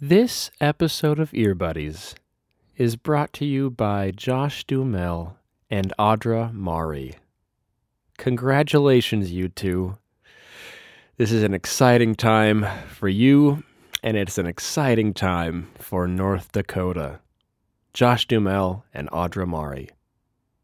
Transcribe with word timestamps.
This 0.00 0.52
episode 0.60 1.18
of 1.18 1.34
Ear 1.34 1.56
Buddies 1.56 2.14
is 2.76 2.94
brought 2.94 3.32
to 3.32 3.44
you 3.44 3.68
by 3.68 4.12
Josh 4.12 4.62
Duhamel 4.62 5.36
and 5.68 5.92
Audra 5.98 6.52
Mari. 6.52 7.16
Congratulations, 8.16 9.32
you 9.32 9.48
two. 9.48 9.98
This 11.16 11.32
is 11.32 11.42
an 11.42 11.52
exciting 11.52 12.14
time 12.14 12.64
for 12.88 13.08
you, 13.08 13.64
and 14.00 14.16
it's 14.16 14.38
an 14.38 14.46
exciting 14.46 15.14
time 15.14 15.68
for 15.74 16.06
North 16.06 16.52
Dakota. 16.52 17.18
Josh 17.92 18.24
Duhamel 18.28 18.84
and 18.94 19.10
Audra 19.10 19.48
Mari. 19.48 19.90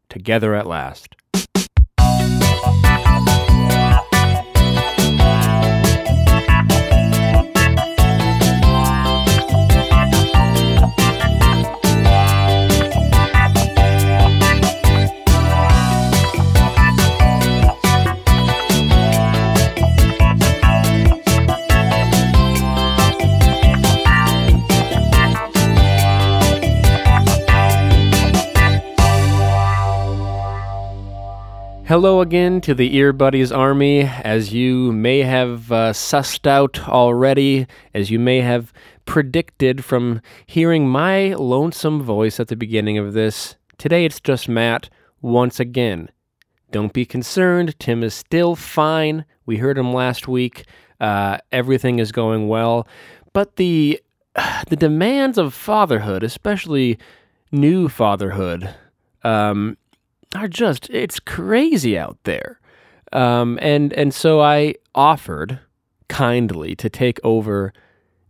Together 0.07 0.55
at 0.55 0.65
last. 0.65 1.13
Hello 31.87 32.19
again 32.19 32.61
to 32.61 32.73
the 32.73 32.95
Ear 32.95 33.13
Buddies 33.13 33.51
Army. 33.51 34.01
As 34.01 34.51
you 34.51 34.91
may 34.91 35.19
have 35.19 35.71
uh, 35.71 35.93
sussed 35.93 36.47
out 36.47 36.89
already, 36.89 37.67
as 37.93 38.09
you 38.09 38.17
may 38.17 38.41
have 38.41 38.73
predicted 39.05 39.85
from 39.85 40.19
hearing 40.47 40.89
my 40.89 41.35
lonesome 41.35 42.01
voice 42.01 42.39
at 42.39 42.47
the 42.47 42.55
beginning 42.55 42.97
of 42.97 43.13
this, 43.13 43.55
today 43.77 44.03
it's 44.03 44.19
just 44.19 44.49
Mat 44.49 44.89
once 45.21 45.59
again. 45.59 46.09
Don't 46.71 46.91
be 46.91 47.05
concerned, 47.05 47.79
Tim 47.79 48.01
is 48.01 48.15
still 48.15 48.55
fine. 48.55 49.23
We 49.45 49.57
heard 49.57 49.77
him 49.77 49.93
last 49.93 50.27
week. 50.27 50.65
Uh, 50.99 51.37
everything 51.51 51.99
is 51.99 52.11
going 52.11 52.47
well. 52.47 52.87
But 53.31 53.57
the, 53.57 54.01
the 54.69 54.75
demands 54.75 55.37
of 55.37 55.53
fatherhood, 55.53 56.23
especially 56.23 56.97
new 57.51 57.89
fatherhood, 57.89 58.73
um, 59.23 59.77
are 60.35 60.47
just 60.47 60.89
it's 60.89 61.19
crazy 61.19 61.97
out 61.97 62.17
there. 62.23 62.59
Um, 63.11 63.57
and 63.61 63.93
and 63.93 64.13
so 64.13 64.41
I 64.41 64.75
offered 64.93 65.59
kindly 66.07 66.75
to 66.75 66.89
take 66.89 67.19
over 67.23 67.73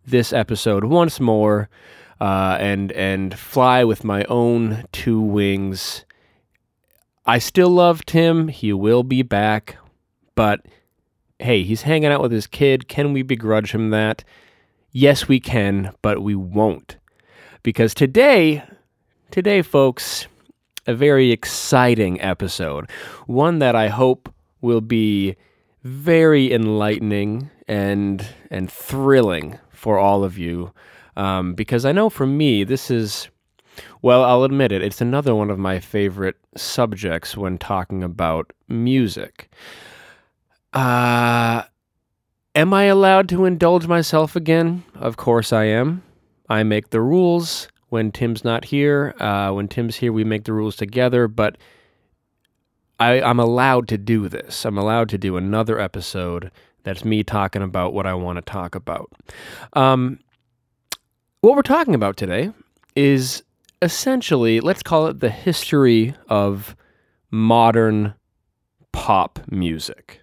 this 0.05 0.31
episode 0.31 0.85
once 0.85 1.19
more 1.19 1.69
uh, 2.21 2.57
and 2.59 2.91
and 2.91 3.37
fly 3.37 3.83
with 3.83 4.03
my 4.03 4.23
own 4.25 4.85
two 4.91 5.19
wings. 5.19 6.05
I 7.25 7.39
still 7.39 7.69
love 7.69 8.05
Tim. 8.05 8.47
He 8.49 8.71
will 8.71 9.03
be 9.03 9.23
back, 9.23 9.77
but 10.35 10.65
hey, 11.39 11.63
he's 11.63 11.81
hanging 11.81 12.11
out 12.11 12.21
with 12.21 12.31
his 12.31 12.47
kid. 12.47 12.87
Can 12.87 13.13
we 13.13 13.23
begrudge 13.23 13.71
him 13.71 13.89
that? 13.89 14.23
Yes, 14.91 15.27
we 15.27 15.39
can, 15.39 15.91
but 16.01 16.21
we 16.21 16.35
won't. 16.35 16.97
Because 17.63 17.93
today, 17.93 18.63
today, 19.31 19.61
folks, 19.61 20.27
a 20.87 20.93
very 20.93 21.31
exciting 21.31 22.21
episode. 22.21 22.89
One 23.27 23.59
that 23.59 23.75
I 23.75 23.87
hope 23.87 24.33
will 24.61 24.81
be 24.81 25.35
very 25.83 26.51
enlightening 26.51 27.49
and 27.67 28.25
and 28.49 28.71
thrilling 28.71 29.59
for 29.71 29.97
all 29.97 30.23
of 30.23 30.37
you. 30.37 30.71
Um, 31.15 31.53
because 31.53 31.85
I 31.85 31.91
know 31.91 32.09
for 32.09 32.25
me, 32.25 32.63
this 32.63 32.91
is, 32.91 33.29
well, 34.01 34.23
I'll 34.23 34.43
admit 34.43 34.71
it, 34.71 34.81
it's 34.81 34.99
another 34.99 35.33
one 35.33 35.49
of 35.49 35.57
my 35.57 35.79
favorite 35.79 36.35
subjects 36.57 37.37
when 37.37 37.57
talking 37.57 38.03
about 38.03 38.51
music. 38.67 39.49
Uh, 40.73 41.63
am 42.53 42.73
I 42.73 42.83
allowed 42.85 43.29
to 43.29 43.45
indulge 43.45 43.87
myself 43.87 44.35
again? 44.35 44.83
Of 44.95 45.15
course 45.15 45.53
I 45.53 45.65
am. 45.65 46.03
I 46.49 46.63
make 46.63 46.89
the 46.89 47.01
rules 47.01 47.69
when 47.95 48.11
Tim's 48.11 48.43
not 48.43 48.65
here. 48.65 49.15
Uh, 49.21 49.51
when 49.51 49.69
Tim's 49.69 49.95
here, 49.95 50.11
we 50.11 50.25
make 50.25 50.43
the 50.43 50.51
rules 50.51 50.75
together, 50.75 51.29
but 51.29 51.57
I, 52.99 53.21
I'm 53.21 53.39
allowed 53.39 53.87
to 53.87 53.97
do 53.97 54.27
this. 54.27 54.65
I'm 54.65 54.77
allowed 54.77 55.07
to 55.09 55.17
do 55.17 55.37
another 55.37 55.79
episode 55.79 56.51
that's 56.83 57.05
me 57.05 57.23
talking 57.23 57.61
about 57.61 57.93
what 57.93 58.05
I 58.05 58.13
want 58.13 58.35
to 58.35 58.41
talk 58.41 58.75
about. 58.75 59.13
Um, 59.71 60.19
what 61.39 61.55
we're 61.55 61.61
talking 61.61 61.95
about 61.95 62.17
today 62.17 62.51
is 62.97 63.43
essentially, 63.81 64.59
let's 64.59 64.83
call 64.83 65.07
it 65.07 65.21
the 65.21 65.29
history 65.29 66.15
of 66.27 66.75
modern 67.31 68.13
pop 68.91 69.39
music. 69.49 70.19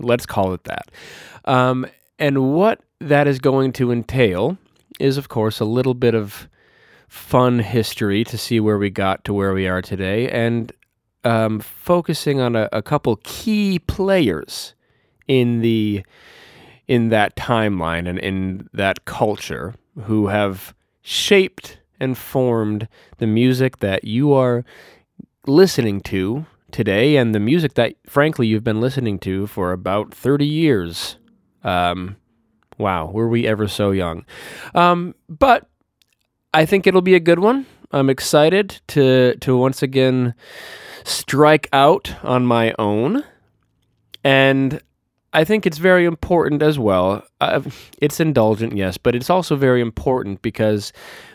Let's 0.00 0.26
call 0.26 0.54
it 0.54 0.64
that. 0.64 0.90
Um, 1.44 1.86
and 2.18 2.52
what 2.52 2.80
that 2.98 3.28
is 3.28 3.38
going 3.38 3.74
to 3.74 3.92
entail 3.92 4.58
is, 4.98 5.18
of 5.18 5.28
course, 5.28 5.60
a 5.60 5.64
little 5.64 5.94
bit 5.94 6.16
of 6.16 6.48
fun 7.12 7.58
history 7.58 8.24
to 8.24 8.38
see 8.38 8.58
where 8.58 8.78
we 8.78 8.88
got 8.88 9.22
to 9.22 9.34
where 9.34 9.52
we 9.52 9.68
are 9.68 9.82
today 9.82 10.30
and 10.30 10.72
um, 11.24 11.60
focusing 11.60 12.40
on 12.40 12.56
a, 12.56 12.70
a, 12.72 12.80
couple 12.80 13.16
key 13.22 13.78
players 13.80 14.74
in 15.28 15.60
the 15.60 16.02
in 16.88 17.10
that 17.10 17.36
timeline 17.36 18.08
and 18.08 18.18
in 18.18 18.66
that 18.72 19.04
culture 19.04 19.74
who 20.04 20.28
have 20.28 20.74
shaped 21.02 21.76
and 22.00 22.16
formed 22.16 22.88
the 23.18 23.26
music 23.26 23.80
that 23.80 24.04
you 24.04 24.32
are 24.32 24.64
listening 25.46 26.00
to 26.00 26.46
today 26.70 27.18
and 27.18 27.34
the 27.34 27.40
music 27.40 27.74
that 27.74 27.94
frankly 28.06 28.46
you've 28.46 28.64
been 28.64 28.80
listening 28.80 29.18
to 29.18 29.46
for 29.46 29.72
about 29.72 30.14
30 30.14 30.46
years. 30.46 31.18
Um, 31.62 32.16
wow 32.78 33.10
were 33.10 33.28
we 33.28 33.46
ever 33.46 33.68
so 33.68 33.90
young? 33.90 34.24
Um, 34.74 35.14
but 35.28 35.68
I 36.54 36.66
think 36.66 36.86
it'll 36.86 37.00
be 37.00 37.14
a 37.14 37.20
good 37.20 37.38
one. 37.38 37.66
I'm 37.90 38.10
excited 38.10 38.80
to 38.88 39.34
to 39.36 39.56
once 39.56 39.82
again 39.82 40.34
strike 41.04 41.68
out 41.72 42.14
on 42.22 42.46
my 42.46 42.74
own, 42.78 43.24
and 44.24 44.80
I 45.32 45.44
think 45.44 45.66
it's 45.66 45.78
very 45.78 46.04
important 46.04 46.62
as 46.62 46.78
well. 46.78 47.22
Uh, 47.40 47.62
it's 48.00 48.20
indulgent, 48.20 48.76
yes, 48.76 48.98
but 48.98 49.14
it's 49.14 49.30
also 49.30 49.56
very 49.56 49.80
important 49.80 50.42
because 50.42 50.92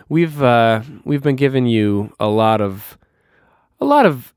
we've 0.10 0.42
uh, 0.42 0.82
we've 1.04 1.24
been 1.24 1.36
giving 1.36 1.66
you 1.66 2.14
a 2.20 2.28
lot 2.28 2.62
of 2.62 2.98
a 3.80 3.86
lot 3.86 4.06
of 4.06 4.34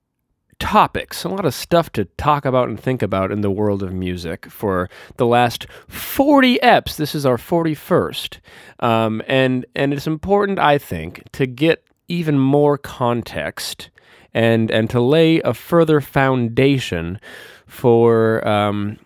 topics, 0.60 1.24
a 1.24 1.28
lot 1.28 1.44
of 1.44 1.54
stuff 1.54 1.90
to 1.90 2.04
talk 2.04 2.44
about 2.44 2.68
and 2.68 2.78
think 2.78 3.02
about 3.02 3.32
in 3.32 3.40
the 3.40 3.50
world 3.50 3.82
of 3.82 3.92
music 3.92 4.46
for 4.46 4.88
the 5.16 5.26
last 5.26 5.66
40 5.88 6.58
eps. 6.62 6.96
This 6.96 7.14
is 7.14 7.26
our 7.26 7.36
41st. 7.36 8.38
Um, 8.78 9.22
and, 9.26 9.66
and 9.74 9.92
it's 9.92 10.06
important, 10.06 10.60
I 10.60 10.78
think, 10.78 11.24
to 11.32 11.46
get 11.46 11.84
even 12.06 12.38
more 12.38 12.78
context 12.78 13.90
and, 14.32 14.70
and 14.70 14.88
to 14.90 15.00
lay 15.00 15.40
a 15.40 15.54
further 15.54 16.00
foundation 16.00 17.18
for, 17.66 18.46
um, 18.46 18.98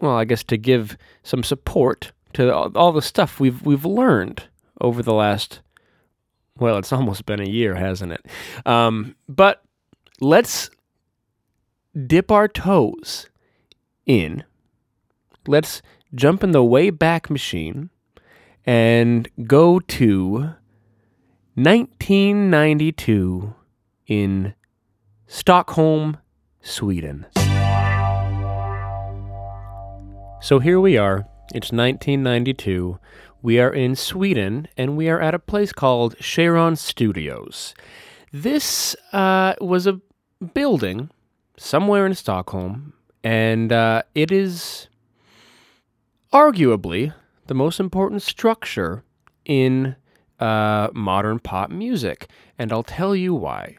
well, 0.00 0.16
I 0.16 0.24
guess 0.24 0.42
to 0.44 0.56
give 0.56 0.96
some 1.22 1.44
support 1.44 2.10
to 2.32 2.52
all, 2.52 2.72
all 2.74 2.92
the 2.92 3.02
stuff 3.02 3.38
we've, 3.38 3.62
we've 3.62 3.84
learned 3.84 4.44
over 4.80 5.02
the 5.02 5.14
last 5.14 5.60
well, 6.58 6.76
it's 6.76 6.92
almost 6.92 7.24
been 7.24 7.40
a 7.40 7.48
year, 7.48 7.74
hasn't 7.74 8.12
it? 8.12 8.26
Um, 8.66 9.16
but 9.28 9.62
let's 10.20 10.70
dip 12.06 12.30
our 12.30 12.46
toes 12.46 13.28
in. 14.06 14.44
Let's 15.46 15.82
jump 16.14 16.44
in 16.44 16.52
the 16.52 16.62
way 16.62 16.90
back 16.90 17.30
machine 17.30 17.88
and 18.66 19.28
go 19.46 19.80
to 19.80 20.54
1992 21.54 23.54
in 24.06 24.54
Stockholm, 25.26 26.18
Sweden. 26.60 27.26
So 30.42 30.58
here 30.58 30.80
we 30.80 30.96
are. 30.96 31.26
It's 31.54 31.72
1992. 31.72 32.98
We 33.42 33.58
are 33.58 33.72
in 33.72 33.96
Sweden 33.96 34.68
and 34.76 34.96
we 34.96 35.08
are 35.08 35.20
at 35.20 35.34
a 35.34 35.38
place 35.38 35.72
called 35.72 36.16
Cheiron 36.18 36.76
Studios. 36.76 37.74
This 38.32 38.94
uh, 39.12 39.54
was 39.60 39.86
a 39.86 40.00
building 40.54 41.10
somewhere 41.56 42.06
in 42.06 42.14
Stockholm, 42.14 42.94
and 43.22 43.72
uh, 43.72 44.02
it 44.14 44.32
is 44.32 44.88
arguably 46.32 47.12
the 47.46 47.54
most 47.54 47.80
important 47.80 48.22
structure 48.22 49.04
in 49.44 49.96
uh, 50.38 50.88
modern 50.94 51.38
pop 51.38 51.70
music, 51.70 52.28
and 52.58 52.72
I'll 52.72 52.82
tell 52.82 53.14
you 53.14 53.34
why. 53.34 53.76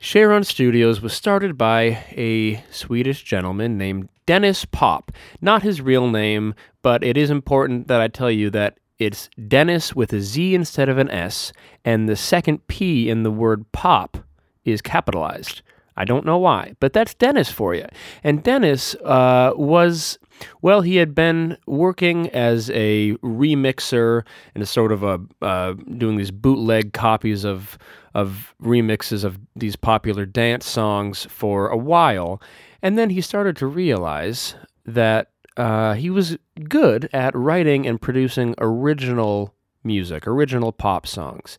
Cheiron 0.00 0.46
Studios 0.46 1.00
was 1.00 1.12
started 1.12 1.58
by 1.58 2.04
a 2.12 2.62
Swedish 2.70 3.24
gentleman 3.24 3.76
named 3.76 4.08
Denniz 4.28 4.70
PoP. 4.70 5.10
Not 5.40 5.64
his 5.64 5.80
real 5.80 6.08
name, 6.08 6.54
but 6.82 7.02
it 7.02 7.16
is 7.16 7.30
important 7.30 7.88
that 7.88 8.00
I 8.00 8.06
tell 8.06 8.30
you 8.30 8.48
that 8.50 8.78
it's 8.98 9.28
Dennis 9.48 9.96
with 9.96 10.12
a 10.12 10.20
Z 10.20 10.54
instead 10.54 10.88
of 10.88 10.98
an 10.98 11.10
S, 11.10 11.52
and 11.84 12.08
the 12.08 12.14
second 12.14 12.66
P 12.68 13.08
in 13.08 13.24
the 13.24 13.30
word 13.30 13.70
pop 13.72 14.18
is 14.64 14.80
capitalized. 14.82 15.62
I 15.98 16.04
don't 16.04 16.24
know 16.24 16.38
why, 16.38 16.74
but 16.78 16.92
that's 16.92 17.12
Denniz 17.14 17.50
for 17.50 17.74
you. 17.74 17.84
And 18.22 18.44
Denniz 18.44 18.94
uh, 19.04 19.52
was, 19.56 20.16
well, 20.62 20.80
he 20.80 20.96
had 20.96 21.12
been 21.12 21.58
working 21.66 22.30
as 22.30 22.70
a 22.70 23.14
remixer 23.16 24.24
and 24.54 24.62
a 24.62 24.66
sort 24.66 24.92
of 24.92 25.02
a 25.02 25.20
uh, 25.42 25.72
doing 25.96 26.16
these 26.16 26.30
bootleg 26.30 26.92
copies 26.92 27.44
of 27.44 27.76
of 28.14 28.54
remixes 28.62 29.24
of 29.24 29.38
these 29.54 29.76
popular 29.76 30.24
dance 30.24 30.66
songs 30.66 31.26
for 31.28 31.68
a 31.68 31.76
while, 31.76 32.40
and 32.80 32.96
then 32.96 33.10
he 33.10 33.20
started 33.20 33.56
to 33.56 33.66
realize 33.66 34.54
that 34.86 35.30
uh, 35.56 35.94
he 35.94 36.10
was 36.10 36.38
good 36.68 37.10
at 37.12 37.34
writing 37.34 37.86
and 37.86 38.00
producing 38.00 38.54
original 38.58 39.52
music, 39.82 40.26
original 40.26 40.70
pop 40.72 41.06
songs. 41.06 41.58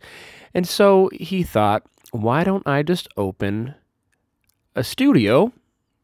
And 0.53 0.68
so 0.68 1.09
he 1.13 1.44
thought, 1.44 1.83
why 2.12 2.44
don't 2.44 2.65
I 2.68 2.83
just 2.83 3.07
open 3.18 3.75
a 4.75 4.83
studio 4.83 5.51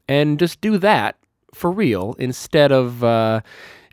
and 0.07 0.39
just 0.39 0.61
do 0.61 0.77
that 0.77 1.17
for 1.53 1.71
real 1.71 2.15
instead 2.19 2.71
of 2.71 3.03
uh, 3.03 3.41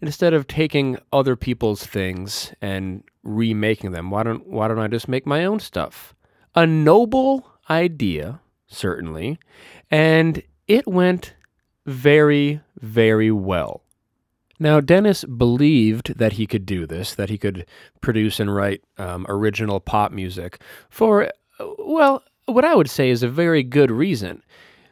instead 0.00 0.34
of 0.34 0.46
taking 0.46 0.98
other 1.12 1.36
people's 1.36 1.86
things 1.86 2.52
and 2.60 3.04
remaking 3.22 3.92
them? 3.92 4.10
Why 4.10 4.22
don't 4.22 4.46
why 4.46 4.68
don't 4.68 4.78
I 4.78 4.88
just 4.88 5.08
make 5.08 5.26
my 5.26 5.44
own 5.44 5.60
stuff? 5.60 6.14
A 6.54 6.66
noble 6.66 7.48
idea, 7.70 8.40
certainly, 8.66 9.38
and 9.90 10.42
it 10.68 10.86
went 10.86 11.34
very, 11.86 12.60
very 12.80 13.30
well. 13.30 13.82
Now, 14.58 14.80
Denniz 14.80 15.24
believed 15.38 16.18
that 16.18 16.34
he 16.34 16.46
could 16.46 16.64
do 16.64 16.86
this, 16.86 17.14
that 17.16 17.30
he 17.30 17.38
could 17.38 17.66
produce 18.00 18.38
and 18.38 18.54
write 18.54 18.84
um, 18.96 19.26
original 19.28 19.80
pop 19.80 20.12
music 20.12 20.60
for, 20.88 21.30
well, 21.78 22.22
what 22.46 22.64
I 22.64 22.74
would 22.74 22.90
say 22.90 23.10
is 23.10 23.22
a 23.22 23.28
very 23.28 23.62
good 23.62 23.90
reason. 23.90 24.42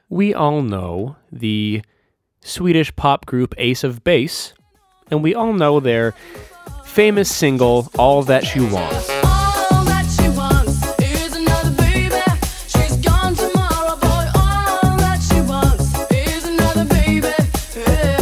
We 0.09 0.35
all 0.35 0.63
know 0.63 1.17
the 1.31 1.83
Swedish 2.41 2.95
pop 2.97 3.27
group 3.27 3.55
Ace 3.59 3.85
of 3.85 4.03
Base, 4.05 4.55
and 5.11 5.23
we 5.23 5.35
all 5.35 5.53
know 5.53 5.81
their 5.81 6.15
famous 6.85 7.35
single, 7.35 7.91
All 7.99 8.23
That 8.23 8.45
She 8.45 8.61
Wants. 8.61 9.09
All 9.11 9.85
that 9.85 10.07
she 10.17 10.29
wants 10.37 11.01
is 11.01 11.37
another 11.37 11.71
baby. 11.77 12.17
She's 12.67 12.97
gone 12.99 13.35
tomorrow, 13.35 13.97
boy. 13.97 14.27
All 14.37 14.97
that 14.99 15.21
she 15.21 15.41
wants 15.43 16.11
is 16.11 16.45
another 16.47 16.85
baby. 16.87 17.29
Yeah. 17.77 18.17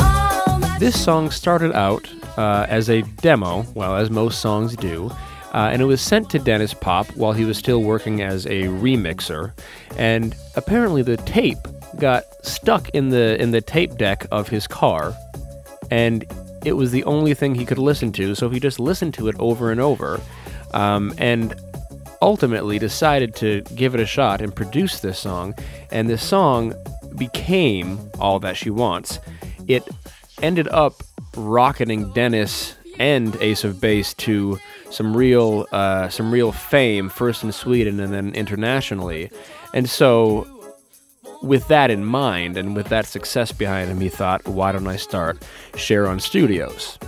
All 0.00 0.58
that 0.60 0.76
This 0.80 1.02
song 1.02 1.30
started 1.30 1.72
out 1.72 2.08
uh, 2.36 2.66
as 2.68 2.88
a 2.90 3.02
demo, 3.02 3.64
well, 3.74 3.96
as 3.96 4.10
most 4.10 4.40
songs 4.40 4.76
do, 4.76 5.10
uh, 5.52 5.68
and 5.72 5.82
it 5.82 5.84
was 5.84 6.00
sent 6.00 6.30
to 6.30 6.38
Denniz 6.38 6.78
PoP 6.78 7.08
while 7.16 7.32
he 7.32 7.44
was 7.44 7.58
still 7.58 7.82
working 7.82 8.22
as 8.22 8.46
a 8.46 8.64
remixer. 8.64 9.52
And 9.96 10.34
apparently, 10.56 11.02
the 11.02 11.18
tape 11.18 11.58
got 11.98 12.24
stuck 12.44 12.88
in 12.90 13.10
the 13.10 13.40
in 13.40 13.50
the 13.50 13.60
tape 13.60 13.96
deck 13.96 14.26
of 14.30 14.48
his 14.48 14.66
car, 14.66 15.14
and 15.90 16.24
it 16.64 16.72
was 16.72 16.90
the 16.90 17.04
only 17.04 17.34
thing 17.34 17.54
he 17.54 17.66
could 17.66 17.78
listen 17.78 18.12
to. 18.12 18.34
So 18.34 18.48
he 18.48 18.60
just 18.60 18.80
listened 18.80 19.14
to 19.14 19.28
it 19.28 19.36
over 19.38 19.70
and 19.70 19.80
over, 19.80 20.20
um, 20.72 21.12
and 21.18 21.54
ultimately 22.22 22.78
decided 22.78 23.34
to 23.36 23.60
give 23.74 23.94
it 23.94 24.00
a 24.00 24.06
shot 24.06 24.40
and 24.40 24.54
produce 24.54 25.00
this 25.00 25.18
song. 25.18 25.54
And 25.90 26.08
this 26.08 26.22
song 26.22 26.72
became 27.16 27.98
all 28.18 28.38
that 28.40 28.56
she 28.56 28.70
wants. 28.70 29.18
It 29.68 29.86
ended 30.40 30.68
up 30.68 31.02
rocketing 31.36 32.10
Dennis 32.12 32.74
and 33.02 33.36
Ace 33.40 33.64
of 33.64 33.80
Base 33.80 34.14
to 34.14 34.60
some 34.90 35.16
real 35.16 35.66
uh, 35.72 36.08
some 36.08 36.30
real 36.30 36.52
fame, 36.52 37.08
first 37.08 37.42
in 37.42 37.50
Sweden 37.50 37.98
and 37.98 38.12
then 38.14 38.32
internationally. 38.34 39.28
And 39.74 39.90
so, 39.90 40.46
with 41.42 41.66
that 41.66 41.90
in 41.90 42.04
mind 42.04 42.56
and 42.56 42.76
with 42.76 42.86
that 42.90 43.06
success 43.06 43.50
behind 43.50 43.90
him, 43.90 44.00
he 44.00 44.08
thought, 44.08 44.46
why 44.46 44.70
don't 44.70 44.86
I 44.86 44.96
start 44.96 45.40
Cheiron 45.72 46.20
Studios? 46.20 46.98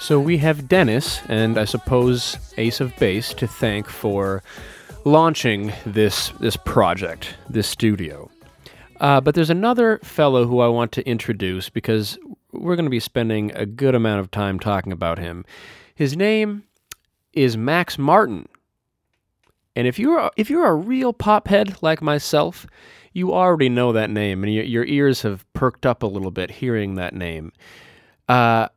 So 0.00 0.18
we 0.18 0.36
have 0.38 0.62
Denniz 0.62 1.20
and 1.28 1.58
I 1.58 1.64
suppose 1.64 2.36
Ace 2.58 2.80
of 2.80 2.96
Base 2.96 3.32
to 3.34 3.46
thank 3.46 3.88
for 3.88 4.42
launching 5.04 5.72
this 5.86 6.30
this 6.40 6.56
project, 6.56 7.36
this 7.48 7.68
studio. 7.68 8.28
Uh, 8.98 9.20
but 9.20 9.34
there's 9.36 9.50
another 9.50 9.98
fellow 10.02 10.46
who 10.46 10.58
I 10.60 10.68
want 10.68 10.90
to 10.92 11.06
introduce 11.06 11.68
because 11.68 12.18
we're 12.58 12.76
going 12.76 12.86
to 12.86 12.90
be 12.90 13.00
spending 13.00 13.52
a 13.54 13.66
good 13.66 13.94
amount 13.94 14.20
of 14.20 14.30
time 14.30 14.58
talking 14.58 14.92
about 14.92 15.18
him. 15.18 15.44
His 15.94 16.16
name 16.16 16.64
is 17.32 17.56
Max 17.56 17.98
Martin. 17.98 18.48
And 19.74 19.86
if 19.86 19.98
you're 19.98 20.30
if 20.36 20.48
you're 20.48 20.66
a 20.66 20.74
real 20.74 21.12
pop 21.12 21.48
head 21.48 21.82
like 21.82 22.00
myself, 22.00 22.66
you 23.12 23.32
already 23.32 23.68
know 23.68 23.92
that 23.92 24.10
name, 24.10 24.44
and 24.44 24.52
your, 24.52 24.84
ears 24.84 25.22
have 25.22 25.50
perked 25.54 25.86
up 25.86 26.02
a 26.02 26.06
little 26.06 26.30
bit 26.30 26.50
hearing 26.50 26.96
that 26.96 27.14
name. 27.14 27.50
Uh, 28.28 28.68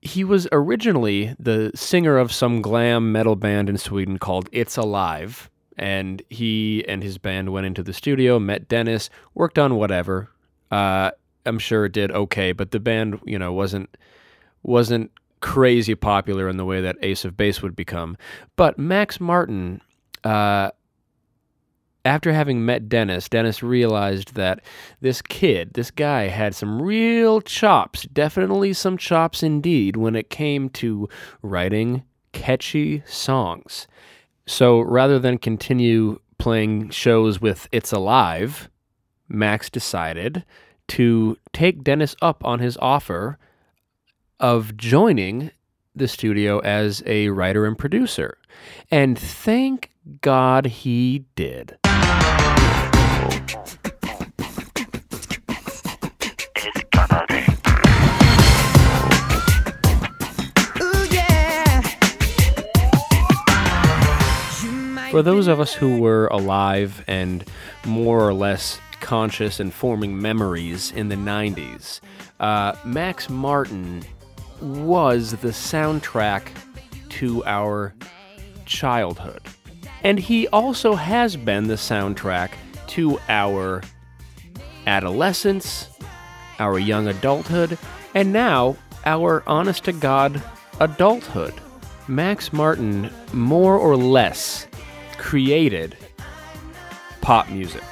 he 0.00 0.22
was 0.22 0.46
originally 0.52 1.34
the 1.38 1.72
singer 1.74 2.16
of 2.16 2.32
some 2.32 2.62
glam 2.62 3.10
metal 3.10 3.34
band 3.34 3.68
in 3.68 3.76
Sweden 3.76 4.18
called 4.18 4.48
It's 4.52 4.76
Alive, 4.76 5.50
and 5.76 6.22
he 6.30 6.84
and 6.86 7.02
his 7.02 7.18
band 7.18 7.52
went 7.52 7.66
into 7.66 7.82
the 7.82 7.92
studio, 7.92 8.38
met 8.38 8.68
Denniz, 8.68 9.08
worked 9.34 9.58
on 9.58 9.74
whatever. 9.74 10.28
Uh, 10.70 11.10
I'm 11.46 11.58
sure 11.58 11.86
it 11.86 11.92
did 11.92 12.10
okay, 12.10 12.52
but 12.52 12.70
the 12.70 12.80
band, 12.80 13.20
you 13.24 13.38
know, 13.38 13.52
wasn't 13.52 13.96
wasn't 14.62 15.10
crazy 15.40 15.94
popular 15.94 16.48
in 16.48 16.56
the 16.56 16.64
way 16.64 16.80
that 16.80 16.96
Ace 17.02 17.24
of 17.24 17.36
Base 17.36 17.62
would 17.62 17.76
become. 17.76 18.16
But 18.56 18.78
Max 18.78 19.20
Martin, 19.20 19.80
uh, 20.24 20.70
after 22.04 22.32
having 22.32 22.64
met 22.64 22.88
Denniz, 22.88 23.28
Denniz 23.28 23.62
realized 23.62 24.34
that 24.34 24.60
this 25.00 25.20
kid, 25.22 25.74
this 25.74 25.90
guy, 25.90 26.28
had 26.28 26.54
some 26.54 26.80
real 26.80 27.40
chops, 27.40 28.02
definitely 28.12 28.72
some 28.72 28.96
chops 28.96 29.42
indeed, 29.42 29.96
when 29.96 30.16
it 30.16 30.30
came 30.30 30.68
to 30.70 31.08
writing 31.42 32.04
catchy 32.32 33.02
songs. 33.06 33.86
So 34.46 34.80
rather 34.80 35.18
than 35.18 35.38
continue 35.38 36.20
playing 36.38 36.90
shows 36.90 37.40
with 37.40 37.68
It's 37.72 37.92
Alive, 37.92 38.68
Max 39.28 39.68
decided 39.68 40.44
to 40.88 41.36
take 41.52 41.82
Denniz 41.82 42.14
up 42.22 42.44
on 42.44 42.60
his 42.60 42.76
offer 42.80 43.38
of 44.38 44.76
joining 44.76 45.50
the 45.94 46.06
studio 46.06 46.58
as 46.58 47.02
a 47.06 47.28
writer 47.30 47.64
and 47.66 47.76
producer. 47.76 48.36
And 48.90 49.18
thank 49.18 49.90
God 50.20 50.66
he 50.66 51.24
did. 51.34 51.78
For 65.10 65.22
those 65.22 65.46
of 65.46 65.60
us 65.60 65.72
who 65.72 65.98
were 65.98 66.26
alive 66.26 67.02
and 67.06 67.42
more 67.86 68.20
or 68.20 68.34
less 68.34 68.78
conscious 69.00 69.60
and 69.60 69.72
forming 69.72 70.20
memories 70.20 70.92
in 70.92 71.08
the 71.08 71.16
90s, 71.16 72.00
uh, 72.40 72.74
Max 72.84 73.28
Martin 73.28 74.02
was 74.60 75.32
the 75.32 75.48
soundtrack 75.48 76.48
to 77.10 77.44
our 77.44 77.94
childhood. 78.64 79.40
And 80.02 80.18
he 80.18 80.46
also 80.48 80.94
has 80.94 81.36
been 81.36 81.68
the 81.68 81.74
soundtrack 81.74 82.52
to 82.88 83.18
our 83.28 83.82
adolescence, 84.86 85.88
our 86.58 86.78
young 86.78 87.08
adulthood, 87.08 87.78
and 88.14 88.32
now 88.32 88.76
our 89.04 89.42
honest 89.46 89.84
to 89.84 89.92
God 89.92 90.42
adulthood. 90.80 91.54
Max 92.08 92.52
Martin 92.52 93.10
more 93.32 93.76
or 93.76 93.96
less 93.96 94.68
created 95.18 95.96
pop 97.20 97.48
music. 97.48 97.82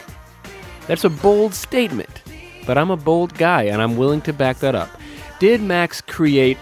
That's 0.86 1.04
a 1.04 1.10
bold 1.10 1.54
statement, 1.54 2.22
but 2.66 2.76
I'm 2.76 2.90
a 2.90 2.96
bold 2.96 3.34
guy 3.34 3.64
and 3.64 3.80
I'm 3.80 3.96
willing 3.96 4.20
to 4.22 4.32
back 4.32 4.58
that 4.58 4.74
up. 4.74 4.90
Did 5.38 5.62
Max 5.62 6.00
create, 6.00 6.58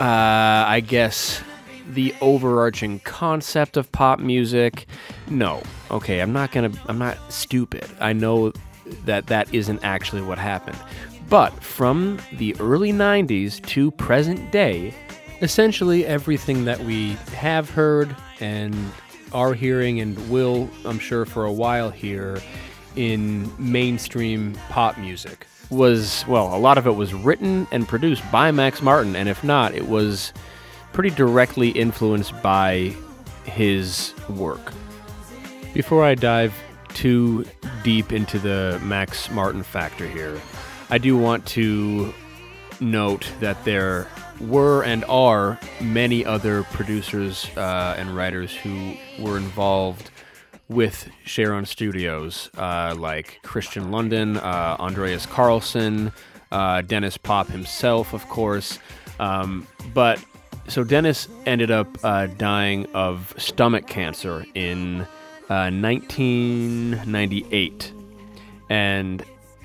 uh, 0.00 0.64
I 0.66 0.80
guess, 0.80 1.42
the 1.90 2.14
overarching 2.20 3.00
concept 3.00 3.76
of 3.76 3.90
pop 3.92 4.20
music? 4.20 4.86
No. 5.28 5.62
Okay, 5.90 6.20
I'm 6.20 6.32
not 6.32 6.52
gonna, 6.52 6.72
I'm 6.86 6.98
not 6.98 7.18
stupid. 7.32 7.86
I 8.00 8.12
know 8.12 8.52
that 9.04 9.26
that 9.26 9.52
isn't 9.54 9.84
actually 9.84 10.22
what 10.22 10.38
happened. 10.38 10.78
But 11.28 11.52
from 11.62 12.18
the 12.38 12.56
early 12.58 12.92
90s 12.92 13.64
to 13.66 13.90
present 13.92 14.50
day, 14.50 14.94
essentially 15.42 16.06
everything 16.06 16.64
that 16.64 16.80
we 16.80 17.12
have 17.34 17.68
heard 17.68 18.16
and 18.40 18.74
are 19.32 19.52
hearing 19.52 20.00
and 20.00 20.30
will, 20.30 20.70
I'm 20.86 20.98
sure, 20.98 21.26
for 21.26 21.44
a 21.44 21.52
while 21.52 21.90
hear 21.90 22.40
in 22.98 23.48
mainstream 23.58 24.54
pop 24.70 24.98
music 24.98 25.46
was, 25.70 26.24
well, 26.26 26.54
a 26.54 26.58
lot 26.58 26.78
of 26.78 26.86
it 26.86 26.96
was 26.96 27.14
written 27.14 27.68
and 27.70 27.86
produced 27.86 28.28
by 28.32 28.50
Max 28.50 28.82
Martin, 28.82 29.14
and 29.14 29.28
if 29.28 29.44
not, 29.44 29.72
it 29.72 29.86
was 29.86 30.32
pretty 30.92 31.10
directly 31.10 31.68
influenced 31.70 32.42
by 32.42 32.92
his 33.44 34.12
work. 34.28 34.72
Before 35.74 36.04
I 36.04 36.16
dive 36.16 36.52
too 36.88 37.44
deep 37.84 38.12
into 38.12 38.40
the 38.40 38.80
Max 38.82 39.30
Martin 39.30 39.62
factor 39.62 40.08
here, 40.08 40.40
I 40.90 40.98
do 40.98 41.16
want 41.16 41.46
to 41.48 42.12
note 42.80 43.30
that 43.38 43.64
there 43.64 44.08
were 44.40 44.82
and 44.82 45.04
are 45.04 45.60
many 45.80 46.24
other 46.24 46.64
producers 46.64 47.48
uh, 47.56 47.94
and 47.96 48.16
writers 48.16 48.56
who 48.56 48.96
were 49.20 49.36
involved 49.36 50.10
with 50.68 51.08
Cheiron 51.24 51.66
Studios, 51.66 52.50
uh, 52.56 52.94
like 52.96 53.40
Kristian 53.42 53.90
Lundin, 53.90 54.36
uh, 54.36 54.76
Andreas 54.78 55.26
Carlsson, 55.26 56.12
uh, 56.52 56.82
Denniz 56.82 57.20
PoP 57.22 57.48
himself, 57.48 58.12
of 58.12 58.28
course. 58.28 58.78
Um, 59.18 59.66
but 59.94 60.22
so 60.68 60.84
Denniz 60.84 61.26
ended 61.46 61.70
up 61.70 61.88
uh, 62.04 62.26
dying 62.26 62.84
of 62.94 63.34
stomach 63.38 63.86
cancer 63.86 64.44
in 64.54 65.06
uh, 65.48 65.70
1998, 65.70 67.92
and 68.68 69.24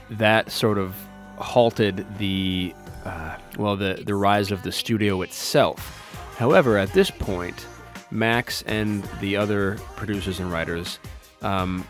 that 0.10 0.50
sort 0.52 0.78
of 0.78 0.96
halted 1.38 2.06
the 2.18 2.74
uh, 3.04 3.36
well 3.58 3.76
the 3.76 4.02
the 4.06 4.16
rise 4.16 4.52
of 4.52 4.64
the 4.64 4.72
studio 4.72 5.22
itself. 5.22 6.00
However, 6.38 6.78
at 6.78 6.94
this 6.94 7.12
point, 7.12 7.68
Max 8.14 8.62
and 8.64 9.04
the 9.20 9.36
other 9.36 9.78
producers 9.96 10.40
and 10.40 10.52
writers 10.52 11.00
um, 11.42 11.86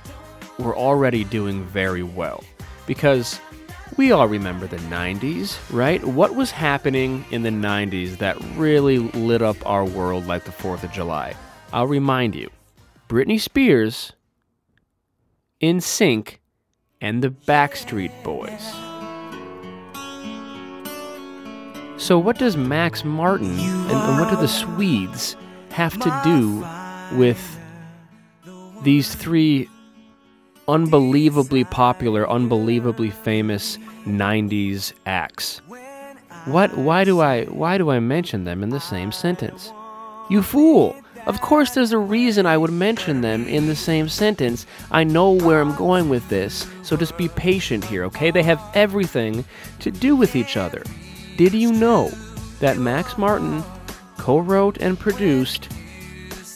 were 0.57 0.75
already 0.75 1.23
doing 1.23 1.63
very 1.65 2.03
well 2.03 2.43
because 2.87 3.39
we 3.97 4.11
all 4.11 4.27
remember 4.27 4.65
the 4.65 4.77
90s, 4.77 5.57
right? 5.71 6.03
What 6.03 6.35
was 6.35 6.51
happening 6.51 7.25
in 7.29 7.43
the 7.43 7.49
90s 7.49 8.17
that 8.17 8.37
really 8.55 8.97
lit 8.97 9.41
up 9.41 9.57
our 9.65 9.85
world 9.85 10.25
like 10.25 10.45
the 10.45 10.51
4th 10.51 10.83
of 10.83 10.91
July? 10.91 11.35
I'll 11.71 11.87
remind 11.87 12.35
you 12.35 12.49
Britney 13.09 13.39
Spears, 13.39 14.13
NSYNC, 15.61 16.37
and 17.01 17.23
the 17.23 17.29
Backstreet 17.29 18.11
Boys. 18.23 18.73
So, 22.01 22.17
what 22.17 22.37
does 22.37 22.57
Max 22.57 23.05
Martin 23.05 23.57
and, 23.59 23.91
and 23.91 24.19
what 24.19 24.29
do 24.29 24.35
the 24.35 24.47
Swedes 24.47 25.35
have 25.73 25.99
to 25.99 26.21
do 26.23 26.65
with 27.17 27.59
these 28.83 29.15
three 29.15 29.67
unbelievably 30.67 31.65
popular, 31.65 32.29
unbelievably 32.29 33.09
famous 33.09 33.77
90s 34.05 34.93
acts? 35.05 35.61
What 36.45 36.77
why 36.77 37.03
do 37.03 37.21
I 37.21 37.45
why 37.45 37.77
do 37.77 37.89
I 37.89 37.99
mention 37.99 38.43
them 38.43 38.63
in 38.63 38.69
the 38.69 38.79
same 38.79 39.11
sentence? 39.11 39.71
You 40.29 40.41
fool. 40.41 40.95
Of 41.25 41.39
course 41.39 41.71
there's 41.71 41.93
a 41.93 41.97
reason 41.97 42.45
I 42.45 42.57
would 42.57 42.71
mention 42.71 43.21
them 43.21 43.47
in 43.47 43.67
the 43.67 43.75
same 43.75 44.09
sentence. 44.09 44.65
I 44.91 45.05
know 45.05 45.31
where 45.31 45.61
I'm 45.61 45.73
going 45.75 46.09
with 46.09 46.27
this, 46.27 46.67
so 46.83 46.97
just 46.97 47.17
be 47.17 47.29
patient 47.29 47.85
here, 47.85 48.03
okay? 48.05 48.29
They 48.29 48.43
have 48.43 48.61
everything 48.73 49.45
to 49.79 49.89
do 49.89 50.17
with 50.17 50.35
each 50.35 50.57
other. 50.57 50.83
Did 51.37 51.53
you 51.53 51.71
know 51.71 52.11
that 52.59 52.77
Max 52.77 53.17
Martin 53.17 53.63
co-wrote 54.23 54.77
and 54.77 54.97
produced 54.97 55.67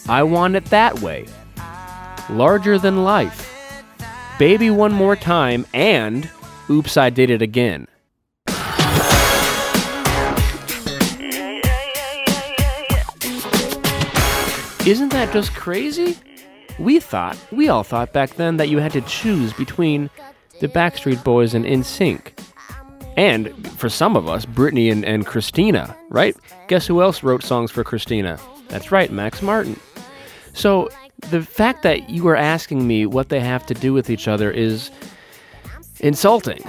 I 0.07 0.23
Want 0.23 0.55
It 0.55 0.63
That 0.67 1.01
Way, 1.01 1.25
Larger 2.29 2.79
Than 2.79 3.03
Life, 3.03 3.83
Baby 4.39 4.69
One 4.69 4.93
More 4.93 5.17
Time, 5.17 5.65
and 5.73 6.29
Oops, 6.69 6.95
I 6.95 7.09
Did 7.09 7.29
It 7.29 7.41
Again. 7.41 7.89
Isn't 14.85 15.09
that 15.09 15.31
just 15.33 15.53
crazy? 15.53 16.17
We 16.79 17.01
thought, 17.01 17.37
we 17.51 17.67
all 17.67 17.83
thought 17.83 18.13
back 18.13 18.35
then 18.35 18.55
that 18.55 18.69
you 18.69 18.77
had 18.77 18.93
to 18.93 19.01
choose 19.01 19.51
between 19.51 20.09
the 20.61 20.69
Backstreet 20.69 21.21
Boys 21.25 21.53
and 21.53 21.65
NSYNC. 21.65 22.36
And 23.17 23.67
for 23.71 23.89
some 23.89 24.15
of 24.15 24.29
us, 24.29 24.45
Britney 24.45 24.91
and, 24.91 25.03
and 25.03 25.25
Christina, 25.25 25.97
right? 26.09 26.37
Guess 26.67 26.85
who 26.85 27.01
else 27.01 27.23
wrote 27.23 27.43
songs 27.43 27.71
for 27.71 27.83
Christina? 27.83 28.39
That's 28.69 28.91
right, 28.91 29.11
Max 29.11 29.41
Martin. 29.41 29.79
So 30.53 30.89
the 31.31 31.41
fact 31.41 31.81
that 31.81 32.11
you 32.11 32.27
are 32.27 32.35
asking 32.35 32.87
me 32.87 33.07
what 33.07 33.29
they 33.29 33.39
have 33.39 33.65
to 33.65 33.73
do 33.73 33.91
with 33.91 34.11
each 34.11 34.27
other 34.27 34.51
is 34.51 34.91
insulting, 35.99 36.63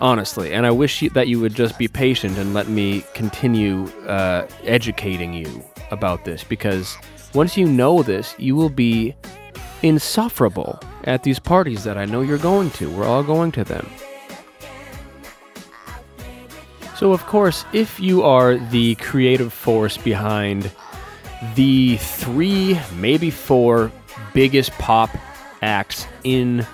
honestly. 0.00 0.52
And 0.52 0.66
I 0.66 0.72
wish 0.72 1.02
you, 1.02 1.10
that 1.10 1.28
you 1.28 1.38
would 1.38 1.54
just 1.54 1.78
be 1.78 1.86
patient 1.86 2.36
and 2.36 2.52
let 2.52 2.68
me 2.68 3.04
continue 3.14 3.86
uh, 4.08 4.48
educating 4.64 5.32
you 5.32 5.62
about 5.92 6.24
this 6.24 6.42
because 6.42 6.96
once 7.32 7.56
you 7.56 7.66
know 7.66 8.02
this, 8.02 8.34
you 8.38 8.56
will 8.56 8.70
be 8.70 9.14
insufferable 9.82 10.80
at 11.04 11.22
these 11.22 11.38
parties 11.38 11.84
that 11.84 11.96
I 11.96 12.06
know 12.06 12.22
you're 12.22 12.38
going 12.38 12.70
to. 12.72 12.90
We're 12.90 13.06
all 13.06 13.22
going 13.22 13.52
to 13.52 13.64
them. 13.64 13.88
So, 17.02 17.12
of 17.12 17.26
course, 17.26 17.64
if 17.72 17.98
you 17.98 18.22
are 18.22 18.56
the 18.56 18.94
creative 18.94 19.52
force 19.52 19.96
behind 19.96 20.70
the 21.56 21.96
three, 21.96 22.78
maybe 22.94 23.28
four 23.28 23.90
biggest 24.34 24.70
pop 24.74 25.10
acts 25.62 26.06
in 26.22 26.64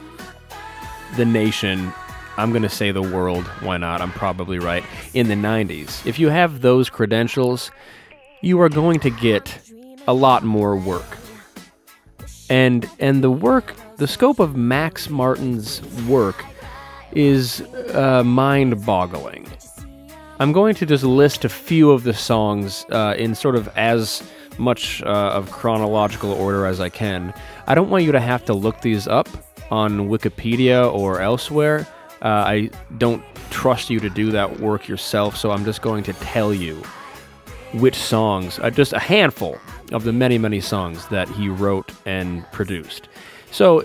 the 1.16 1.24
nation, 1.24 1.90
I'm 2.36 2.50
going 2.50 2.60
to 2.60 2.68
say 2.68 2.90
the 2.90 3.00
world, 3.00 3.46
why 3.62 3.78
not? 3.78 4.02
I'm 4.02 4.12
probably 4.12 4.58
right, 4.58 4.84
in 5.14 5.28
the 5.28 5.34
90s. 5.34 6.04
If 6.04 6.18
you 6.18 6.28
have 6.28 6.60
those 6.60 6.90
credentials, 6.90 7.70
you 8.42 8.60
are 8.60 8.68
going 8.68 9.00
to 9.00 9.10
get 9.10 9.58
a 10.06 10.12
lot 10.12 10.44
more 10.44 10.76
work. 10.76 11.16
And 12.50 12.86
and 12.98 13.24
the 13.24 13.30
work, 13.30 13.74
the 13.96 14.06
scope 14.06 14.40
of 14.40 14.54
Max 14.54 15.08
Martin's 15.08 15.80
work 16.06 16.44
is 17.12 17.62
uh, 17.94 18.22
mind-boggling. 18.22 19.46
I'm 20.40 20.52
going 20.52 20.76
to 20.76 20.86
just 20.86 21.02
list 21.02 21.44
a 21.44 21.48
few 21.48 21.90
of 21.90 22.04
the 22.04 22.14
songs 22.14 22.86
uh, 22.90 23.14
in 23.18 23.34
sort 23.34 23.56
of 23.56 23.66
as 23.76 24.22
much 24.56 25.02
uh, 25.02 25.06
of 25.06 25.50
chronological 25.50 26.30
order 26.30 26.64
as 26.64 26.80
I 26.80 26.88
can. 26.90 27.34
I 27.66 27.74
don't 27.74 27.90
want 27.90 28.04
you 28.04 28.12
to 28.12 28.20
have 28.20 28.44
to 28.44 28.54
look 28.54 28.80
these 28.80 29.08
up 29.08 29.28
on 29.72 30.08
Wikipedia 30.08 30.92
or 30.92 31.20
elsewhere. 31.20 31.88
Uh, 32.22 32.28
I 32.28 32.70
don't 32.98 33.22
trust 33.50 33.90
you 33.90 33.98
to 33.98 34.08
do 34.08 34.30
that 34.30 34.60
work 34.60 34.86
yourself, 34.86 35.36
so 35.36 35.50
I'm 35.50 35.64
just 35.64 35.82
going 35.82 36.04
to 36.04 36.12
tell 36.14 36.54
you 36.54 36.82
which 37.74 37.96
songs, 37.96 38.60
uh, 38.60 38.70
just 38.70 38.92
a 38.92 38.98
handful 38.98 39.58
of 39.90 40.04
the 40.04 40.12
many, 40.12 40.38
many 40.38 40.60
songs 40.60 41.06
that 41.08 41.28
he 41.28 41.48
wrote 41.48 41.92
and 42.06 42.50
produced. 42.52 43.08
So, 43.50 43.84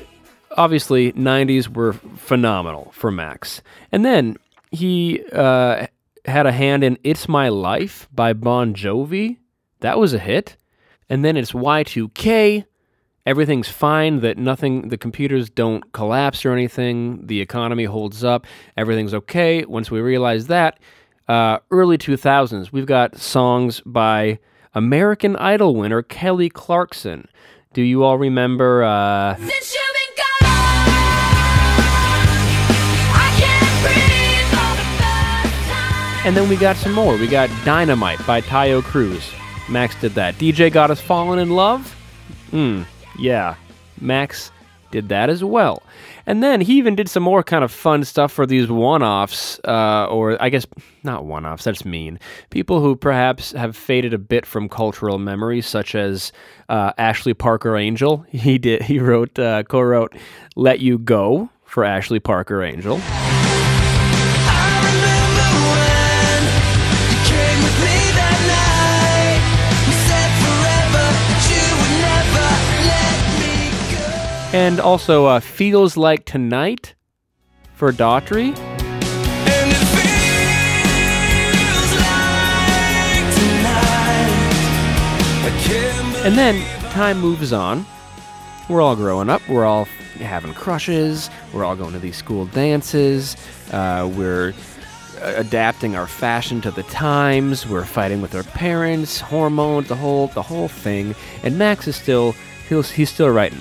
obviously, 0.52 1.14
90s 1.14 1.68
were 1.68 1.94
phenomenal 1.94 2.92
for 2.94 3.12
Max. 3.12 3.62
And 3.92 4.06
then 4.06 4.38
he 4.72 5.24
uh, 5.32 5.88
had 6.25 6.46
a 6.46 6.51
hand 6.51 6.84
in 6.84 6.98
It's 7.03 7.27
My 7.27 7.50
Life 7.50 8.08
by 8.13 8.34
Bon 8.34 8.74
Jovi. 8.74 9.38
That 9.82 10.00
was 10.00 10.13
a 10.13 10.20
hit. 10.20 10.58
And 11.10 11.24
then 11.24 11.36
it's 11.36 11.51
Y2K. 11.51 12.65
Everything's 13.25 13.70
fine, 13.70 14.20
that 14.20 14.38
nothing, 14.38 14.89
the 14.89 14.98
computers 14.98 15.50
don't 15.50 15.94
collapse 15.94 16.46
or 16.46 16.51
anything. 16.51 17.25
The 17.27 17.39
economy 17.39 17.86
holds 17.86 18.24
up. 18.24 18.46
Everything's 18.75 19.13
okay. 19.13 19.63
Once 19.65 19.89
we 19.89 20.01
realize 20.01 20.48
that, 20.48 20.80
uh, 21.27 21.60
early 21.72 21.98
2000s, 21.98 22.72
we've 22.72 22.86
got 22.86 23.18
songs 23.18 23.82
by 23.86 24.39
American 24.74 25.36
Idol 25.38 25.75
winner 25.75 26.01
Kelly 26.01 26.50
Clarkson. 26.50 27.27
Do 27.74 27.82
you 27.82 28.03
all 28.03 28.18
remember? 28.18 28.84
Uh, 28.84 29.36
and 36.25 36.36
then 36.36 36.48
we 36.50 36.56
got 36.56 36.75
some 36.75 36.94
more. 36.94 37.18
We 37.18 37.27
got 37.27 37.50
Dynamite 37.65 38.25
by 38.25 38.42
Taio 38.42 38.82
Cruz. 38.84 39.30
Max 39.70 40.00
did 40.00 40.13
that. 40.13 40.36
DJ 40.36 40.72
got 40.72 40.92
us 40.92 41.01
falling 41.01 41.39
in 41.39 41.51
love. 41.51 41.92
Hmm. 42.51 42.84
Yeah. 43.18 43.56
Max 44.00 44.51
did 44.92 45.10
that 45.10 45.30
as 45.30 45.44
well. 45.44 45.82
And 46.25 46.42
then 46.42 46.62
he 46.62 46.77
even 46.77 46.96
did 46.96 47.10
some 47.10 47.24
more 47.24 47.44
kind 47.44 47.63
of 47.63 47.72
fun 47.72 48.03
stuff 48.06 48.32
for 48.32 48.46
these 48.46 48.70
one 48.70 49.03
offs, 49.03 49.60
uh, 49.68 50.06
or 50.06 50.42
I 50.42 50.50
guess 50.50 50.65
not 51.03 51.25
one 51.25 51.46
offs, 51.46 51.65
that's 51.65 51.84
mean. 51.84 52.20
People 52.50 52.80
who 52.80 52.96
perhaps 52.96 53.51
have 53.51 53.75
faded 53.75 54.13
a 54.13 54.18
bit 54.18 54.46
from 54.46 54.70
cultural 54.70 55.18
memory, 55.18 55.62
such 55.62 55.96
as 55.96 56.32
uh, 56.70 56.94
Ashley 56.98 57.34
Parker 57.34 57.75
Angel. 57.75 58.25
He 58.32 58.58
did. 58.58 58.84
He 58.84 59.00
wrote, 59.00 59.38
uh, 59.39 59.63
co-wrote 59.63 60.15
"Let 60.56 60.80
You 60.80 60.98
Go" 60.98 61.50
for 61.65 61.84
Ashley 61.84 62.20
Parker 62.20 62.63
Angel. 62.63 63.01
And 74.54 74.80
also 74.80 75.26
uh, 75.26 75.40
"Feels 75.40 75.98
Like 75.98 76.26
Tonight" 76.26 76.96
for 77.74 77.92
Daughtry. 77.92 78.56
And 86.24 86.38
then 86.38 86.64
time 86.92 87.20
moves 87.20 87.52
on. 87.52 87.86
We're 88.70 88.82
all 88.82 88.96
growing 88.96 89.30
up. 89.30 89.42
We're 89.50 89.66
all 89.66 89.84
having 90.20 90.54
crushes. 90.54 91.30
We're 91.54 91.66
all 91.66 91.76
going 91.76 91.92
to 91.92 92.00
these 92.00 92.16
school 92.16 92.46
dances. 92.46 93.36
Uh, 93.74 94.10
we're 94.16 94.54
uh, 95.22 95.34
adapting 95.36 95.98
our 95.98 96.08
fashion 96.08 96.62
to 96.62 96.72
the 96.72 96.84
times. 96.84 97.68
We're 97.68 97.84
fighting 97.84 98.22
with 98.22 98.34
our 98.36 98.44
parents, 98.44 99.20
hormones, 99.20 99.90
the 99.90 99.98
whole 99.98 100.28
the 100.28 100.42
whole 100.42 100.70
thing. 100.70 101.14
And 101.44 101.58
Max 101.58 101.90
is 101.90 101.98
still 101.98 102.36
he's, 102.70 102.90
he's 102.90 103.10
still 103.10 103.30
writing. 103.30 103.60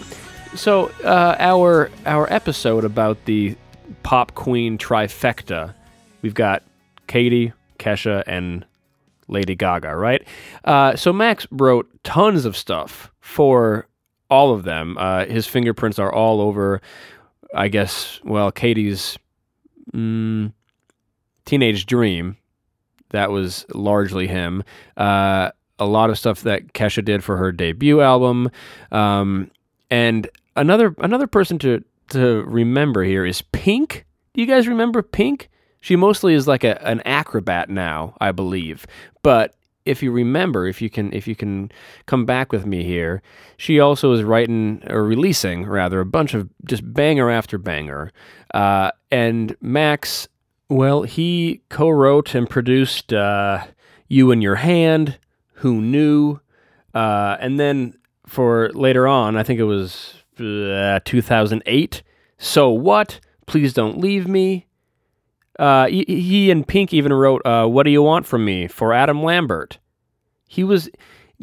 So 0.54 0.90
uh, 1.04 1.36
our 1.38 1.90
our 2.06 2.30
episode 2.32 2.84
about 2.84 3.24
the 3.24 3.56
pop 4.02 4.34
queen 4.34 4.78
trifecta, 4.78 5.74
we've 6.20 6.34
got 6.34 6.62
Katy, 7.06 7.52
Kesha, 7.78 8.22
and 8.26 8.64
Lady 9.28 9.54
Gaga, 9.54 9.96
right? 9.96 10.26
Uh, 10.64 10.94
so 10.96 11.12
Max 11.12 11.46
wrote 11.50 11.88
tons 12.04 12.44
of 12.44 12.56
stuff 12.56 13.10
for 13.20 13.88
all 14.30 14.52
of 14.54 14.64
them. 14.64 14.96
Uh, 14.98 15.24
his 15.24 15.46
fingerprints 15.46 15.98
are 15.98 16.12
all 16.12 16.40
over. 16.40 16.80
I 17.54 17.68
guess. 17.68 18.20
Well, 18.24 18.50
Katy's. 18.52 19.18
Mm, 19.94 20.52
Teenage 21.44 21.86
Dream, 21.86 22.36
that 23.10 23.30
was 23.30 23.66
largely 23.74 24.26
him. 24.26 24.62
Uh, 24.96 25.50
a 25.78 25.86
lot 25.86 26.10
of 26.10 26.18
stuff 26.18 26.42
that 26.42 26.72
Kesha 26.72 27.04
did 27.04 27.24
for 27.24 27.36
her 27.36 27.50
debut 27.52 28.00
album, 28.00 28.50
um, 28.92 29.50
and 29.90 30.28
another 30.56 30.94
another 30.98 31.26
person 31.26 31.58
to 31.60 31.84
to 32.10 32.42
remember 32.42 33.04
here 33.04 33.24
is 33.24 33.42
Pink. 33.42 34.04
Do 34.34 34.40
you 34.40 34.46
guys 34.46 34.68
remember 34.68 35.02
Pink? 35.02 35.48
She 35.80 35.96
mostly 35.96 36.34
is 36.34 36.46
like 36.46 36.62
a, 36.62 36.80
an 36.86 37.00
acrobat 37.04 37.68
now, 37.68 38.14
I 38.20 38.32
believe. 38.32 38.86
But 39.22 39.54
if 39.84 40.02
you 40.02 40.12
remember, 40.12 40.66
if 40.66 40.80
you 40.80 40.88
can 40.88 41.12
if 41.12 41.26
you 41.26 41.34
can 41.34 41.72
come 42.06 42.24
back 42.24 42.52
with 42.52 42.66
me 42.66 42.84
here, 42.84 43.22
she 43.56 43.80
also 43.80 44.12
is 44.12 44.22
writing 44.22 44.82
or 44.88 45.04
releasing 45.04 45.66
rather 45.66 46.00
a 46.00 46.06
bunch 46.06 46.34
of 46.34 46.48
just 46.64 46.92
banger 46.92 47.30
after 47.30 47.58
banger. 47.58 48.12
Uh, 48.54 48.92
and 49.10 49.56
Max 49.60 50.28
well, 50.72 51.02
he 51.02 51.60
co 51.68 51.90
wrote 51.90 52.34
and 52.34 52.48
produced 52.48 53.12
uh, 53.12 53.64
You 54.08 54.30
and 54.30 54.42
Your 54.42 54.56
Hand, 54.56 55.18
Who 55.56 55.82
Knew? 55.82 56.40
Uh, 56.94 57.36
and 57.40 57.60
then 57.60 57.94
for 58.26 58.70
later 58.70 59.06
on, 59.06 59.36
I 59.36 59.42
think 59.42 59.60
it 59.60 59.64
was 59.64 60.21
uh, 60.38 61.00
2008, 61.04 62.02
So 62.38 62.70
What? 62.70 63.20
Please 63.46 63.72
Don't 63.74 63.98
Leave 63.98 64.26
Me. 64.28 64.66
Uh, 65.58 65.86
he, 65.86 66.04
he 66.06 66.50
and 66.50 66.66
Pink 66.66 66.92
even 66.92 67.12
wrote 67.12 67.42
uh, 67.44 67.66
What 67.66 67.84
Do 67.84 67.90
You 67.90 68.02
Want 68.02 68.26
From 68.26 68.44
Me 68.44 68.66
for 68.68 68.92
Adam 68.92 69.22
Lambert. 69.22 69.78
He 70.48 70.64
was 70.64 70.88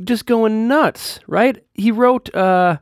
just 0.04 0.26
going 0.26 0.68
nuts, 0.68 1.20
right? 1.28 1.64
He 1.74 1.92
wrote, 1.92 2.34
uh, 2.34 2.78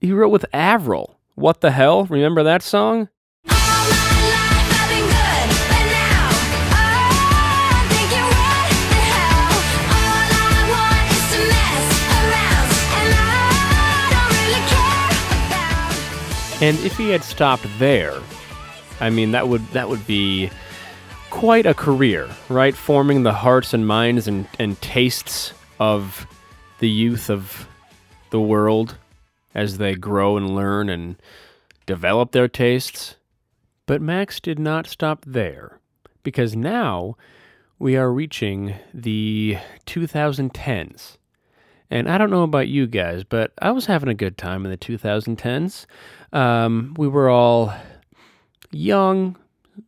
he 0.00 0.12
wrote 0.12 0.30
with 0.30 0.44
Avril. 0.52 1.18
What 1.34 1.60
the 1.60 1.70
hell? 1.70 2.04
Remember 2.04 2.42
that 2.42 2.62
song? 2.62 3.08
And 16.62 16.78
if 16.78 16.96
he 16.96 17.10
had 17.10 17.24
stopped 17.24 17.66
there, 17.80 18.20
I 19.00 19.10
mean 19.10 19.32
that 19.32 19.48
would 19.48 19.66
that 19.70 19.88
would 19.88 20.06
be 20.06 20.48
quite 21.28 21.66
a 21.66 21.74
career, 21.74 22.30
right? 22.48 22.72
Forming 22.72 23.24
the 23.24 23.32
hearts 23.32 23.74
and 23.74 23.84
minds 23.84 24.28
and, 24.28 24.46
and 24.60 24.80
tastes 24.80 25.54
of 25.80 26.24
the 26.78 26.88
youth 26.88 27.30
of 27.30 27.66
the 28.30 28.40
world 28.40 28.96
as 29.56 29.78
they 29.78 29.96
grow 29.96 30.36
and 30.36 30.54
learn 30.54 30.88
and 30.88 31.16
develop 31.84 32.30
their 32.30 32.46
tastes. 32.46 33.16
But 33.86 34.00
Max 34.00 34.38
did 34.38 34.60
not 34.60 34.86
stop 34.86 35.24
there, 35.26 35.80
because 36.22 36.54
now 36.54 37.16
we 37.76 37.96
are 37.96 38.12
reaching 38.12 38.76
the 38.94 39.58
2010s. 39.86 41.16
And 41.92 42.10
I 42.10 42.16
don't 42.16 42.30
know 42.30 42.42
about 42.42 42.68
you 42.68 42.86
guys, 42.86 43.22
but 43.22 43.52
I 43.60 43.70
was 43.70 43.84
having 43.84 44.08
a 44.08 44.14
good 44.14 44.38
time 44.38 44.64
in 44.64 44.70
the 44.70 44.78
2010s. 44.78 45.84
Um, 46.32 46.94
we 46.96 47.06
were 47.06 47.28
all 47.28 47.74
young, 48.70 49.36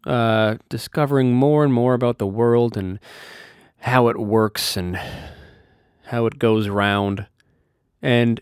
uh, 0.06 0.56
discovering 0.68 1.32
more 1.32 1.64
and 1.64 1.72
more 1.72 1.94
about 1.94 2.18
the 2.18 2.26
world 2.26 2.76
and 2.76 3.00
how 3.78 4.08
it 4.08 4.18
works 4.18 4.76
and 4.76 5.00
how 6.02 6.26
it 6.26 6.38
goes 6.38 6.68
round. 6.68 7.26
And 8.02 8.38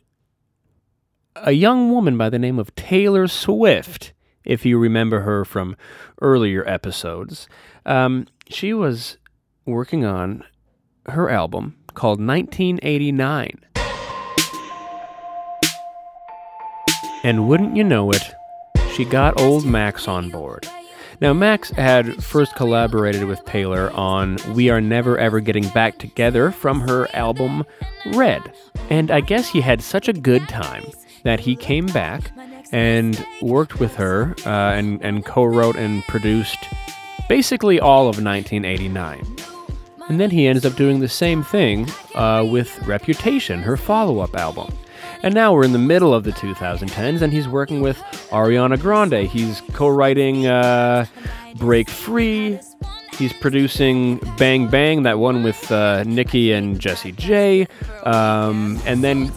a 1.36 1.52
young 1.52 1.92
woman 1.92 2.18
by 2.18 2.30
the 2.30 2.40
name 2.40 2.58
of 2.58 2.74
Taylor 2.74 3.28
Swift, 3.28 4.12
if 4.44 4.66
you 4.66 4.76
remember 4.76 5.20
her 5.20 5.44
from 5.44 5.76
earlier 6.20 6.68
episodes, 6.68 7.48
um, 7.86 8.26
she 8.48 8.72
was 8.72 9.18
working 9.66 10.04
on 10.04 10.42
her 11.06 11.30
album 11.30 11.76
called 11.94 12.20
1989. 12.20 13.60
And 17.24 17.48
wouldn't 17.48 17.76
you 17.76 17.84
know 17.84 18.10
it, 18.10 18.34
she 18.94 19.04
got 19.04 19.40
old 19.40 19.64
Max 19.64 20.08
on 20.08 20.30
board. 20.30 20.68
Now, 21.20 21.32
Max 21.32 21.70
had 21.70 22.22
first 22.22 22.56
collaborated 22.56 23.24
with 23.24 23.44
Taylor 23.44 23.92
on 23.92 24.38
We 24.54 24.70
Are 24.70 24.80
Never 24.80 25.16
Ever 25.16 25.38
Getting 25.38 25.68
Back 25.68 25.98
Together 25.98 26.50
from 26.50 26.80
her 26.80 27.08
album 27.14 27.64
Red. 28.06 28.42
And 28.90 29.10
I 29.12 29.20
guess 29.20 29.48
he 29.48 29.60
had 29.60 29.82
such 29.82 30.08
a 30.08 30.12
good 30.12 30.48
time 30.48 30.84
that 31.22 31.38
he 31.38 31.54
came 31.54 31.86
back 31.86 32.32
and 32.72 33.24
worked 33.40 33.78
with 33.78 33.94
her 33.94 34.34
uh, 34.44 34.72
and, 34.72 35.00
and 35.02 35.24
co 35.24 35.44
wrote 35.44 35.76
and 35.76 36.02
produced 36.04 36.58
basically 37.28 37.78
all 37.78 38.08
of 38.08 38.22
1989. 38.22 39.51
And 40.08 40.20
then 40.20 40.30
he 40.30 40.46
ends 40.46 40.66
up 40.66 40.74
doing 40.74 41.00
the 41.00 41.08
same 41.08 41.42
thing 41.42 41.88
uh, 42.14 42.46
with 42.50 42.86
Reputation, 42.86 43.62
her 43.62 43.76
follow 43.76 44.18
up 44.18 44.34
album. 44.36 44.72
And 45.22 45.34
now 45.34 45.52
we're 45.52 45.64
in 45.64 45.72
the 45.72 45.78
middle 45.78 46.12
of 46.12 46.24
the 46.24 46.32
2010s, 46.32 47.22
and 47.22 47.32
he's 47.32 47.48
working 47.48 47.80
with 47.80 47.96
Ariana 48.30 48.80
Grande. 48.80 49.28
He's 49.28 49.60
co 49.72 49.88
writing 49.88 50.46
uh, 50.46 51.06
Break 51.56 51.88
Free. 51.88 52.58
He's 53.18 53.32
producing 53.32 54.18
Bang 54.36 54.68
Bang, 54.68 55.04
that 55.04 55.18
one 55.18 55.42
with 55.42 55.70
uh, 55.70 56.02
Nicki 56.04 56.52
and 56.52 56.80
Jessie 56.80 57.12
J. 57.12 57.68
Um, 58.04 58.80
and 58.84 59.04
then 59.04 59.32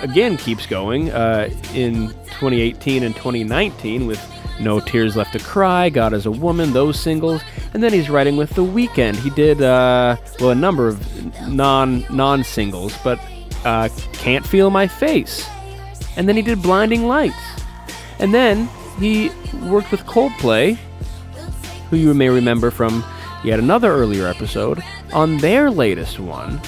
again 0.00 0.36
keeps 0.36 0.66
going 0.66 1.10
uh, 1.10 1.48
in 1.74 2.08
2018 2.08 3.02
and 3.02 3.14
2019 3.14 4.06
with 4.06 4.18
No 4.60 4.80
Tears 4.80 5.16
Left 5.16 5.32
to 5.32 5.38
Cry, 5.38 5.88
God 5.88 6.12
is 6.12 6.26
a 6.26 6.30
Woman, 6.30 6.72
those 6.72 6.98
singles, 6.98 7.42
and 7.74 7.82
then 7.82 7.92
he's 7.92 8.10
writing 8.10 8.36
with 8.36 8.50
The 8.50 8.64
Weeknd. 8.64 9.16
He 9.16 9.30
did 9.30 9.62
uh, 9.62 10.16
well 10.40 10.50
a 10.50 10.54
number 10.54 10.88
of 10.88 11.48
non 11.48 12.04
non 12.10 12.44
singles, 12.44 12.96
but 13.04 13.20
uh, 13.64 13.88
Can't 14.12 14.46
Feel 14.46 14.70
My 14.70 14.86
Face, 14.86 15.48
and 16.16 16.28
then 16.28 16.36
he 16.36 16.42
did 16.42 16.62
Blinding 16.62 17.06
Lights, 17.06 17.36
and 18.18 18.34
then 18.34 18.68
he 18.98 19.30
worked 19.64 19.90
with 19.90 20.04
Coldplay, 20.06 20.76
who 21.90 21.96
you 21.96 22.12
may 22.14 22.28
remember 22.28 22.70
from 22.70 23.04
yet 23.44 23.58
another 23.58 23.92
earlier 23.92 24.26
episode, 24.26 24.82
on 25.12 25.38
their 25.38 25.70
latest 25.70 26.18
one 26.18 26.60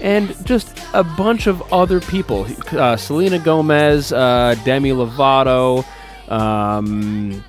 and 0.00 0.44
just 0.46 0.78
a 0.94 1.02
bunch 1.02 1.46
of 1.46 1.72
other 1.72 2.00
people. 2.00 2.46
Uh, 2.72 2.96
Selena 2.96 3.38
Gomez, 3.38 4.12
uh, 4.12 4.54
Demi 4.64 4.90
Lovato, 4.90 5.84
um, 6.28 7.44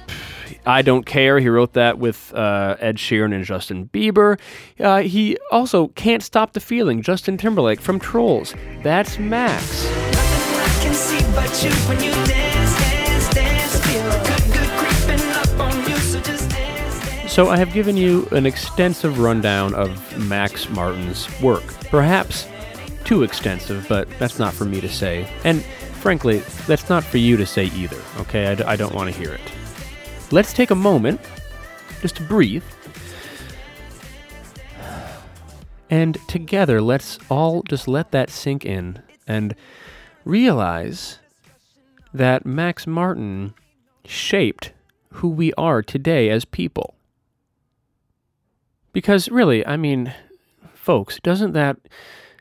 I 0.66 0.82
Don't 0.82 1.06
Care. 1.06 1.40
He 1.40 1.48
wrote 1.48 1.74
that 1.74 1.98
with 1.98 2.34
uh, 2.34 2.76
Ed 2.80 2.98
Sheeran 2.98 3.34
and 3.34 3.46
Justin 3.46 3.90
Bieber. 3.94 4.38
Uh, 4.80 5.02
he 5.02 5.38
also 5.52 5.88
Can't 5.90 6.22
Stop 6.22 6.54
the 6.54 6.60
Feeling, 6.60 7.02
Justin 7.02 7.38
Timberlake 7.38 7.80
from 7.80 8.00
Trolls. 8.00 8.54
That's 8.84 9.18
Max. 9.18 9.64
So 17.30 17.50
I 17.50 17.58
have 17.58 17.72
given 17.72 17.96
you 17.96 18.28
an 18.32 18.46
extensive 18.46 19.20
rundown 19.20 19.74
of 19.76 20.18
Max 20.28 20.70
Martin's 20.70 21.28
work. 21.40 21.64
Perhaps 21.92 22.48
too 23.04 23.24
extensive, 23.24 23.86
but 23.88 24.10
that's 24.18 24.40
not 24.40 24.54
for 24.54 24.66
me 24.66 24.82
to 24.82 24.90
say. 24.90 25.30
And 25.44 25.64
frankly, 25.98 26.40
that's 26.68 26.90
not 26.90 27.04
for 27.04 27.18
you 27.18 27.38
to 27.38 27.46
say 27.46 27.66
either, 27.66 28.02
okay? 28.20 28.48
I, 28.48 28.56
d- 28.56 28.64
I 28.64 28.76
don't 28.76 28.94
want 28.94 29.12
to 29.12 29.18
hear 29.18 29.34
it. 29.34 29.42
Let's 30.32 30.54
take 30.54 30.72
a 30.72 30.76
moment 30.76 31.20
just 32.02 32.16
to 32.18 32.24
breathe. 32.24 32.64
And 35.90 36.18
together, 36.28 36.82
let's 36.82 37.18
all 37.30 37.64
just 37.64 37.88
let 37.88 38.12
that 38.12 38.30
sink 38.30 38.66
in 38.66 39.02
and 39.26 39.56
realize 40.26 41.20
that 42.14 42.46
Max 42.46 42.86
Martin 42.86 43.54
shaped 44.06 44.74
who 45.14 45.30
we 45.30 45.54
are 45.54 45.82
today 45.82 46.30
as 46.30 46.44
people. 46.46 46.96
Because 48.92 49.30
really, 49.30 49.66
I 49.66 49.78
mean, 49.78 50.14
folks, 50.74 51.20
doesn't 51.22 51.54
that 51.54 51.78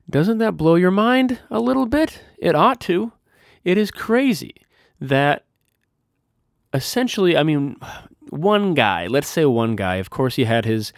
Doesn't 0.08 0.38
that 0.38 0.56
blow 0.56 0.76
your 0.76 0.92
mind 0.92 1.40
a 1.50 1.58
little 1.58 1.86
bit? 1.86 2.22
It 2.38 2.54
ought 2.54 2.80
to. 2.82 3.12
It 3.66 3.76
is 3.76 3.90
crazy 3.90 4.54
that 5.00 5.44
essentially, 6.72 7.36
I 7.36 7.42
mean, 7.42 7.74
one 8.30 8.74
guy, 8.74 9.08
let's 9.08 9.26
say 9.26 9.44
one 9.44 9.74
guy, 9.74 9.96
of 9.96 10.08
course, 10.08 10.36
he 10.36 10.44
had 10.44 10.64
his 10.64 10.92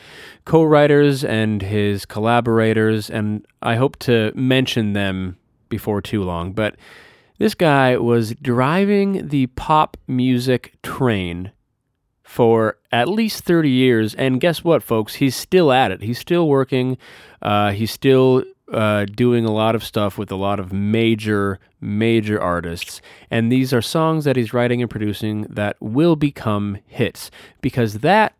co 0.44 0.62
writers 0.62 1.24
and 1.24 1.62
his 1.62 2.04
collaborators, 2.04 3.08
and 3.08 3.46
I 3.62 3.76
hope 3.76 3.98
to 4.00 4.32
mention 4.34 4.92
them 4.92 5.38
before 5.70 6.02
too 6.02 6.22
long, 6.22 6.52
but 6.52 6.76
this 7.38 7.54
guy 7.54 7.96
was 7.96 8.34
driving 8.34 9.28
the 9.28 9.46
pop 9.46 9.96
music 10.06 10.74
train 10.82 11.52
for 12.22 12.76
at 12.92 13.08
least 13.08 13.44
30 13.44 13.70
years. 13.70 14.14
And 14.16 14.42
guess 14.42 14.62
what, 14.62 14.82
folks? 14.82 15.14
He's 15.14 15.34
still 15.34 15.72
at 15.72 15.90
it. 15.90 16.02
He's 16.02 16.18
still 16.18 16.48
working. 16.48 16.98
Uh, 17.40 17.70
he's 17.70 17.92
still 17.92 18.44
uh, 18.72 19.06
doing 19.06 19.44
a 19.44 19.52
lot 19.52 19.74
of 19.74 19.84
stuff 19.84 20.18
with 20.18 20.30
a 20.30 20.36
lot 20.36 20.60
of 20.60 20.72
major, 20.72 21.58
major 21.80 22.40
artists. 22.40 23.00
And 23.30 23.50
these 23.50 23.72
are 23.72 23.82
songs 23.82 24.24
that 24.24 24.36
he's 24.36 24.52
writing 24.52 24.82
and 24.82 24.90
producing 24.90 25.42
that 25.48 25.76
will 25.80 26.16
become 26.16 26.78
hits 26.86 27.30
because 27.60 27.94
that 28.00 28.34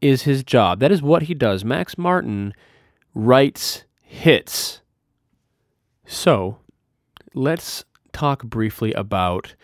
is 0.00 0.22
his 0.22 0.44
job. 0.44 0.80
That 0.80 0.92
is 0.92 1.02
what 1.02 1.24
he 1.24 1.34
does. 1.34 1.64
Max 1.64 1.98
Martin 1.98 2.54
writes 3.14 3.84
hits. 4.02 4.80
So 6.06 6.58
let's 7.34 7.84
talk 8.12 8.44
briefly 8.44 8.92
about 8.92 9.54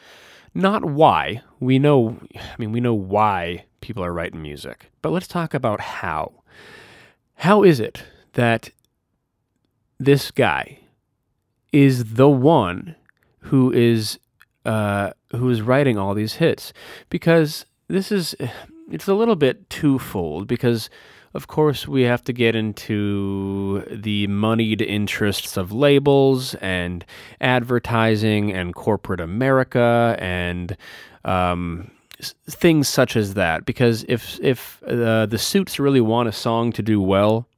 not 0.55 0.85
why. 0.85 1.43
We 1.61 1.79
know, 1.79 2.19
I 2.37 2.55
mean, 2.59 2.73
we 2.73 2.81
know 2.81 2.95
why 2.95 3.65
people 3.81 4.05
are 4.05 4.13
writing 4.13 4.43
music, 4.43 4.91
but 5.03 5.11
let's 5.11 5.29
talk 5.29 5.55
about 5.55 5.81
how. 5.81 6.33
How 7.37 7.63
is 7.63 7.81
it 7.81 8.05
that 8.35 8.71
this 10.05 10.31
guy 10.31 10.79
is 11.73 12.15
the 12.15 12.29
one 12.29 12.95
who 13.41 13.73
is 13.73 14.19
uh, 14.65 15.11
who 15.33 15.51
is 15.51 15.61
writing 15.61 15.99
all 15.99 16.15
these 16.15 16.35
hits? 16.35 16.73
Because 17.11 17.67
this 17.89 18.13
is 18.13 18.35
it's 18.91 19.09
a 19.09 19.15
little 19.15 19.37
bit 19.37 19.69
twofold. 19.71 20.47
Because 20.47 20.89
of 21.35 21.49
course 21.49 21.89
we 21.89 22.03
have 22.03 22.23
to 22.25 22.33
get 22.33 22.55
into 22.55 23.85
the 23.91 24.27
moneyed 24.29 24.81
interests 24.81 25.57
of 25.57 25.73
labels 25.73 26.55
and 26.57 27.05
advertising 27.41 28.53
and 28.53 28.75
corporate 28.75 29.21
America 29.21 30.17
and 30.21 30.77
um, 31.25 31.91
things 32.49 32.89
such 32.89 33.17
as 33.17 33.35
that. 33.35 33.67
Because 33.67 34.05
if 34.09 34.39
if 34.41 34.83
uh, 34.85 35.27
the 35.27 35.39
suits 35.39 35.81
really 35.81 36.01
want 36.01 36.29
a 36.29 36.33
song 36.33 36.73
to 36.73 36.83
do 36.83 37.01
well, 37.01 37.49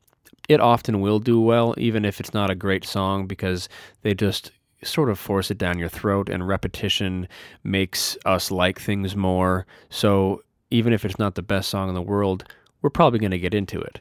it 0.49 0.61
often 0.61 1.01
will 1.01 1.19
do 1.19 1.41
well, 1.41 1.75
even 1.77 2.05
if 2.05 2.21
it's 2.21 2.35
not 2.35 2.51
a 2.51 2.55
great 2.55 2.85
song, 2.85 3.27
because 3.27 3.69
they 4.03 4.15
just 4.15 4.53
sort 4.83 5.11
of 5.11 5.19
force 5.19 5.51
it 5.51 5.59
down 5.59 5.79
your 5.79 5.89
throat, 5.89 6.29
and 6.29 6.47
repetition 6.47 7.29
makes 7.65 8.17
us 8.25 8.51
like 8.51 8.81
things 8.81 9.17
more. 9.17 9.67
So 9.91 10.43
even 10.71 10.93
if 10.93 11.05
it's 11.05 11.19
not 11.19 11.35
the 11.35 11.43
best 11.43 11.69
song 11.69 11.89
in 11.89 11.95
the 11.95 12.03
world, 12.03 12.45
we're 12.83 12.91
probably 12.91 13.19
going 13.19 13.31
to 13.31 13.39
get 13.39 13.55
into 13.55 13.81
it. 13.81 14.01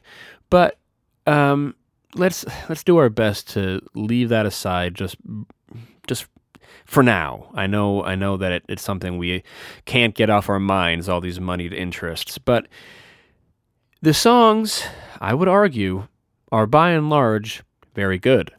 But 0.50 0.78
um, 1.26 1.74
let's 2.14 2.44
let's 2.68 2.84
do 2.84 2.98
our 2.98 3.08
best 3.08 3.48
to 3.50 3.80
leave 3.94 4.28
that 4.28 4.46
aside. 4.46 4.94
Just 4.94 5.16
just 6.06 6.26
for 6.84 7.02
now. 7.02 7.50
I 7.54 7.66
know 7.66 8.04
I 8.04 8.14
know 8.14 8.36
that 8.36 8.52
it, 8.52 8.64
it's 8.68 8.82
something 8.82 9.18
we 9.18 9.42
can't 9.84 10.14
get 10.14 10.30
off 10.30 10.48
our 10.48 10.60
minds. 10.60 11.08
All 11.08 11.20
these 11.20 11.40
moneyed 11.40 11.72
interests, 11.72 12.38
but 12.38 12.68
the 14.02 14.14
songs, 14.14 14.84
I 15.20 15.34
would 15.34 15.48
argue, 15.48 16.06
are 16.52 16.66
by 16.66 16.90
and 16.90 17.10
large 17.10 17.62
very 17.94 18.18
good. 18.18 18.52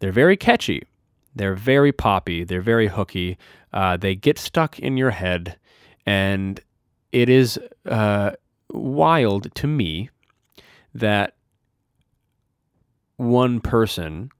They're 0.00 0.12
very 0.12 0.36
catchy. 0.36 0.84
They're 1.34 1.54
very 1.54 1.92
poppy. 1.92 2.44
They're 2.44 2.60
very 2.60 2.88
hooky. 2.88 3.38
Uh, 3.72 3.96
they 3.96 4.14
get 4.14 4.38
stuck 4.38 4.78
in 4.78 4.96
your 4.96 5.10
head, 5.10 5.56
and 6.06 6.60
it 7.12 7.28
is 7.28 7.58
uh, 7.86 8.32
wild 8.70 9.54
to 9.56 9.66
me 9.66 10.10
that 10.94 11.34
one 13.16 13.60
person 13.60 14.30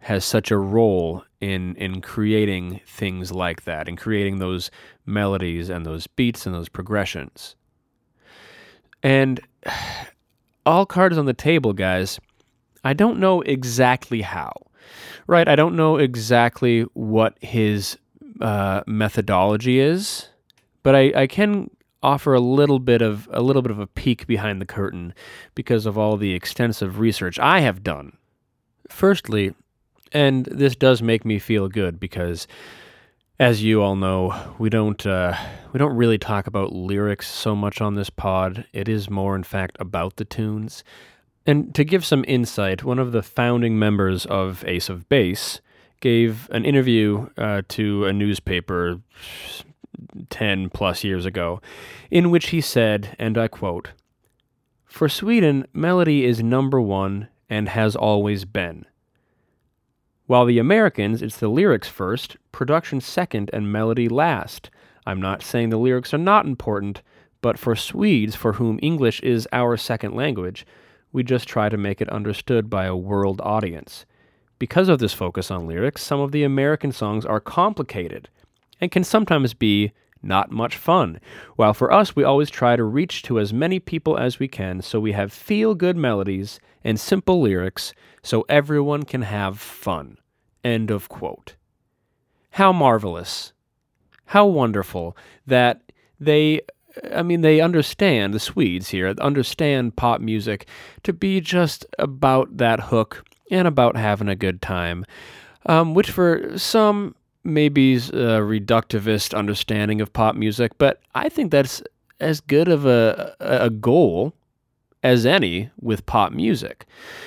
has 0.00 0.24
such 0.24 0.50
a 0.50 0.58
role 0.58 1.24
in 1.40 1.76
in 1.76 2.00
creating 2.00 2.80
things 2.86 3.30
like 3.30 3.64
that, 3.64 3.88
in 3.88 3.96
creating 3.96 4.38
those 4.38 4.70
melodies 5.06 5.68
and 5.68 5.86
those 5.86 6.06
beats 6.06 6.46
and 6.46 6.54
those 6.54 6.68
progressions. 6.68 7.56
And 9.02 9.40
all 10.66 10.86
cards 10.86 11.18
on 11.18 11.26
the 11.26 11.34
table, 11.34 11.72
guys. 11.72 12.18
I 12.84 12.92
don't 12.92 13.18
know 13.18 13.40
exactly 13.42 14.22
how, 14.22 14.52
right? 15.26 15.48
I 15.48 15.56
don't 15.56 15.76
know 15.76 15.96
exactly 15.96 16.82
what 16.94 17.36
his 17.40 17.98
uh, 18.40 18.82
methodology 18.86 19.78
is, 19.78 20.28
but 20.82 20.94
I, 20.94 21.12
I 21.14 21.26
can 21.26 21.70
offer 22.02 22.34
a 22.34 22.40
little 22.40 22.80
bit 22.80 23.00
of 23.00 23.28
a 23.32 23.40
little 23.40 23.62
bit 23.62 23.70
of 23.70 23.78
a 23.78 23.86
peek 23.86 24.26
behind 24.26 24.60
the 24.60 24.66
curtain 24.66 25.14
because 25.54 25.86
of 25.86 25.96
all 25.96 26.16
the 26.16 26.34
extensive 26.34 26.98
research 26.98 27.38
I 27.38 27.60
have 27.60 27.84
done. 27.84 28.16
Firstly, 28.88 29.54
and 30.10 30.44
this 30.46 30.74
does 30.74 31.00
make 31.00 31.24
me 31.24 31.38
feel 31.38 31.68
good 31.68 32.00
because 32.00 32.46
as 33.38 33.62
you 33.62 33.82
all 33.82 33.96
know, 33.96 34.54
we 34.58 34.70
don't 34.70 35.04
uh, 35.06 35.36
we 35.72 35.78
don't 35.78 35.96
really 35.96 36.18
talk 36.18 36.46
about 36.46 36.72
lyrics 36.72 37.28
so 37.28 37.56
much 37.56 37.80
on 37.80 37.94
this 37.94 38.10
pod. 38.10 38.66
It 38.72 38.88
is 38.88 39.10
more, 39.10 39.34
in 39.34 39.42
fact, 39.42 39.76
about 39.80 40.16
the 40.16 40.24
tunes. 40.24 40.84
And 41.46 41.74
to 41.74 41.84
give 41.84 42.04
some 42.04 42.24
insight, 42.28 42.84
one 42.84 42.98
of 42.98 43.12
the 43.12 43.22
founding 43.22 43.78
members 43.78 44.26
of 44.26 44.64
Ace 44.66 44.88
of 44.88 45.08
Base 45.08 45.60
gave 46.00 46.48
an 46.50 46.64
interview 46.64 47.28
uh, 47.36 47.62
to 47.68 48.06
a 48.06 48.12
newspaper 48.12 49.00
10 50.30 50.70
plus 50.70 51.04
years 51.04 51.26
ago, 51.26 51.60
in 52.10 52.30
which 52.30 52.50
he 52.50 52.60
said, 52.60 53.16
and 53.18 53.36
I 53.36 53.48
quote, 53.48 53.90
For 54.84 55.08
Sweden, 55.08 55.66
melody 55.72 56.24
is 56.24 56.42
number 56.42 56.80
one 56.80 57.28
and 57.48 57.68
has 57.68 57.96
always 57.96 58.44
been. 58.44 58.84
While 60.26 60.46
the 60.46 60.58
Americans, 60.58 61.22
it's 61.22 61.38
the 61.38 61.48
lyrics 61.48 61.88
first, 61.88 62.36
production 62.52 63.00
second, 63.00 63.50
and 63.52 63.72
melody 63.72 64.08
last. 64.08 64.70
I'm 65.04 65.20
not 65.20 65.42
saying 65.42 65.70
the 65.70 65.76
lyrics 65.76 66.14
are 66.14 66.18
not 66.18 66.46
important, 66.46 67.02
but 67.40 67.58
for 67.58 67.74
Swedes, 67.74 68.36
for 68.36 68.54
whom 68.54 68.78
English 68.80 69.20
is 69.20 69.48
our 69.52 69.76
second 69.76 70.14
language, 70.14 70.64
we 71.12 71.22
just 71.22 71.46
try 71.46 71.68
to 71.68 71.76
make 71.76 72.00
it 72.00 72.08
understood 72.08 72.70
by 72.70 72.86
a 72.86 72.96
world 72.96 73.40
audience. 73.44 74.06
Because 74.58 74.88
of 74.88 74.98
this 74.98 75.12
focus 75.12 75.50
on 75.50 75.66
lyrics, 75.66 76.02
some 76.02 76.20
of 76.20 76.32
the 76.32 76.44
American 76.44 76.92
songs 76.92 77.26
are 77.26 77.40
complicated 77.40 78.28
and 78.80 78.90
can 78.90 79.04
sometimes 79.04 79.54
be 79.54 79.92
not 80.22 80.50
much 80.50 80.76
fun. 80.76 81.18
While 81.56 81.74
for 81.74 81.92
us, 81.92 82.14
we 82.14 82.24
always 82.24 82.48
try 82.48 82.76
to 82.76 82.84
reach 82.84 83.22
to 83.24 83.40
as 83.40 83.52
many 83.52 83.80
people 83.80 84.16
as 84.16 84.38
we 84.38 84.48
can, 84.48 84.80
so 84.80 85.00
we 85.00 85.12
have 85.12 85.32
feel 85.32 85.74
good 85.74 85.96
melodies 85.96 86.60
and 86.84 86.98
simple 86.98 87.40
lyrics 87.40 87.92
so 88.22 88.44
everyone 88.48 89.02
can 89.02 89.22
have 89.22 89.58
fun. 89.58 90.18
End 90.64 90.90
of 90.90 91.08
quote. 91.08 91.56
How 92.50 92.72
marvelous. 92.72 93.52
How 94.26 94.46
wonderful 94.46 95.16
that 95.46 95.92
they, 96.20 96.60
I 97.14 97.22
mean, 97.22 97.40
they 97.40 97.60
understand, 97.60 98.34
the 98.34 98.40
Swedes 98.40 98.90
here, 98.90 99.14
understand 99.20 99.96
pop 99.96 100.20
music 100.20 100.66
to 101.02 101.12
be 101.12 101.40
just 101.40 101.86
about 101.98 102.56
that 102.58 102.80
hook 102.80 103.24
and 103.50 103.68
about 103.68 103.96
having 103.96 104.28
a 104.28 104.36
good 104.36 104.60
time, 104.62 105.04
um, 105.66 105.94
which 105.94 106.10
for 106.10 106.58
some 106.58 107.14
maybe 107.44 107.94
is 107.94 108.10
a 108.10 108.40
reductivist 108.40 109.36
understanding 109.36 110.00
of 110.00 110.12
pop 110.12 110.34
music, 110.34 110.72
but 110.78 111.00
I 111.14 111.28
think 111.28 111.50
that's 111.50 111.82
as 112.20 112.40
good 112.40 112.68
of 112.68 112.86
a, 112.86 113.34
a 113.40 113.70
goal 113.70 114.32
as 115.02 115.26
any 115.26 115.70
with 115.80 116.06
pop 116.06 116.32
music. 116.32 116.86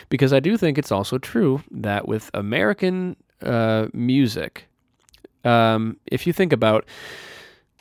Because 0.10 0.32
I 0.32 0.40
do 0.40 0.58
think 0.58 0.78
it's 0.78 0.92
also 0.92 1.18
true 1.18 1.62
that 1.72 2.08
with 2.08 2.32
American 2.34 3.18
uh, 3.42 3.88
music, 3.94 4.68
um, 5.44 5.98
if 6.06 6.26
you 6.26 6.34
think 6.34 6.54
about, 6.54 6.86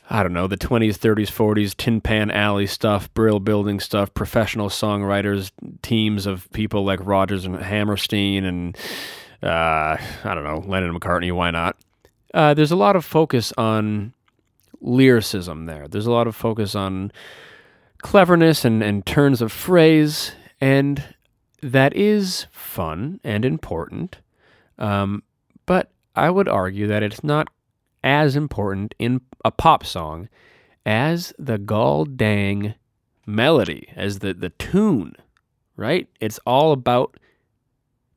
I 0.09 0.21
don't 0.21 0.33
know, 0.33 0.47
the 0.47 0.57
20s, 0.57 0.97
30s, 0.97 1.31
40s, 1.31 1.75
Tin 1.75 1.99
Pan 1.99 2.29
Alley 2.29 2.67
stuff, 2.67 3.11
Brill 3.13 3.39
Building 3.39 3.79
stuff, 3.79 4.13
professional 4.13 4.69
songwriters, 4.69 5.51
teams 5.81 6.25
of 6.25 6.47
people 6.51 6.85
like 6.85 6.99
Rodgers 7.03 7.45
and 7.45 7.55
Hammerstein 7.55 8.45
and, 8.45 8.77
uh, 9.41 9.97
I 9.97 10.33
don't 10.35 10.43
know, 10.43 10.63
Lennon 10.67 10.89
and 10.89 11.01
McCartney, 11.01 11.31
why 11.31 11.49
not? 11.49 11.77
Uh, 12.33 12.53
there's 12.53 12.71
a 12.71 12.75
lot 12.75 12.95
of 12.95 13.03
focus 13.03 13.51
on 13.57 14.13
lyricism 14.81 15.65
there. 15.65 15.87
There's 15.87 16.05
a 16.05 16.11
lot 16.11 16.27
of 16.27 16.35
focus 16.35 16.75
on 16.75 17.11
cleverness 17.99 18.63
and, 18.63 18.83
and 18.83 19.05
turns 19.05 19.41
of 19.41 19.51
phrase, 19.51 20.33
and 20.61 21.03
that 21.61 21.95
is 21.95 22.45
fun 22.51 23.19
and 23.23 23.43
important. 23.43 24.17
Um, 24.77 25.23
but 25.65 25.89
I 26.15 26.29
would 26.29 26.47
argue 26.47 26.87
that 26.87 27.01
it's 27.01 27.23
not 27.23 27.47
as 28.05 28.35
important 28.37 28.95
in 28.99 29.19
a 29.43 29.51
pop 29.51 29.85
song 29.85 30.29
as 30.85 31.33
the 31.37 31.57
gall 31.57 32.05
dang 32.05 32.75
melody, 33.25 33.89
as 33.95 34.19
the, 34.19 34.33
the 34.33 34.49
tune, 34.51 35.15
right? 35.75 36.07
It's 36.21 36.39
all 36.45 36.71
about 36.71 37.17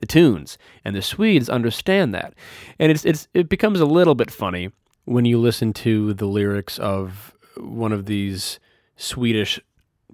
the 0.01 0.07
tunes, 0.07 0.59
and 0.85 0.95
the 0.95 1.03
Swedes 1.03 1.49
understand 1.49 2.15
that. 2.15 2.35
And 2.79 2.93
it's 2.93 3.05
it's 3.05 3.27
it 3.35 3.49
becomes 3.49 3.81
a 3.81 3.87
little 3.87 4.15
bit 4.15 4.31
funny 4.31 4.71
when 5.07 5.25
you 5.25 5.39
listen 5.41 5.73
to 5.73 6.13
the 6.15 6.27
lyrics 6.27 6.79
of 6.79 7.35
one 7.57 7.93
of 7.93 8.05
these 8.07 8.61
Swedish 8.97 9.59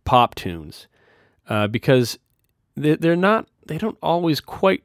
pop 0.05 0.35
tunes, 0.37 0.87
uh, 1.49 1.67
because 1.67 2.19
they- 2.77 2.97
they're 2.97 3.17
not 3.17 3.49
they 3.67 3.77
don't 3.79 3.99
always 4.03 4.41
quite 4.41 4.85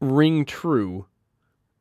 ring 0.00 0.44
true 0.44 1.06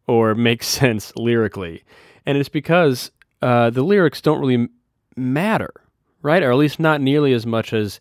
or 0.08 0.36
make 0.36 0.62
sense 0.80 1.14
lyrically, 1.16 1.84
and 2.26 2.38
it's 2.38 2.50
because 2.50 3.12
uh, 3.42 3.70
the 3.70 3.84
lyrics 3.84 4.22
don't 4.22 4.40
really 4.40 4.70
matter, 5.16 5.72
right? 6.22 6.44
Or 6.44 6.52
at 6.52 6.58
least 6.58 6.80
not 6.80 7.02
nearly 7.02 7.34
as 7.34 7.46
much 7.46 7.74
as 7.74 8.00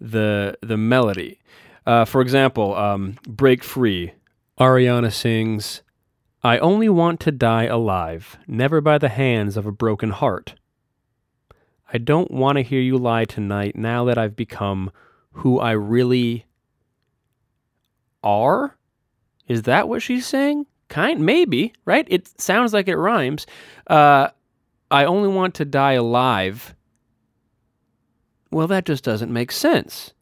the 0.00 0.56
the 0.62 0.76
melody. 0.76 1.40
Uh, 1.86 2.04
for 2.04 2.20
example, 2.20 2.74
um, 2.74 3.16
"Break 3.26 3.62
Free," 3.62 4.12
Ariana 4.58 5.12
sings, 5.12 5.82
"I 6.42 6.58
only 6.58 6.88
want 6.88 7.20
to 7.20 7.32
die 7.32 7.64
alive, 7.64 8.38
never 8.46 8.80
by 8.80 8.98
the 8.98 9.08
hands 9.08 9.56
of 9.56 9.66
a 9.66 9.72
broken 9.72 10.10
heart." 10.10 10.54
I 11.92 11.98
don't 11.98 12.30
want 12.30 12.56
to 12.56 12.62
hear 12.62 12.80
you 12.80 12.96
lie 12.96 13.24
tonight 13.24 13.74
now 13.74 14.04
that 14.04 14.16
I've 14.16 14.36
become 14.36 14.92
who 15.32 15.58
I 15.58 15.72
really 15.72 16.46
are. 18.22 18.76
Is 19.48 19.62
that 19.62 19.88
what 19.88 20.00
she's 20.00 20.24
saying? 20.24 20.66
Kind, 20.90 21.24
maybe, 21.24 21.72
right? 21.86 22.06
It 22.10 22.40
sounds 22.40 22.74
like 22.74 22.88
it 22.88 22.96
rhymes. 22.96 23.46
Uh, 23.86 24.28
I 24.90 25.04
only 25.04 25.28
want 25.28 25.54
to 25.54 25.64
die 25.64 25.92
alive. 25.92 26.74
Well, 28.50 28.66
that 28.66 28.84
just 28.84 29.04
doesn't 29.04 29.32
make 29.32 29.52
sense. 29.52 30.12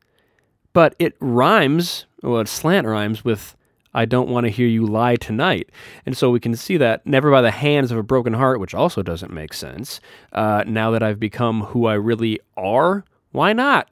But 0.74 0.94
it 0.98 1.16
rhymes, 1.18 2.04
well, 2.22 2.40
it 2.40 2.48
slant 2.48 2.86
rhymes 2.86 3.24
with 3.24 3.56
I 3.94 4.04
don't 4.04 4.28
want 4.28 4.44
to 4.44 4.50
hear 4.50 4.66
you 4.66 4.86
lie 4.86 5.16
tonight. 5.16 5.70
And 6.04 6.16
so 6.16 6.30
we 6.30 6.38
can 6.38 6.54
see 6.54 6.76
that 6.76 7.06
never 7.06 7.30
by 7.30 7.40
the 7.40 7.50
hands 7.50 7.90
of 7.90 7.96
a 7.98 8.02
broken 8.02 8.34
heart, 8.34 8.60
which 8.60 8.74
also 8.74 9.02
doesn't 9.02 9.32
make 9.32 9.54
sense. 9.54 10.00
Uh, 10.32 10.62
now 10.66 10.90
that 10.90 11.02
I've 11.02 11.18
become 11.18 11.62
who 11.62 11.86
I 11.86 11.94
really 11.94 12.38
are, 12.56 13.04
why 13.32 13.54
not? 13.54 13.90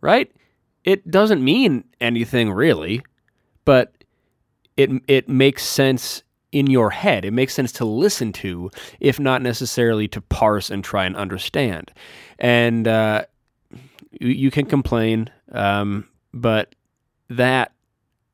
Right? 0.00 0.30
It 0.84 1.08
doesn't 1.10 1.42
mean 1.42 1.84
anything 2.00 2.50
really, 2.50 3.02
but 3.64 3.95
it 4.76 4.90
it 5.06 5.28
makes 5.28 5.64
sense 5.64 6.22
in 6.52 6.68
your 6.68 6.90
head. 6.90 7.24
It 7.24 7.32
makes 7.32 7.54
sense 7.54 7.72
to 7.72 7.84
listen 7.84 8.32
to, 8.34 8.70
if 9.00 9.20
not 9.20 9.42
necessarily 9.42 10.08
to 10.08 10.20
parse 10.20 10.70
and 10.70 10.82
try 10.82 11.04
and 11.04 11.16
understand. 11.16 11.92
And 12.38 12.88
uh, 12.88 13.26
you, 14.20 14.50
can 14.50 14.66
complain, 14.66 15.30
um, 15.52 16.08
but 16.32 16.74
that 17.28 17.72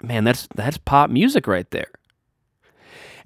man, 0.03 0.25
that's 0.25 0.49
that's 0.55 0.79
pop 0.79 1.11
music 1.11 1.47
right 1.47 1.69
there. 1.71 1.91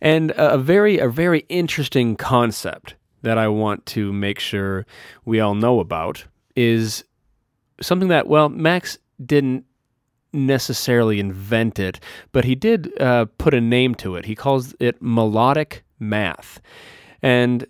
And 0.01 0.33
a 0.37 0.59
very 0.59 0.99
a 0.99 1.09
very 1.09 1.45
interesting 1.49 2.17
concept 2.17 2.95
that 3.23 3.39
I 3.39 3.49
want 3.49 3.87
to 3.87 4.13
make 4.13 4.39
sure 4.39 4.87
we 5.25 5.41
all 5.41 5.55
know 5.55 5.81
about 5.81 6.25
is 6.55 7.05
something 7.81 8.09
that 8.09 8.29
well 8.29 8.49
Max 8.49 8.99
didn't 9.25 9.65
necessarily 10.37 11.19
invent 11.19 11.79
it, 11.79 11.99
but 12.33 12.45
he 12.45 12.55
did 12.55 12.93
uh, 13.01 13.27
put 13.39 13.55
a 13.55 13.61
name 13.61 13.95
to 13.97 14.15
it. 14.17 14.27
He 14.27 14.35
calls 14.35 14.75
it 14.79 15.01
melodic 15.01 15.85
math, 15.99 16.61
and 17.23 17.67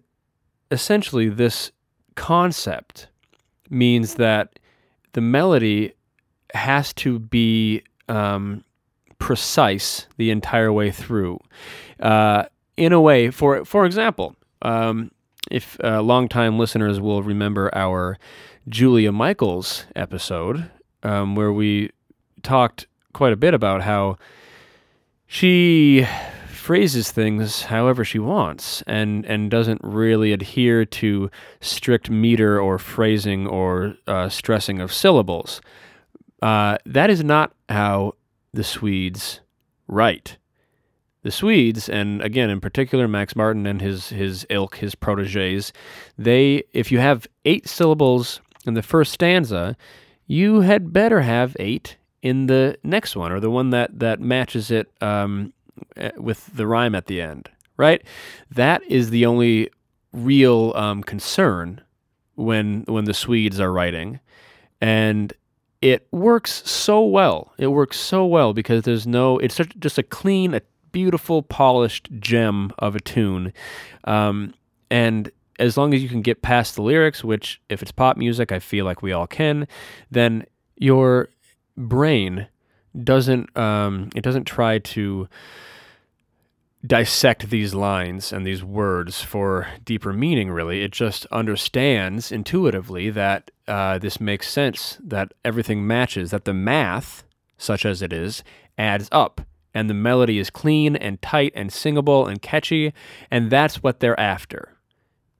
essentially 0.70 1.28
this 1.28 1.70
concept 2.16 3.08
means 3.70 4.14
that 4.14 4.58
the 5.12 5.20
melody 5.20 5.92
has 6.54 6.92
to 6.94 7.18
be 7.18 7.82
um, 8.08 8.64
precise 9.18 10.06
the 10.16 10.30
entire 10.30 10.72
way 10.72 10.90
through. 10.90 11.38
Uh, 12.00 12.44
in 12.76 12.92
a 12.92 13.00
way, 13.00 13.30
for 13.30 13.64
for 13.64 13.86
example, 13.86 14.36
um, 14.62 15.10
if 15.50 15.78
uh, 15.82 16.02
longtime 16.02 16.58
listeners 16.58 17.00
will 17.00 17.22
remember 17.22 17.74
our 17.74 18.18
Julia 18.68 19.12
Michaels 19.12 19.86
episode, 19.94 20.70
um, 21.02 21.34
where 21.34 21.52
we 21.52 21.90
talked 22.46 22.86
quite 23.12 23.32
a 23.32 23.36
bit 23.36 23.54
about 23.54 23.82
how 23.82 24.16
she 25.26 26.06
phrases 26.48 27.10
things 27.10 27.62
however 27.62 28.04
she 28.04 28.18
wants 28.18 28.82
and 28.86 29.24
and 29.26 29.50
doesn't 29.50 29.80
really 29.82 30.32
adhere 30.32 30.84
to 30.84 31.30
strict 31.60 32.08
meter 32.08 32.60
or 32.60 32.78
phrasing 32.78 33.46
or 33.46 33.94
uh, 34.06 34.28
stressing 34.28 34.80
of 34.80 34.92
syllables. 34.92 35.60
Uh, 36.40 36.78
that 36.86 37.10
is 37.10 37.24
not 37.24 37.52
how 37.68 38.12
the 38.52 38.64
Swedes 38.64 39.40
write. 39.88 40.38
The 41.22 41.30
Swedes, 41.32 41.88
and 41.88 42.22
again 42.22 42.50
in 42.50 42.60
particular 42.60 43.08
Max 43.08 43.34
Martin 43.34 43.66
and 43.66 43.80
his 43.80 44.10
his 44.10 44.46
ilk, 44.50 44.76
his 44.76 44.94
proteges, 44.94 45.72
they 46.16 46.62
if 46.72 46.92
you 46.92 46.98
have 46.98 47.26
eight 47.44 47.66
syllables 47.68 48.40
in 48.66 48.74
the 48.74 48.82
first 48.82 49.12
stanza, 49.12 49.76
you 50.26 50.60
had 50.60 50.92
better 50.92 51.22
have 51.22 51.56
eight 51.58 51.96
in 52.22 52.46
the 52.46 52.78
next 52.82 53.16
one 53.16 53.32
or 53.32 53.40
the 53.40 53.50
one 53.50 53.70
that 53.70 53.98
that 53.98 54.20
matches 54.20 54.70
it 54.70 54.90
um, 55.00 55.52
eh, 55.96 56.10
with 56.16 56.46
the 56.54 56.66
rhyme 56.66 56.94
at 56.94 57.06
the 57.06 57.20
end. 57.20 57.48
Right? 57.76 58.02
That 58.50 58.82
is 58.84 59.10
the 59.10 59.26
only 59.26 59.70
real 60.12 60.72
um, 60.74 61.02
concern 61.02 61.82
when 62.36 62.84
when 62.86 63.04
the 63.04 63.14
Swedes 63.14 63.60
are 63.60 63.72
writing, 63.72 64.20
and 64.80 65.32
it 65.82 66.06
works 66.10 66.68
so 66.68 67.04
well. 67.04 67.52
It 67.58 67.68
works 67.68 67.98
so 67.98 68.24
well 68.24 68.52
because 68.52 68.82
there's 68.84 69.06
no. 69.06 69.38
It's 69.38 69.54
such, 69.54 69.78
just 69.78 69.98
a 69.98 70.02
clean, 70.02 70.54
a 70.54 70.62
beautiful, 70.92 71.42
polished 71.42 72.08
gem 72.18 72.72
of 72.78 72.96
a 72.96 73.00
tune, 73.00 73.52
um, 74.04 74.54
and 74.90 75.30
as 75.58 75.76
long 75.76 75.94
as 75.94 76.02
you 76.02 76.08
can 76.08 76.22
get 76.22 76.42
past 76.42 76.74
the 76.74 76.82
lyrics, 76.82 77.24
which 77.24 77.60
if 77.68 77.82
it's 77.82 77.92
pop 77.92 78.16
music, 78.16 78.52
I 78.52 78.58
feel 78.58 78.84
like 78.84 79.02
we 79.02 79.12
all 79.12 79.26
can, 79.26 79.66
then 80.10 80.44
your 80.76 81.28
brain 81.76 82.48
doesn't 83.02 83.56
um, 83.56 84.10
it 84.14 84.22
doesn't 84.22 84.44
try 84.44 84.78
to 84.78 85.28
dissect 86.86 87.50
these 87.50 87.74
lines 87.74 88.32
and 88.32 88.46
these 88.46 88.62
words 88.62 89.22
for 89.22 89.68
deeper 89.84 90.12
meaning 90.12 90.50
really. 90.50 90.82
It 90.82 90.92
just 90.92 91.26
understands 91.26 92.30
intuitively 92.30 93.10
that 93.10 93.50
uh, 93.66 93.98
this 93.98 94.20
makes 94.20 94.48
sense 94.50 94.98
that 95.02 95.32
everything 95.44 95.86
matches 95.86 96.30
that 96.30 96.44
the 96.44 96.54
math 96.54 97.24
such 97.58 97.84
as 97.84 98.02
it 98.02 98.12
is 98.12 98.44
adds 98.78 99.08
up 99.10 99.40
and 99.74 99.90
the 99.90 99.94
melody 99.94 100.38
is 100.38 100.50
clean 100.50 100.94
and 100.94 101.20
tight 101.20 101.52
and 101.54 101.72
singable 101.72 102.26
and 102.26 102.40
catchy 102.40 102.92
and 103.30 103.50
that's 103.50 103.82
what 103.82 104.00
they're 104.00 104.18
after 104.20 104.75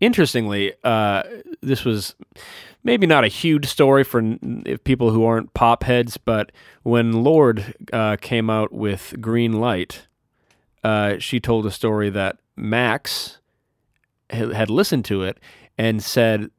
interestingly, 0.01 0.73
uh, 0.85 1.23
this 1.61 1.85
was 1.85 2.15
maybe 2.85 3.07
not 3.07 3.25
a 3.25 3.29
huge 3.29 3.67
story 3.67 4.05
for 4.05 4.21
n- 4.21 4.65
people 4.85 5.11
who 5.11 5.25
aren't 5.25 5.55
pop 5.55 5.83
heads, 5.83 6.17
but 6.17 6.53
when 6.83 7.25
Lorde 7.25 7.75
uh, 7.93 8.17
came 8.21 8.49
out 8.51 8.73
with 8.73 9.15
Green 9.21 9.53
Light, 9.55 10.07
uh, 10.85 11.19
she 11.19 11.41
told 11.41 11.67
a 11.67 11.71
story 11.71 12.11
that 12.11 12.39
Max 12.57 13.39
ha- 14.33 14.53
had 14.53 14.71
listened 14.71 15.05
to 15.07 15.23
it 15.23 15.39
and 15.77 16.03
said, 16.03 16.51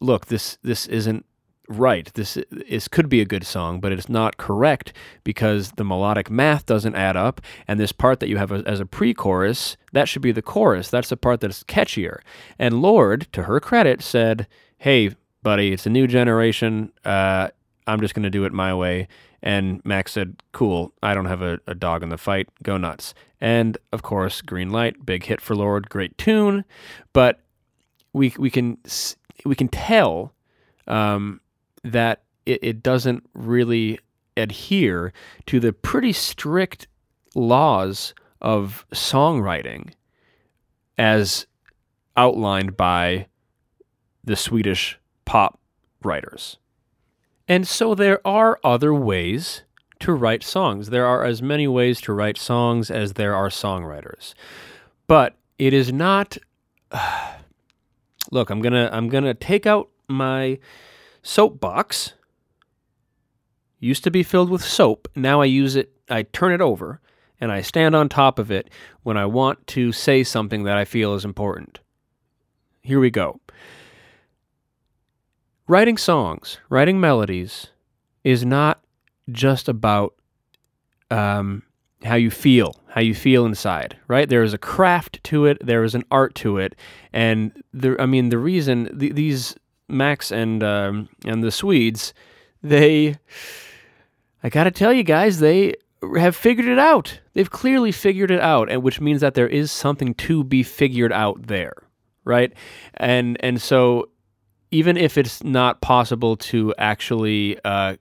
"Look, 0.00 0.26
this 0.26 0.58
this 0.62 0.86
isn't." 0.86 1.24
Right, 1.72 2.12
this 2.14 2.36
is 2.36 2.88
could 2.88 3.08
be 3.08 3.20
a 3.20 3.24
good 3.24 3.46
song, 3.46 3.78
but 3.78 3.92
it's 3.92 4.08
not 4.08 4.38
correct 4.38 4.92
because 5.22 5.70
the 5.76 5.84
melodic 5.84 6.28
math 6.28 6.66
doesn't 6.66 6.96
add 6.96 7.16
up, 7.16 7.40
and 7.68 7.78
this 7.78 7.92
part 7.92 8.18
that 8.18 8.28
you 8.28 8.38
have 8.38 8.50
as 8.50 8.80
a 8.80 8.86
pre-chorus 8.86 9.76
that 9.92 10.08
should 10.08 10.20
be 10.20 10.32
the 10.32 10.42
chorus. 10.42 10.90
That's 10.90 11.10
the 11.10 11.16
part 11.16 11.40
that's 11.40 11.62
catchier. 11.62 12.22
And 12.58 12.82
Lorde, 12.82 13.28
to 13.34 13.44
her 13.44 13.60
credit, 13.60 14.02
said, 14.02 14.48
"Hey, 14.78 15.14
buddy, 15.44 15.72
it's 15.72 15.86
a 15.86 15.90
new 15.90 16.08
generation. 16.08 16.92
Uh, 17.04 17.50
I'm 17.86 18.00
just 18.00 18.14
to 18.16 18.30
do 18.30 18.44
it 18.44 18.52
my 18.52 18.74
way." 18.74 19.06
And 19.40 19.80
Max 19.84 20.10
said, 20.10 20.42
"Cool. 20.50 20.92
I 21.04 21.14
don't 21.14 21.26
have 21.26 21.40
a, 21.40 21.60
a 21.68 21.76
dog 21.76 22.02
in 22.02 22.08
the 22.08 22.18
fight. 22.18 22.48
Go 22.64 22.78
nuts." 22.78 23.14
And 23.40 23.78
of 23.92 24.02
course, 24.02 24.42
Green 24.42 24.70
Light, 24.70 25.06
big 25.06 25.22
hit 25.26 25.40
for 25.40 25.54
Lorde, 25.54 25.88
great 25.88 26.18
tune, 26.18 26.64
but 27.12 27.38
we 28.12 28.34
we 28.36 28.50
can 28.50 28.78
we 29.44 29.54
can 29.54 29.68
tell 29.68 30.34
um, 30.88 31.40
that 31.82 32.22
it, 32.46 32.60
it 32.62 32.82
doesn't 32.82 33.28
really 33.34 33.98
adhere 34.36 35.12
to 35.46 35.60
the 35.60 35.72
pretty 35.72 36.12
strict 36.12 36.86
laws 37.34 38.14
of 38.40 38.84
songwriting 38.92 39.92
as 40.98 41.46
outlined 42.16 42.76
by 42.76 43.26
the 44.24 44.36
Swedish 44.36 44.98
pop 45.24 45.58
writers. 46.02 46.58
And 47.48 47.66
so 47.66 47.94
there 47.94 48.26
are 48.26 48.58
other 48.62 48.94
ways 48.94 49.62
to 50.00 50.12
write 50.12 50.42
songs. 50.42 50.90
There 50.90 51.06
are 51.06 51.24
as 51.24 51.42
many 51.42 51.66
ways 51.68 52.00
to 52.02 52.12
write 52.12 52.38
songs 52.38 52.90
as 52.90 53.14
there 53.14 53.34
are 53.34 53.48
songwriters. 53.48 54.34
But 55.06 55.36
it 55.58 55.72
is 55.72 55.92
not 55.92 56.38
Look, 58.30 58.50
I'm 58.50 58.60
going 58.60 58.72
to 58.72 58.94
I'm 58.94 59.08
going 59.08 59.24
to 59.24 59.34
take 59.34 59.66
out 59.66 59.88
my 60.08 60.58
soapbox. 61.22 62.14
Used 63.78 64.04
to 64.04 64.10
be 64.10 64.22
filled 64.22 64.50
with 64.50 64.62
soap, 64.62 65.08
now 65.16 65.40
I 65.40 65.46
use 65.46 65.74
it 65.74 65.92
I 66.10 66.24
turn 66.24 66.52
it 66.52 66.60
over 66.60 67.00
and 67.40 67.50
I 67.50 67.62
stand 67.62 67.94
on 67.96 68.08
top 68.08 68.38
of 68.38 68.50
it 68.50 68.68
when 69.02 69.16
I 69.16 69.24
want 69.26 69.66
to 69.68 69.92
say 69.92 70.22
something 70.22 70.64
that 70.64 70.76
I 70.76 70.84
feel 70.84 71.14
is 71.14 71.24
important. 71.24 71.78
Here 72.82 73.00
we 73.00 73.10
go. 73.10 73.40
Writing 75.66 75.96
songs, 75.96 76.58
writing 76.68 77.00
melodies 77.00 77.68
is 78.24 78.44
not 78.44 78.82
just 79.30 79.68
about 79.68 80.14
um, 81.10 81.62
how 82.02 82.16
you 82.16 82.30
feel, 82.30 82.74
how 82.88 83.00
you 83.00 83.14
feel 83.14 83.46
inside, 83.46 83.96
right? 84.08 84.28
There 84.28 84.42
is 84.42 84.52
a 84.52 84.58
craft 84.58 85.22
to 85.24 85.46
it, 85.46 85.64
there 85.64 85.84
is 85.84 85.94
an 85.94 86.04
art 86.10 86.34
to 86.36 86.58
it, 86.58 86.74
and 87.12 87.62
I 87.98 88.06
mean 88.06 88.30
the 88.30 88.38
reason 88.38 88.98
th- 88.98 89.14
these 89.14 89.56
Max 89.90 90.30
and 90.30 90.62
um, 90.62 91.08
and 91.24 91.42
the 91.42 91.50
Swedes, 91.50 92.14
they, 92.62 93.16
I 94.42 94.48
gotta 94.48 94.70
tell 94.70 94.92
you 94.92 95.02
guys, 95.02 95.40
they 95.40 95.74
have 96.18 96.34
figured 96.34 96.66
it 96.66 96.78
out. 96.78 97.20
They've 97.34 97.50
clearly 97.50 97.92
figured 97.92 98.30
it 98.30 98.40
out, 98.40 98.70
and 98.70 98.82
which 98.82 99.00
means 99.00 99.20
that 99.20 99.34
there 99.34 99.48
is 99.48 99.70
something 99.70 100.14
to 100.14 100.44
be 100.44 100.62
figured 100.62 101.12
out 101.12 101.46
there, 101.46 101.74
right? 102.24 102.52
And 102.94 103.36
and 103.40 103.60
so 103.60 104.08
even 104.70 104.96
if 104.96 105.18
it's 105.18 105.42
not 105.42 105.80
possible 105.80 106.36
to 106.36 106.74
actually, 106.78 107.58
uh, 107.64 107.96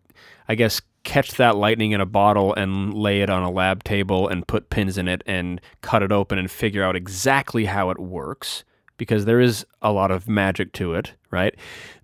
I 0.47 0.56
guess, 0.56 0.82
catch 1.04 1.32
that 1.32 1.56
lightning 1.56 1.91
in 1.91 2.02
a 2.02 2.06
bottle 2.06 2.54
and 2.54 2.93
lay 2.93 3.21
it 3.21 3.30
on 3.30 3.43
a 3.43 3.49
lab 3.49 3.84
table 3.84 4.28
and 4.28 4.47
put 4.47 4.69
pins 4.69 4.97
in 4.97 5.08
it 5.08 5.23
and 5.25 5.60
cut 5.82 6.04
it 6.04 6.12
open 6.12 6.38
and 6.38 6.52
figure 6.52 6.84
out 6.84 6.95
exactly 6.95 7.65
how 7.65 7.89
it 7.89 7.99
works, 7.99 8.63
because 8.99 9.25
there 9.25 9.39
is 9.39 9.65
a 9.81 9.91
lot 9.91 10.12
of 10.12 10.27
magic 10.27 10.73
to 10.73 10.93
it, 10.93 11.15
right? 11.31 11.55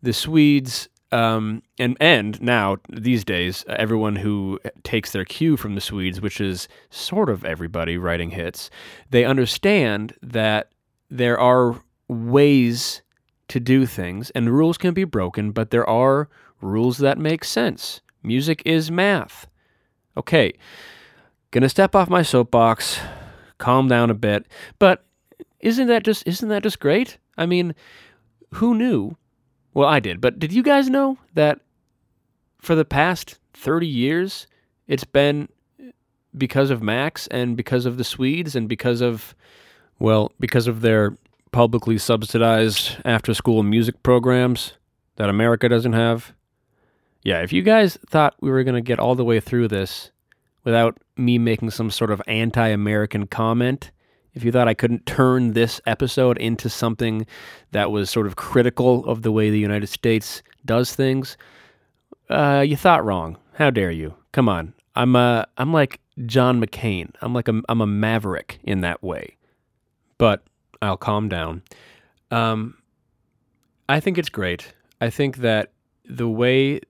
The 0.01 0.13
Swedes. 0.13 0.89
Um, 1.11 1.61
and 1.77 1.95
and 2.01 2.41
now 2.41 2.77
these 2.89 3.23
days, 3.23 3.63
everyone 3.69 4.15
who 4.15 4.59
takes 4.83 5.11
their 5.11 5.23
cue 5.23 5.55
from 5.55 5.75
the 5.75 5.81
Swedes, 5.81 6.19
which 6.19 6.41
is 6.41 6.67
sort 6.89 7.29
of 7.29 7.45
everybody 7.45 7.97
writing 7.97 8.31
hits, 8.31 8.71
they 9.11 9.23
understand 9.23 10.15
that 10.23 10.71
there 11.11 11.39
are 11.39 11.79
ways 12.07 13.03
to 13.49 13.59
do 13.59 13.85
things, 13.85 14.31
and 14.31 14.49
rules 14.49 14.79
can 14.79 14.95
be 14.95 15.03
broken, 15.03 15.51
but 15.51 15.69
there 15.69 15.87
are 15.87 16.27
rules 16.59 16.97
that 16.97 17.19
make 17.19 17.43
sense. 17.43 18.01
Music 18.23 18.63
is 18.65 18.89
math. 18.89 19.47
Okay, 20.17 20.53
gonna 21.51 21.69
step 21.69 21.95
off 21.95 22.09
my 22.09 22.23
soapbox, 22.23 22.99
calm 23.59 23.87
down 23.87 24.09
a 24.09 24.15
bit, 24.15 24.47
but 24.79 25.05
isn't 25.59 25.87
that 25.87 26.03
just 26.03 26.27
isn't 26.27 26.49
that 26.49 26.63
just 26.63 26.79
great? 26.79 27.17
I 27.37 27.45
mean, 27.45 27.75
who 28.53 28.75
knew? 28.75 29.15
Well, 29.73 29.89
I 29.89 29.99
did, 29.99 30.21
but 30.21 30.39
did 30.39 30.53
you 30.53 30.63
guys 30.63 30.89
know 30.89 31.17
that 31.33 31.59
for 32.59 32.75
the 32.75 32.85
past 32.85 33.39
30 33.53 33.87
years 33.87 34.47
it's 34.87 35.03
been 35.03 35.49
because 36.37 36.69
of 36.69 36.81
Max 36.81 37.27
and 37.27 37.55
because 37.57 37.85
of 37.85 37.97
the 37.97 38.03
Swedes 38.03 38.55
and 38.55 38.67
because 38.67 39.01
of 39.01 39.35
well, 39.99 40.31
because 40.39 40.67
of 40.67 40.81
their 40.81 41.17
publicly 41.51 41.97
subsidized 41.97 42.97
after 43.05 43.33
school 43.33 43.63
music 43.63 44.03
programs 44.03 44.73
that 45.15 45.29
America 45.29 45.69
doesn't 45.69 45.93
have. 45.93 46.33
Yeah, 47.23 47.41
if 47.41 47.53
you 47.53 47.61
guys 47.61 47.97
thought 48.07 48.35
we 48.41 48.49
were 48.49 48.63
going 48.63 48.75
to 48.75 48.81
get 48.81 48.99
all 48.99 49.15
the 49.15 49.23
way 49.23 49.39
through 49.39 49.69
this 49.69 50.11
without 50.63 50.97
me 51.15 51.37
making 51.37 51.69
some 51.69 51.89
sort 51.89 52.11
of 52.11 52.21
anti 52.27 52.67
American 52.67 53.25
comment, 53.25 53.91
if 54.35 54.43
you 54.43 54.51
thought 54.51 54.67
I 54.67 54.73
couldn't 54.73 55.05
turn 55.05 55.53
this 55.53 55.81
episode 55.85 56.37
into 56.37 56.69
something 56.69 57.25
that 57.71 57.89
was 57.89 58.09
sort 58.09 58.27
of 58.27 58.35
critical 58.35 59.05
of 59.05 59.21
the 59.21 59.31
way 59.31 59.49
the 59.49 59.59
United 59.59 59.87
States 59.87 60.43
does 60.65 60.93
things, 60.93 61.37
uh, 62.29 62.63
you 62.65 62.75
thought 62.75 63.03
wrong. 63.03 63.37
How 63.53 63.69
dare 63.69 63.91
you? 63.91 64.13
Come 64.33 64.49
on. 64.49 64.73
I'm 64.95 65.15
uh, 65.15 65.43
I'm 65.57 65.73
like 65.73 65.99
John 66.25 66.61
McCain. 66.61 67.11
I'm 67.21 67.33
like 67.33 67.47
a, 67.47 67.61
I'm 67.69 67.81
a 67.81 67.87
maverick 67.87 68.59
in 68.63 68.81
that 68.81 69.01
way. 69.01 69.37
But 70.17 70.43
I'll 70.81 70.97
calm 70.97 71.29
down. 71.29 71.63
Um, 72.31 72.77
I 73.87 73.99
think 73.99 74.17
it's 74.17 74.29
great. 74.29 74.73
I 75.01 75.09
think 75.09 75.37
that 75.37 75.71
the 76.05 76.29
way 76.29 76.81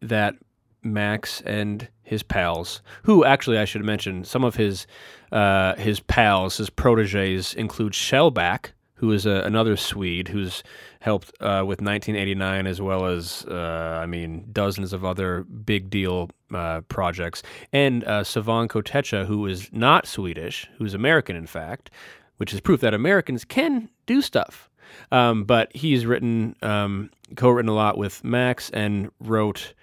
that 0.00 0.34
Max 0.82 1.40
and 1.42 1.88
his 2.08 2.22
pals, 2.22 2.80
who 3.02 3.24
actually 3.24 3.58
I 3.58 3.66
should 3.66 3.84
mention, 3.84 4.24
some 4.24 4.42
of 4.42 4.56
his 4.56 4.86
uh, 5.30 5.74
his 5.76 6.00
pals, 6.00 6.56
his 6.56 6.70
proteges 6.70 7.52
include 7.52 7.92
Shellback, 7.92 8.72
who 8.94 9.12
is 9.12 9.26
a, 9.26 9.42
another 9.42 9.76
Swede 9.76 10.28
who's 10.28 10.62
helped 11.00 11.30
uh, 11.40 11.62
with 11.66 11.82
1989 11.82 12.66
as 12.66 12.80
well 12.80 13.04
as 13.04 13.44
uh, 13.50 14.00
I 14.02 14.06
mean 14.06 14.46
dozens 14.50 14.94
of 14.94 15.04
other 15.04 15.44
big 15.44 15.90
deal 15.90 16.30
uh, 16.52 16.80
projects, 16.88 17.42
and 17.74 18.04
uh, 18.04 18.24
Savan 18.24 18.68
Kotecha, 18.68 19.26
who 19.26 19.46
is 19.46 19.68
not 19.70 20.06
Swedish, 20.06 20.66
who's 20.78 20.94
American 20.94 21.36
in 21.36 21.46
fact, 21.46 21.90
which 22.38 22.54
is 22.54 22.60
proof 22.60 22.80
that 22.80 22.94
Americans 22.94 23.44
can 23.44 23.90
do 24.06 24.22
stuff. 24.22 24.70
Um, 25.12 25.44
but 25.44 25.70
he's 25.76 26.06
written, 26.06 26.56
um, 26.62 27.10
co-written 27.36 27.68
a 27.68 27.74
lot 27.74 27.98
with 27.98 28.24
Max 28.24 28.70
and 28.70 29.10
wrote, 29.20 29.74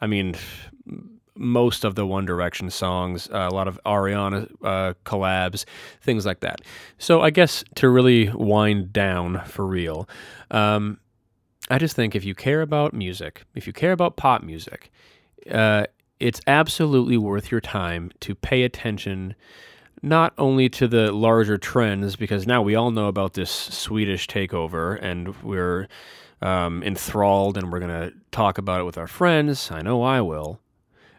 I 0.00 0.06
mean, 0.06 0.34
most 1.36 1.84
of 1.84 1.94
the 1.94 2.06
One 2.06 2.24
Direction 2.24 2.70
songs, 2.70 3.28
uh, 3.32 3.48
a 3.50 3.54
lot 3.54 3.68
of 3.68 3.80
Ariana 3.84 4.50
uh, 4.62 4.94
collabs, 5.04 5.64
things 6.00 6.24
like 6.24 6.40
that. 6.40 6.60
So 6.98 7.22
I 7.22 7.30
guess 7.30 7.64
to 7.76 7.88
really 7.88 8.30
wind 8.30 8.92
down 8.92 9.42
for 9.46 9.66
real, 9.66 10.08
um, 10.50 10.98
I 11.70 11.78
just 11.78 11.96
think 11.96 12.14
if 12.14 12.24
you 12.24 12.34
care 12.34 12.62
about 12.62 12.92
music, 12.92 13.44
if 13.54 13.66
you 13.66 13.72
care 13.72 13.92
about 13.92 14.16
pop 14.16 14.42
music, 14.42 14.90
uh, 15.50 15.86
it's 16.20 16.40
absolutely 16.46 17.16
worth 17.16 17.50
your 17.50 17.60
time 17.60 18.12
to 18.20 18.34
pay 18.34 18.62
attention 18.62 19.34
not 20.02 20.34
only 20.36 20.68
to 20.68 20.86
the 20.86 21.10
larger 21.12 21.56
trends, 21.56 22.14
because 22.14 22.46
now 22.46 22.60
we 22.60 22.74
all 22.74 22.90
know 22.90 23.06
about 23.06 23.32
this 23.32 23.50
Swedish 23.50 24.28
takeover 24.28 24.98
and 25.02 25.34
we're 25.42 25.88
um, 26.42 26.82
enthralled 26.82 27.56
and 27.56 27.72
we're 27.72 27.80
going 27.80 28.10
to 28.10 28.14
talk 28.30 28.58
about 28.58 28.80
it 28.80 28.84
with 28.84 28.98
our 28.98 29.06
friends. 29.06 29.70
I 29.70 29.80
know 29.80 30.02
I 30.02 30.20
will. 30.20 30.60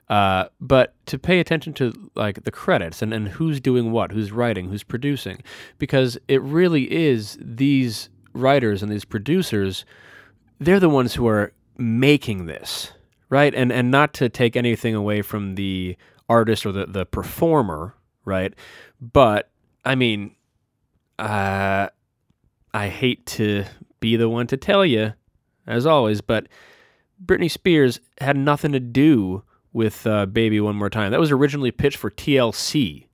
Uh, 0.08 0.46
but 0.62 0.94
to 1.08 1.18
pay 1.18 1.40
attention 1.40 1.74
to 1.74 2.12
like 2.16 2.44
the 2.44 2.52
credits 2.52 3.02
and, 3.02 3.14
and 3.14 3.28
who's 3.30 3.60
doing 3.60 3.92
what, 3.92 4.12
who's 4.12 4.32
writing, 4.32 4.70
who's 4.70 4.84
producing, 4.84 5.42
because 5.80 6.18
it 6.28 6.42
really 6.42 6.92
is 6.94 7.38
these 7.42 8.10
writers 8.34 8.84
and 8.84 8.92
these 8.92 9.06
producers, 9.06 9.84
they're 10.60 10.80
the 10.80 10.90
ones 10.90 11.16
who 11.16 11.28
are 11.28 11.54
making 11.78 12.46
this, 12.46 12.92
right? 13.30 13.54
And 13.56 13.72
and 13.72 13.90
not 13.90 14.14
to 14.16 14.30
take 14.30 14.56
anything 14.56 14.94
away 14.94 15.22
from 15.22 15.56
the 15.56 15.98
artist 16.30 16.66
or 16.66 16.72
the, 16.72 16.86
the 16.86 17.06
performer, 17.06 17.96
right? 18.26 18.54
But 19.02 19.50
I 19.84 19.96
mean, 19.96 20.36
uh, 21.18 21.88
I 22.74 22.88
hate 22.90 23.26
to 23.28 23.66
be 24.00 24.18
the 24.18 24.30
one 24.30 24.48
to 24.48 24.58
tell 24.58 24.86
you, 24.86 25.14
as 25.66 25.86
always, 25.86 26.22
but 26.22 26.48
Britney 27.24 27.50
Spears 27.50 28.00
had 28.20 28.38
nothing 28.38 28.72
to 28.74 28.80
do 28.80 29.44
with 29.76 30.08
uh, 30.08 30.26
Baby 30.26 30.62
One 30.62 30.78
More 30.78 30.90
Time. 30.90 31.12
That 31.12 31.20
was 31.20 31.32
originally 31.32 31.70
pitched 31.70 31.98
for 31.98 32.10
TLC, 32.10 33.08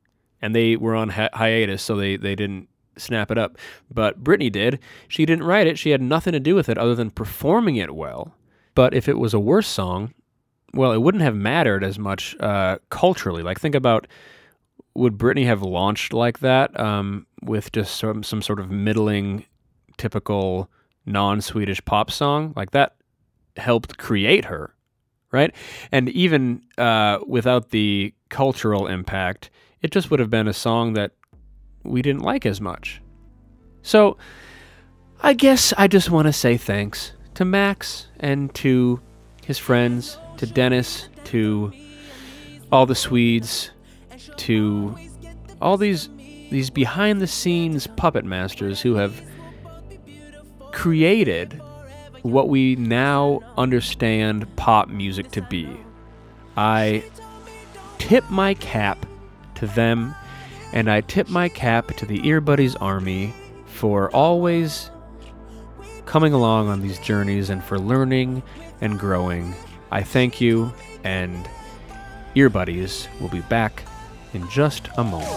and 0.43 0.55
they 0.55 0.75
were 0.75 0.95
on 0.95 1.09
hi- 1.09 1.31
hiatus, 1.33 1.81
so 1.81 1.95
they, 1.95 2.15
they 2.17 2.35
didn't 2.35 2.69
snap 2.97 3.31
it 3.31 3.37
up. 3.39 3.57
But 3.89 4.23
Britney 4.23 4.51
did. 4.51 4.77
She 5.07 5.25
didn't 5.25 5.43
write 5.43 5.65
it, 5.65 5.79
she 5.79 5.89
had 5.89 6.03
nothing 6.03 6.33
to 6.33 6.39
do 6.39 6.53
with 6.53 6.69
it 6.69 6.77
other 6.77 6.93
than 6.93 7.09
performing 7.09 7.77
it 7.77 7.95
well. 7.95 8.35
But 8.75 8.93
if 8.93 9.09
it 9.09 9.17
was 9.17 9.33
a 9.33 9.39
worse 9.39 9.67
song, 9.67 10.13
well, 10.71 10.91
it 10.91 10.99
wouldn't 10.99 11.23
have 11.23 11.35
mattered 11.35 11.83
as 11.83 11.97
much 11.97 12.39
uh, 12.39 12.77
culturally. 12.89 13.41
Like, 13.41 13.59
think 13.59 13.75
about 13.75 14.07
would 14.93 15.17
Britney 15.17 15.45
have 15.45 15.63
launched 15.63 16.13
like 16.13 16.39
that 16.39 16.79
um, 16.79 17.25
with 17.41 17.71
just 17.71 17.97
some, 17.97 18.21
some 18.21 18.43
sort 18.43 18.59
of 18.59 18.69
middling, 18.69 19.45
typical 19.97 20.69
non 21.07 21.41
Swedish 21.41 21.83
pop 21.85 22.11
song? 22.11 22.53
Like, 22.55 22.69
that 22.71 22.97
helped 23.57 23.97
create 23.97 24.45
her, 24.45 24.75
right? 25.31 25.53
And 25.91 26.09
even 26.09 26.63
uh, 26.77 27.19
without 27.25 27.69
the 27.69 28.13
cultural 28.29 28.87
impact, 28.87 29.49
it 29.81 29.91
just 29.91 30.11
would 30.11 30.19
have 30.19 30.29
been 30.29 30.47
a 30.47 30.53
song 30.53 30.93
that 30.93 31.11
we 31.83 32.01
didn't 32.01 32.21
like 32.21 32.45
as 32.45 32.61
much. 32.61 33.01
So, 33.81 34.17
I 35.21 35.33
guess 35.33 35.73
I 35.77 35.87
just 35.87 36.09
want 36.09 36.27
to 36.27 36.33
say 36.33 36.57
thanks 36.57 37.13
to 37.35 37.45
Max 37.45 38.07
and 38.19 38.53
to 38.55 38.99
his 39.45 39.57
friends, 39.57 40.17
to 40.37 40.47
Denniz, 40.47 41.07
to 41.25 41.71
all 42.71 42.85
the 42.85 42.95
Swedes, 42.95 43.71
to 44.37 44.97
all 45.61 45.77
these 45.77 46.09
these 46.49 46.69
behind 46.69 47.21
the 47.21 47.27
scenes 47.27 47.87
puppet 47.87 48.25
masters 48.25 48.81
who 48.81 48.95
have 48.95 49.21
created 50.71 51.61
what 52.23 52.49
we 52.49 52.75
now 52.75 53.41
understand 53.57 54.53
pop 54.55 54.89
music 54.89 55.31
to 55.31 55.41
be. 55.41 55.69
I 56.57 57.03
tip 57.97 58.29
my 58.29 58.53
cap 58.55 59.05
to 59.55 59.67
them 59.67 60.15
and 60.73 60.89
I 60.89 61.01
tip 61.01 61.29
my 61.29 61.49
cap 61.49 61.95
to 61.97 62.05
the 62.05 62.19
Earbuddies 62.21 62.75
Army 62.79 63.33
for 63.65 64.13
always 64.15 64.89
coming 66.05 66.33
along 66.33 66.67
on 66.67 66.81
these 66.81 66.99
journeys 66.99 67.49
and 67.49 67.63
for 67.63 67.79
learning 67.79 68.43
and 68.81 68.99
growing. 68.99 69.53
I 69.91 70.03
thank 70.03 70.39
you, 70.41 70.73
and 71.03 71.49
Earbuddies 72.35 73.07
will 73.19 73.29
be 73.29 73.41
back 73.41 73.83
in 74.33 74.49
just 74.49 74.89
a 74.97 75.03
moment. 75.03 75.27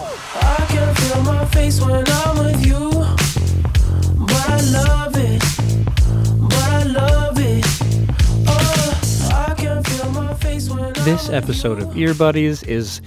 This 10.65 11.29
episode 11.29 11.79
of 11.79 11.95
Ear 11.95 12.15
Buddies 12.15 12.63
is 12.63 13.01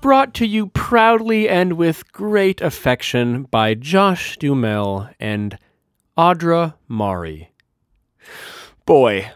brought 0.00 0.32
to 0.34 0.46
you 0.46 0.68
proudly 0.68 1.46
and 1.46 1.74
with 1.74 2.10
great 2.12 2.62
affection 2.62 3.42
by 3.44 3.74
Josh 3.74 4.38
Duhamel 4.38 5.08
and 5.20 5.58
Audra 6.16 6.74
Mari. 6.88 7.50
Boy, 8.86 9.30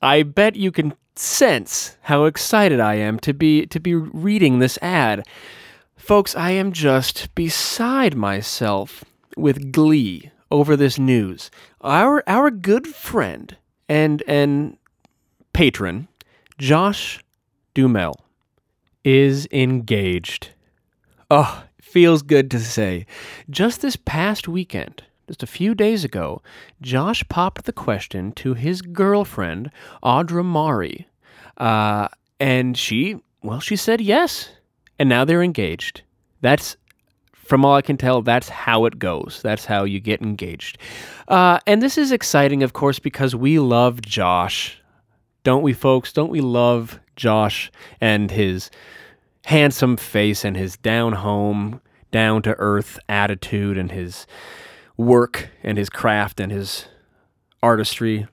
I 0.00 0.22
bet 0.22 0.54
you 0.54 0.70
can 0.70 0.94
sense 1.16 1.96
how 2.02 2.26
excited 2.26 2.78
I 2.78 2.94
am 2.94 3.18
to 3.20 3.34
be 3.34 3.66
to 3.66 3.80
be 3.80 3.94
reading 3.94 4.60
this 4.60 4.78
ad. 4.80 5.26
Folks, 5.96 6.36
I 6.36 6.52
am 6.52 6.72
just 6.72 7.34
beside 7.34 8.14
myself 8.14 9.04
with 9.36 9.72
glee 9.72 10.30
over 10.50 10.76
this 10.76 10.96
news. 10.98 11.50
Our 11.80 12.22
our 12.28 12.50
good 12.50 12.86
friend 12.86 13.56
and 13.88 14.22
and 14.28 14.76
patron, 15.52 16.06
Josh 16.58 17.20
Duhamel, 17.74 18.24
is 19.04 19.46
engaged. 19.52 20.50
Oh, 21.30 21.64
feels 21.80 22.22
good 22.22 22.50
to 22.50 22.58
say. 22.58 23.06
Just 23.48 23.80
this 23.80 23.94
past 23.94 24.48
weekend, 24.48 25.04
just 25.28 25.44
a 25.44 25.46
few 25.46 25.74
days 25.74 26.04
ago, 26.04 26.42
Josh 26.82 27.22
popped 27.28 27.64
the 27.64 27.72
question 27.72 28.32
to 28.32 28.54
his 28.54 28.82
girlfriend, 28.82 29.70
Audra 30.02 30.44
Mari. 30.44 31.06
Uh, 31.56 32.08
and 32.40 32.76
she, 32.76 33.20
well, 33.42 33.60
she 33.60 33.76
said 33.76 34.00
yes. 34.00 34.50
And 34.98 35.08
now 35.08 35.24
they're 35.24 35.42
engaged. 35.42 36.02
That's, 36.40 36.76
from 37.32 37.64
all 37.64 37.76
I 37.76 37.82
can 37.82 37.96
tell, 37.96 38.20
that's 38.20 38.48
how 38.48 38.84
it 38.84 38.98
goes. 38.98 39.40
That's 39.44 39.64
how 39.64 39.84
you 39.84 40.00
get 40.00 40.20
engaged. 40.20 40.78
Uh, 41.28 41.60
and 41.66 41.80
this 41.80 41.96
is 41.96 42.10
exciting, 42.10 42.64
of 42.64 42.72
course, 42.72 42.98
because 42.98 43.36
we 43.36 43.60
love 43.60 44.02
Josh. 44.02 44.77
Don't 45.48 45.62
we, 45.62 45.72
folks? 45.72 46.12
Don't 46.12 46.28
we 46.28 46.42
love 46.42 47.00
Josh 47.16 47.72
and 48.02 48.30
his 48.30 48.70
handsome 49.46 49.96
face 49.96 50.44
and 50.44 50.54
his 50.54 50.76
down 50.76 51.14
home, 51.14 51.80
down 52.10 52.42
to 52.42 52.54
earth 52.58 52.98
attitude 53.08 53.78
and 53.78 53.90
his 53.90 54.26
work 54.98 55.48
and 55.62 55.78
his 55.78 55.88
craft 55.88 56.38
and 56.38 56.52
his 56.52 56.84
artistry? 57.62 58.26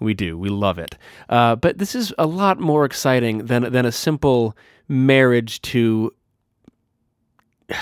We 0.00 0.14
do. 0.14 0.38
We 0.38 0.48
love 0.48 0.78
it. 0.78 0.96
Uh, 1.28 1.54
but 1.56 1.76
this 1.76 1.94
is 1.94 2.14
a 2.16 2.24
lot 2.24 2.58
more 2.58 2.86
exciting 2.86 3.44
than 3.44 3.70
than 3.70 3.84
a 3.84 3.92
simple 3.92 4.56
marriage 4.88 5.60
to 5.60 6.14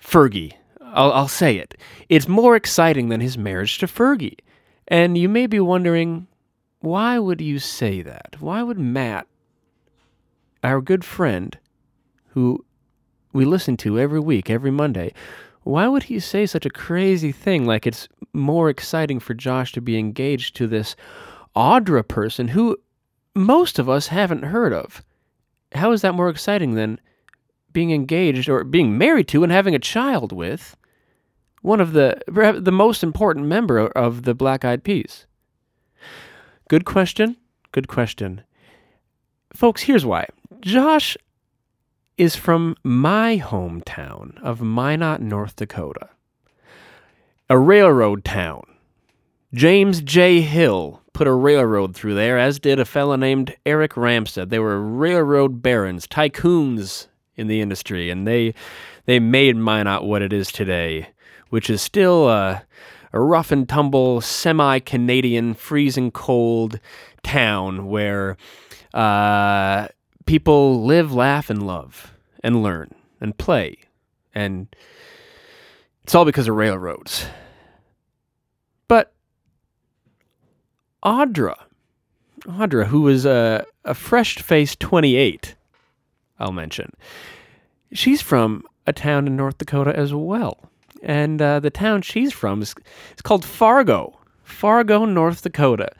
Fergie. 0.00 0.54
I'll, 0.80 1.12
I'll 1.12 1.28
say 1.28 1.58
it. 1.58 1.76
It's 2.08 2.28
more 2.28 2.56
exciting 2.56 3.10
than 3.10 3.20
his 3.20 3.36
marriage 3.36 3.76
to 3.80 3.86
Fergie. 3.86 4.38
And 4.88 5.18
you 5.18 5.28
may 5.28 5.46
be 5.46 5.60
wondering, 5.60 6.28
why 6.86 7.18
would 7.18 7.40
you 7.40 7.58
say 7.58 8.00
that? 8.00 8.36
Why 8.38 8.62
would 8.62 8.78
Mat, 8.78 9.26
our 10.62 10.80
good 10.80 11.04
friend, 11.04 11.58
who 12.28 12.64
we 13.32 13.44
listen 13.44 13.76
to 13.78 13.98
every 13.98 14.20
week, 14.20 14.48
every 14.48 14.70
Monday, 14.70 15.12
why 15.64 15.88
would 15.88 16.04
he 16.04 16.20
say 16.20 16.46
such 16.46 16.64
a 16.64 16.70
crazy 16.70 17.32
thing 17.32 17.66
like 17.66 17.88
it's 17.88 18.06
more 18.32 18.70
exciting 18.70 19.18
for 19.18 19.34
Josh 19.34 19.72
to 19.72 19.80
be 19.80 19.98
engaged 19.98 20.54
to 20.56 20.68
this 20.68 20.94
Audra 21.56 22.06
person 22.06 22.46
who 22.46 22.76
most 23.34 23.80
of 23.80 23.88
us 23.88 24.06
haven't 24.06 24.44
heard 24.44 24.72
of? 24.72 25.02
How 25.72 25.90
is 25.90 26.02
that 26.02 26.14
more 26.14 26.28
exciting 26.28 26.76
than 26.76 27.00
being 27.72 27.90
engaged 27.90 28.48
or 28.48 28.62
being 28.62 28.96
married 28.96 29.26
to 29.28 29.42
and 29.42 29.50
having 29.50 29.74
a 29.74 29.80
child 29.80 30.30
with 30.30 30.76
one 31.62 31.80
of 31.80 31.94
the 31.94 32.16
the 32.28 32.70
most 32.70 33.02
important 33.02 33.46
member 33.46 33.88
of 33.88 34.22
the 34.22 34.36
Black 34.36 34.64
Eyed 34.64 34.84
Peas? 34.84 35.26
Good 36.68 36.84
question. 36.84 37.36
Good 37.72 37.88
question. 37.88 38.42
Folks, 39.52 39.82
here's 39.82 40.04
why. 40.04 40.26
Josh 40.60 41.16
is 42.18 42.34
from 42.34 42.76
my 42.82 43.38
hometown 43.38 44.40
of 44.42 44.60
Minot, 44.60 45.20
North 45.20 45.56
Dakota. 45.56 46.08
A 47.48 47.58
railroad 47.58 48.24
town. 48.24 48.64
James 49.54 50.00
J. 50.00 50.40
Hill 50.40 51.02
put 51.12 51.26
a 51.26 51.32
railroad 51.32 51.94
through 51.94 52.14
there, 52.14 52.38
as 52.38 52.58
did 52.58 52.80
a 52.80 52.84
fellow 52.84 53.16
named 53.16 53.54
Eric 53.64 53.92
Ramstead. 53.92 54.50
They 54.50 54.58
were 54.58 54.80
railroad 54.80 55.62
barons, 55.62 56.06
tycoons 56.06 57.06
in 57.36 57.46
the 57.46 57.60
industry, 57.60 58.10
and 58.10 58.26
they 58.26 58.54
they 59.04 59.20
made 59.20 59.56
Minot 59.56 60.04
what 60.04 60.22
it 60.22 60.32
is 60.32 60.50
today, 60.50 61.08
which 61.50 61.70
is 61.70 61.80
still 61.80 62.28
a, 62.28 62.64
a 63.12 63.20
rough 63.20 63.50
and 63.52 63.68
tumble, 63.68 64.20
semi-Canadian, 64.20 65.54
freezing 65.54 66.10
cold 66.10 66.80
town 67.22 67.86
where 67.86 68.36
uh, 68.94 69.88
people 70.26 70.84
live, 70.84 71.12
laugh, 71.12 71.50
and 71.50 71.66
love, 71.66 72.12
and 72.42 72.62
learn, 72.62 72.94
and 73.20 73.36
play, 73.38 73.76
and 74.34 74.68
it's 76.02 76.14
all 76.14 76.24
because 76.24 76.48
of 76.48 76.54
railroads. 76.54 77.26
But 78.88 79.12
Audra, 81.04 81.56
Audra, 82.44 82.86
who 82.86 83.02
was 83.02 83.26
a, 83.26 83.64
a 83.84 83.94
fresh-faced 83.94 84.78
28, 84.78 85.56
I'll 86.38 86.52
mention, 86.52 86.92
she's 87.92 88.22
from 88.22 88.62
a 88.86 88.92
town 88.92 89.26
in 89.26 89.36
North 89.36 89.58
Dakota 89.58 89.96
as 89.96 90.14
well. 90.14 90.70
And 91.06 91.40
uh, 91.40 91.60
the 91.60 91.70
town 91.70 92.02
she's 92.02 92.32
from 92.32 92.60
is, 92.60 92.74
is 93.14 93.22
called 93.22 93.44
Fargo, 93.44 94.18
Fargo, 94.42 95.04
North 95.04 95.40
Dakota. 95.40 95.92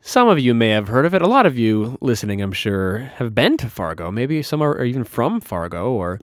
Some 0.00 0.26
of 0.26 0.40
you 0.40 0.54
may 0.54 0.70
have 0.70 0.88
heard 0.88 1.04
of 1.04 1.14
it. 1.14 1.20
A 1.20 1.28
lot 1.28 1.44
of 1.44 1.58
you 1.58 1.98
listening, 2.00 2.40
I'm 2.40 2.52
sure, 2.52 2.98
have 3.16 3.34
been 3.34 3.58
to 3.58 3.68
Fargo. 3.68 4.10
Maybe 4.10 4.42
some 4.42 4.62
are 4.62 4.82
even 4.82 5.04
from 5.04 5.40
Fargo 5.40 5.92
or 5.92 6.18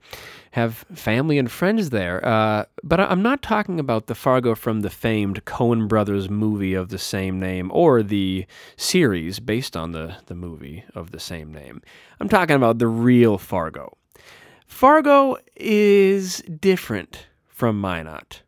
have 0.50 0.84
family 0.92 1.38
and 1.38 1.48
friends 1.48 1.90
there. 1.90 2.22
Uh, 2.26 2.64
but 2.82 2.98
I'm 2.98 3.22
not 3.22 3.42
talking 3.42 3.78
about 3.78 4.06
the 4.06 4.16
Fargo 4.16 4.56
from 4.56 4.80
the 4.80 4.90
famed 4.90 5.44
Coen 5.44 5.86
Brothers 5.86 6.28
movie 6.28 6.74
of 6.74 6.88
the 6.88 6.98
same 6.98 7.38
name 7.38 7.70
or 7.72 8.02
the 8.02 8.44
series 8.76 9.38
based 9.38 9.76
on 9.76 9.92
the, 9.92 10.16
the 10.26 10.34
movie 10.34 10.84
of 10.96 11.12
the 11.12 11.20
same 11.20 11.52
name. 11.52 11.80
I'm 12.18 12.28
talking 12.28 12.56
about 12.56 12.80
the 12.80 12.88
real 12.88 13.38
Fargo. 13.38 13.96
Fargo 14.66 15.36
is 15.54 16.42
different 16.42 17.28
from 17.60 17.78
Minot. 17.78 18.40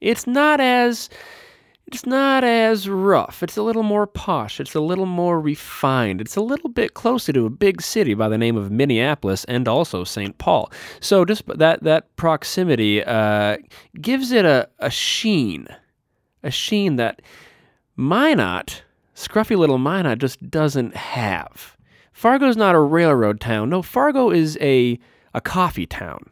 It's 0.00 0.26
not 0.26 0.58
as 0.58 1.08
it's 1.86 2.04
not 2.04 2.42
as 2.42 2.88
rough. 2.88 3.40
It's 3.40 3.56
a 3.56 3.62
little 3.62 3.84
more 3.84 4.04
posh. 4.04 4.58
It's 4.58 4.74
a 4.74 4.80
little 4.80 5.06
more 5.06 5.40
refined. 5.40 6.20
It's 6.20 6.34
a 6.34 6.40
little 6.40 6.68
bit 6.68 6.94
closer 6.94 7.32
to 7.32 7.46
a 7.46 7.50
big 7.50 7.80
city 7.80 8.14
by 8.14 8.28
the 8.28 8.36
name 8.36 8.56
of 8.56 8.72
Minneapolis 8.72 9.44
and 9.44 9.68
also 9.68 10.02
St. 10.02 10.36
Paul. 10.38 10.72
So 10.98 11.24
just 11.24 11.46
that 11.46 11.84
that 11.84 12.16
proximity 12.16 13.04
uh, 13.04 13.58
gives 14.00 14.32
it 14.32 14.44
a, 14.44 14.68
a 14.80 14.90
sheen, 14.90 15.68
a 16.42 16.50
sheen 16.50 16.96
that 16.96 17.22
Minot, 17.96 18.82
scruffy 19.14 19.56
little 19.56 19.78
Minot, 19.78 20.18
just 20.18 20.50
doesn't 20.50 20.96
have. 20.96 21.76
Fargo's 22.12 22.56
not 22.56 22.74
a 22.74 22.80
railroad 22.80 23.38
town. 23.40 23.70
No, 23.70 23.82
Fargo 23.82 24.32
is 24.32 24.58
a 24.60 24.98
a 25.32 25.40
coffee 25.40 25.86
town. 25.86 26.30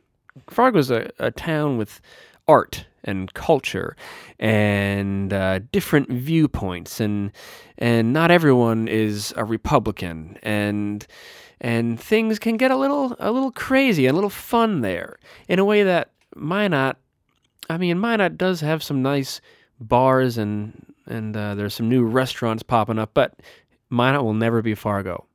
Fargo's 0.49 0.91
a, 0.91 1.11
a 1.19 1.31
town 1.31 1.79
with 1.79 2.01
art 2.49 2.87
and 3.05 3.33
culture 3.35 3.97
and 4.39 5.33
uh, 5.33 5.61
different 5.73 6.11
viewpoints 6.11 7.01
and 7.01 7.33
and 7.79 8.13
not 8.13 8.31
everyone 8.31 8.89
is 8.89 9.33
a 9.37 9.45
Republican 9.45 10.39
and 10.43 11.07
and 11.61 11.99
things 11.99 12.39
can 12.39 12.57
get 12.57 12.71
a 12.71 12.77
little 12.77 13.17
a 13.19 13.31
little 13.31 13.53
crazy 13.53 14.07
and 14.07 14.13
a 14.13 14.17
little 14.17 14.31
fun 14.31 14.81
there 14.81 15.19
in 15.49 15.59
a 15.59 15.65
way 15.65 15.83
that 15.83 16.11
Minot 16.35 16.97
I 17.71 17.79
mean 17.79 17.99
Minot 17.99 18.37
does 18.37 18.61
have 18.61 18.83
some 18.83 19.03
nice 19.03 19.41
bars 19.81 20.37
and 20.37 20.85
and 21.07 21.37
uh, 21.37 21.55
there's 21.55 21.75
some 21.75 21.89
new 21.89 22.05
restaurants 22.05 22.63
popping 22.63 22.99
up 22.99 23.11
but 23.15 23.35
Minot 23.91 24.25
will 24.25 24.35
never 24.35 24.63
be 24.63 24.75
Fargo 24.75 25.27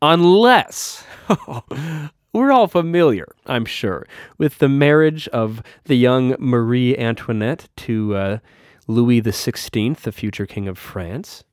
unless 0.00 1.04
we're 2.32 2.52
all 2.52 2.66
familiar, 2.66 3.26
I'm 3.46 3.64
sure, 3.64 4.06
with 4.36 4.58
the 4.58 4.68
marriage 4.68 5.28
of 5.28 5.62
the 5.84 5.96
young 5.96 6.36
Marie 6.38 6.96
Antoinette 6.96 7.68
to 7.78 8.14
uh, 8.14 8.38
Louis 8.86 9.22
XVI, 9.22 9.96
the 9.96 10.12
future 10.12 10.46
king 10.46 10.68
of 10.68 10.78
France. 10.78 11.44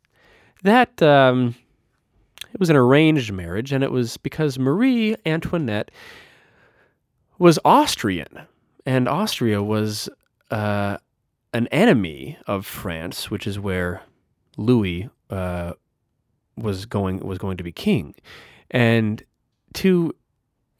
That 0.63 1.01
um, 1.01 1.55
it 2.53 2.59
was 2.59 2.69
an 2.69 2.76
arranged 2.76 3.32
marriage, 3.32 3.71
and 3.71 3.84
it 3.84 3.91
was 3.91 4.17
because 4.17 4.57
Marie 4.59 5.15
Antoinette 5.26 5.91
was 7.38 7.59
Austrian, 7.65 8.41
and 8.86 9.07
Austria 9.07 9.61
was 9.61 10.09
uh, 10.51 10.97
an 11.53 11.67
enemy 11.67 12.38
of 12.47 12.65
France, 12.65 13.30
which 13.30 13.45
is 13.47 13.59
where 13.59 14.01
Louis 14.57 15.09
uh, 15.30 15.73
was 16.57 16.86
going 16.86 17.19
was 17.19 17.38
going 17.38 17.57
to 17.57 17.63
be 17.63 17.71
king, 17.71 18.15
and 18.71 19.23
to 19.73 20.13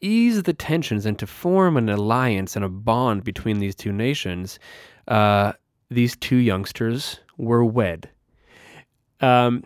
ease 0.06 0.42
the 0.44 0.52
tensions 0.52 1.04
and 1.06 1.18
to 1.18 1.26
form 1.26 1.76
an 1.76 1.88
alliance 1.88 2.56
and 2.56 2.64
a 2.64 2.68
bond 2.68 3.24
between 3.24 3.58
these 3.58 3.74
two 3.74 3.92
nations, 3.92 4.58
uh, 5.08 5.52
these 5.90 6.16
two 6.16 6.36
youngsters 6.36 7.20
were 7.36 7.64
wed. 7.64 8.10
Um, 9.20 9.64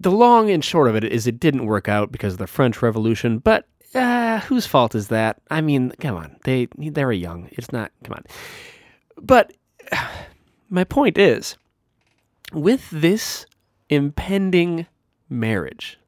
the 0.00 0.10
long 0.10 0.50
and 0.50 0.64
short 0.64 0.88
of 0.88 0.96
it 0.96 1.04
is 1.04 1.26
it 1.26 1.40
didn't 1.40 1.66
work 1.66 1.88
out 1.88 2.12
because 2.12 2.34
of 2.34 2.38
the 2.38 2.46
French 2.46 2.82
Revolution, 2.82 3.38
but 3.38 3.66
uh, 3.94 4.40
whose 4.40 4.66
fault 4.66 4.94
is 4.94 5.08
that? 5.08 5.40
I 5.50 5.60
mean, 5.60 5.92
come 5.98 6.16
on, 6.16 6.36
they 6.44 6.68
they 6.76 7.04
were 7.04 7.12
young. 7.12 7.48
It's 7.52 7.72
not. 7.72 7.90
Come 8.04 8.14
on, 8.14 8.24
but 9.20 9.52
my 10.68 10.84
point 10.84 11.18
is, 11.18 11.56
with 12.52 12.88
this 12.90 13.46
impending 13.88 14.86
marriage, 15.28 15.98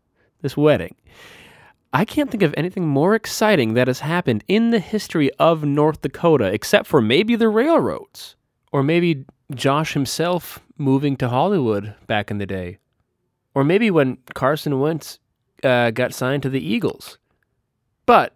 this 0.43 0.57
wedding, 0.57 0.95
I 1.93 2.05
can't 2.05 2.31
think 2.31 2.43
of 2.43 2.55
anything 2.57 2.87
more 2.87 3.15
exciting 3.15 3.75
that 3.75 3.89
has 3.89 4.01
happened 4.01 4.45
in 4.47 4.71
the 4.71 4.79
history 4.79 5.31
of 5.39 5.65
North 5.65 6.03
Dakota, 6.03 6.45
except 6.45 6.87
for 6.87 7.01
maybe 7.01 7.35
the 7.35 7.49
railroads, 7.49 8.37
or 8.71 8.83
maybe 8.83 9.25
Josh 9.55 9.95
himself 9.95 10.61
moving 10.79 11.17
to 11.17 11.29
Hollywood 11.29 11.95
back 12.07 12.31
in 12.31 12.39
the 12.39 12.47
day, 12.47 12.79
or 13.55 13.65
maybe 13.65 13.91
when 13.91 14.19
Carson 14.35 14.79
Wentz 14.79 15.19
uh, 15.65 15.91
got 15.91 16.15
signed 16.15 16.45
to 16.45 16.49
the 16.49 16.65
Eagles. 16.65 17.19
But 18.07 18.35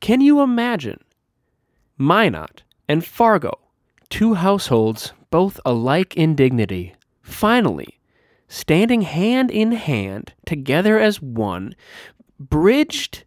can 0.00 0.20
you 0.20 0.40
imagine 0.40 1.00
Minot 1.98 2.62
and 2.88 3.04
Fargo, 3.04 3.58
two 4.08 4.34
households 4.34 5.12
both 5.30 5.60
alike 5.66 6.16
in 6.16 6.36
dignity, 6.36 6.94
finally 7.22 7.98
standing 8.48 9.02
hand 9.02 9.50
in 9.50 9.72
hand 9.72 10.32
together 10.46 10.98
as 10.98 11.20
one, 11.20 11.74
bridged 12.38 13.24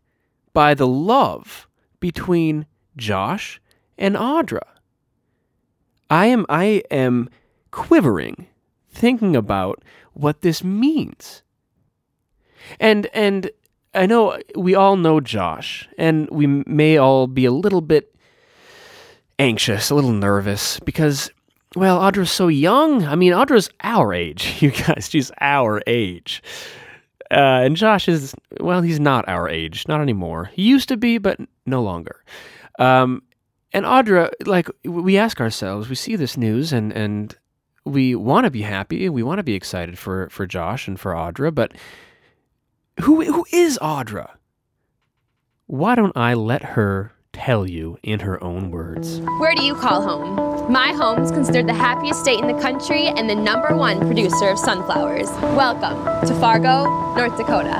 by 0.53 0.73
the 0.73 0.87
love 0.87 1.67
between 1.99 2.65
Josh 2.97 3.61
and 3.97 4.15
Audra? 4.15 4.61
I 6.09 6.25
am 6.25 6.45
I 6.49 6.83
am 6.91 7.29
quivering 7.71 8.47
thinking 8.89 9.35
about 9.35 9.83
what 10.13 10.41
this 10.41 10.63
means. 10.63 11.41
And 12.79 13.07
and 13.13 13.49
I 13.93 14.05
know 14.05 14.37
we 14.55 14.75
all 14.75 14.97
know 14.97 15.19
Josh 15.19 15.87
and 15.97 16.29
we 16.29 16.47
may 16.47 16.97
all 16.97 17.27
be 17.27 17.45
a 17.45 17.51
little 17.51 17.81
bit 17.81 18.13
anxious, 19.39 19.89
a 19.89 19.95
little 19.95 20.11
nervous 20.11 20.79
because 20.81 21.31
well, 21.75 21.99
Audra's 21.99 22.31
so 22.31 22.49
young. 22.49 23.05
I 23.05 23.15
mean, 23.15 23.31
Audra's 23.31 23.69
our 23.81 24.13
age, 24.13 24.57
you 24.61 24.71
guys. 24.71 25.09
She's 25.09 25.31
our 25.39 25.81
age. 25.87 26.43
Uh, 27.31 27.63
and 27.63 27.77
Josh 27.77 28.09
is, 28.09 28.35
well, 28.59 28.81
he's 28.81 28.99
not 28.99 29.27
our 29.29 29.47
age, 29.47 29.87
not 29.87 30.01
anymore. 30.01 30.51
He 30.53 30.63
used 30.63 30.89
to 30.89 30.97
be, 30.97 31.17
but 31.17 31.39
no 31.65 31.81
longer. 31.81 32.23
Um, 32.77 33.23
and 33.71 33.85
Audra, 33.85 34.31
like, 34.45 34.67
we 34.83 35.17
ask 35.17 35.39
ourselves, 35.39 35.87
we 35.87 35.95
see 35.95 36.17
this 36.17 36.35
news 36.35 36.73
and, 36.73 36.91
and 36.91 37.33
we 37.85 38.15
want 38.15 38.43
to 38.43 38.51
be 38.51 38.61
happy. 38.61 39.07
We 39.07 39.23
want 39.23 39.39
to 39.39 39.43
be 39.43 39.53
excited 39.53 39.97
for, 39.97 40.29
for 40.29 40.45
Josh 40.45 40.89
and 40.89 40.99
for 40.99 41.13
Audra, 41.13 41.55
but 41.55 41.71
who, 42.99 43.23
who 43.23 43.45
is 43.53 43.79
Audra? 43.81 44.31
Why 45.67 45.95
don't 45.95 46.17
I 46.17 46.33
let 46.33 46.63
her 46.63 47.13
tell 47.33 47.67
you 47.67 47.97
in 48.03 48.19
her 48.19 48.43
own 48.43 48.71
words? 48.71 49.19
Where 49.39 49.55
do 49.55 49.63
you 49.63 49.73
call 49.73 50.01
home? 50.01 50.71
My 50.71 50.93
home 50.93 51.21
is 51.21 51.31
considered 51.31 51.67
the 51.67 51.73
happiest 51.73 52.21
state 52.21 52.39
in 52.39 52.47
the 52.47 52.61
country 52.61 53.07
and 53.07 53.29
the 53.29 53.35
number 53.35 53.75
one 53.75 53.99
producer 53.99 54.49
of 54.49 54.59
sunflowers. 54.59 55.29
Welcome 55.55 56.27
to 56.27 56.35
Fargo, 56.35 56.85
North 57.15 57.37
Dakota. 57.37 57.77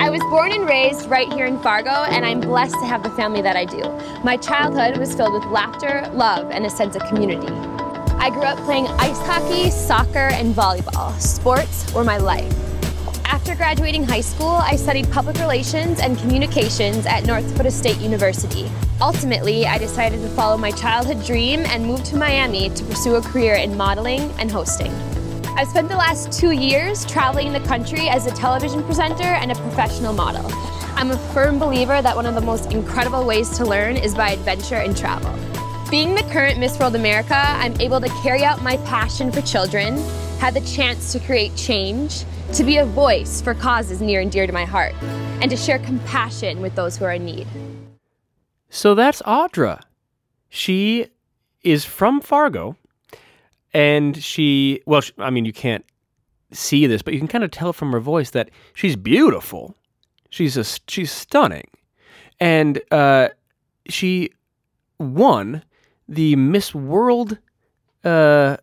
I 0.00 0.10
was 0.10 0.20
born 0.30 0.52
and 0.52 0.68
raised 0.68 1.06
right 1.06 1.32
here 1.32 1.46
in 1.46 1.58
Fargo, 1.60 1.90
and 1.90 2.24
I'm 2.24 2.40
blessed 2.40 2.74
to 2.74 2.86
have 2.86 3.02
the 3.02 3.10
family 3.10 3.42
that 3.42 3.56
I 3.56 3.64
do. 3.64 3.82
My 4.22 4.36
childhood 4.36 4.96
was 4.98 5.14
filled 5.14 5.32
with 5.34 5.44
laughter, 5.46 6.08
love, 6.12 6.50
and 6.50 6.64
a 6.64 6.70
sense 6.70 6.96
of 6.96 7.02
community. 7.04 7.52
I 8.16 8.30
grew 8.30 8.42
up 8.42 8.58
playing 8.64 8.86
ice 8.86 9.18
hockey, 9.26 9.70
soccer, 9.70 10.28
and 10.32 10.54
volleyball. 10.54 11.18
Sports 11.20 11.92
were 11.92 12.04
my 12.04 12.18
life. 12.18 12.63
After 13.34 13.56
graduating 13.56 14.04
high 14.04 14.20
school, 14.20 14.46
I 14.46 14.76
studied 14.76 15.10
public 15.10 15.38
relations 15.38 15.98
and 15.98 16.16
communications 16.16 17.04
at 17.04 17.26
North 17.26 17.44
Dakota 17.48 17.72
State 17.72 17.98
University. 17.98 18.70
Ultimately, 19.00 19.66
I 19.66 19.76
decided 19.76 20.20
to 20.20 20.28
follow 20.28 20.56
my 20.56 20.70
childhood 20.70 21.24
dream 21.24 21.66
and 21.66 21.84
move 21.84 22.04
to 22.04 22.16
Miami 22.16 22.70
to 22.70 22.84
pursue 22.84 23.16
a 23.16 23.20
career 23.20 23.56
in 23.56 23.76
modeling 23.76 24.30
and 24.38 24.52
hosting. 24.52 24.92
I've 25.56 25.66
spent 25.66 25.88
the 25.88 25.96
last 25.96 26.30
two 26.30 26.52
years 26.52 27.04
traveling 27.04 27.52
the 27.52 27.58
country 27.58 28.08
as 28.08 28.26
a 28.26 28.30
television 28.30 28.84
presenter 28.84 29.24
and 29.24 29.50
a 29.50 29.56
professional 29.56 30.12
model. 30.12 30.46
I'm 30.94 31.10
a 31.10 31.18
firm 31.34 31.58
believer 31.58 32.00
that 32.00 32.14
one 32.14 32.26
of 32.26 32.36
the 32.36 32.40
most 32.40 32.70
incredible 32.70 33.26
ways 33.26 33.50
to 33.58 33.64
learn 33.64 33.96
is 33.96 34.14
by 34.14 34.30
adventure 34.30 34.76
and 34.76 34.96
travel. 34.96 35.34
Being 35.90 36.14
the 36.14 36.22
current 36.30 36.60
Miss 36.60 36.78
World 36.78 36.94
America, 36.94 37.34
I'm 37.36 37.74
able 37.80 38.00
to 38.00 38.08
carry 38.22 38.44
out 38.44 38.62
my 38.62 38.76
passion 38.86 39.32
for 39.32 39.40
children, 39.40 39.96
have 40.38 40.54
the 40.54 40.60
chance 40.60 41.10
to 41.10 41.18
create 41.18 41.56
change, 41.56 42.24
to 42.54 42.62
be 42.62 42.78
a 42.78 42.84
voice 42.84 43.40
for 43.40 43.52
causes 43.52 44.00
near 44.00 44.20
and 44.20 44.30
dear 44.30 44.46
to 44.46 44.52
my 44.52 44.64
heart, 44.64 44.94
and 45.42 45.50
to 45.50 45.56
share 45.56 45.80
compassion 45.80 46.60
with 46.60 46.72
those 46.76 46.96
who 46.96 47.04
are 47.04 47.12
in 47.12 47.24
need. 47.24 47.48
So 48.70 48.94
that's 48.94 49.20
Audra. 49.22 49.82
She 50.50 51.08
is 51.62 51.84
from 51.84 52.20
Fargo, 52.20 52.76
and 53.72 54.16
she, 54.22 54.82
well, 54.86 55.00
sh 55.00 55.10
I 55.18 55.30
mean, 55.30 55.44
you 55.44 55.52
can't 55.52 55.84
see 56.52 56.86
this, 56.86 57.02
but 57.02 57.12
you 57.12 57.18
can 57.18 57.26
kind 57.26 57.42
of 57.42 57.50
tell 57.50 57.72
from 57.72 57.90
her 57.90 57.98
voice 57.98 58.30
that 58.30 58.50
she's 58.72 58.94
beautiful. 58.94 59.74
She's 60.30 60.56
a, 60.56 60.64
she's 60.86 61.10
stunning, 61.10 61.68
and 62.38 62.80
uh, 62.92 63.30
she 63.88 64.30
won 65.00 65.64
the 66.08 66.36
Miss 66.36 66.72
World 66.72 67.38
uh, 68.04 68.58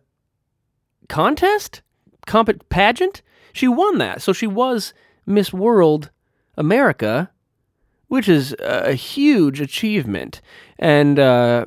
contest, 1.10 1.82
comp- 2.26 2.68
pageant. 2.70 3.20
She 3.52 3.68
won 3.68 3.98
that, 3.98 4.22
so 4.22 4.32
she 4.32 4.46
was 4.46 4.94
Miss 5.26 5.52
World 5.52 6.10
America, 6.56 7.30
which 8.08 8.28
is 8.28 8.54
a 8.60 8.92
huge 8.92 9.60
achievement. 9.60 10.40
And 10.78 11.18
uh, 11.18 11.66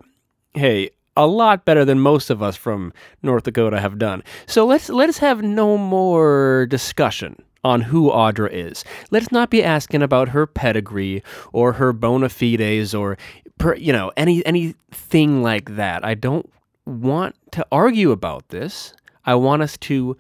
hey, 0.53 0.91
a 1.17 1.27
lot 1.27 1.65
better 1.65 1.85
than 1.85 1.99
most 1.99 2.29
of 2.29 2.41
us 2.43 2.55
from 2.55 2.93
North 3.23 3.43
Dakota 3.43 3.79
have 3.79 3.97
done. 3.97 4.23
So 4.45 4.65
let's 4.65 4.89
let's 4.89 5.17
have 5.19 5.41
no 5.41 5.77
more 5.77 6.67
discussion 6.69 7.41
on 7.63 7.81
who 7.81 8.11
Audra 8.11 8.49
is. 8.51 8.83
Let's 9.11 9.31
not 9.31 9.49
be 9.49 9.63
asking 9.63 10.03
about 10.03 10.29
her 10.29 10.45
pedigree 10.45 11.23
or 11.51 11.73
her 11.73 11.93
bona 11.93 12.29
fides 12.29 12.93
or 12.93 13.17
per, 13.57 13.75
you 13.75 13.93
know 13.93 14.11
any 14.17 14.45
anything 14.45 15.41
like 15.41 15.75
that. 15.75 16.05
I 16.05 16.13
don't 16.13 16.51
want 16.85 17.35
to 17.51 17.65
argue 17.71 18.11
about 18.11 18.49
this. 18.49 18.93
I 19.25 19.35
want 19.35 19.61
us 19.61 19.77
to 19.77 20.17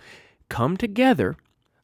come 0.49 0.77
together. 0.77 1.35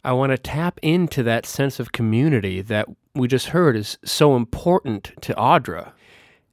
I 0.03 0.13
want 0.13 0.31
to 0.31 0.37
tap 0.37 0.79
into 0.81 1.21
that 1.23 1.45
sense 1.45 1.79
of 1.79 1.91
community 1.91 2.61
that 2.61 2.87
we 3.13 3.27
just 3.27 3.47
heard 3.47 3.75
is 3.75 3.97
so 4.03 4.35
important 4.35 5.11
to 5.21 5.33
Audra 5.35 5.91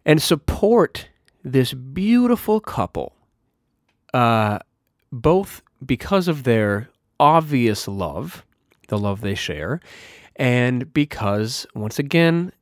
and 0.05 0.21
support 0.21 1.09
this 1.43 1.73
beautiful 1.73 2.61
couple, 2.61 3.15
uh, 4.13 4.59
both 5.11 5.63
because 5.85 6.29
of 6.29 6.45
their 6.45 6.91
obvious 7.19 7.89
love, 7.89 8.45
the 8.89 8.99
love 8.99 9.23
they 9.23 9.35
share, 9.35 9.81
and 10.37 10.93
because, 10.93 11.67
once 11.75 11.99
again, 11.99 12.53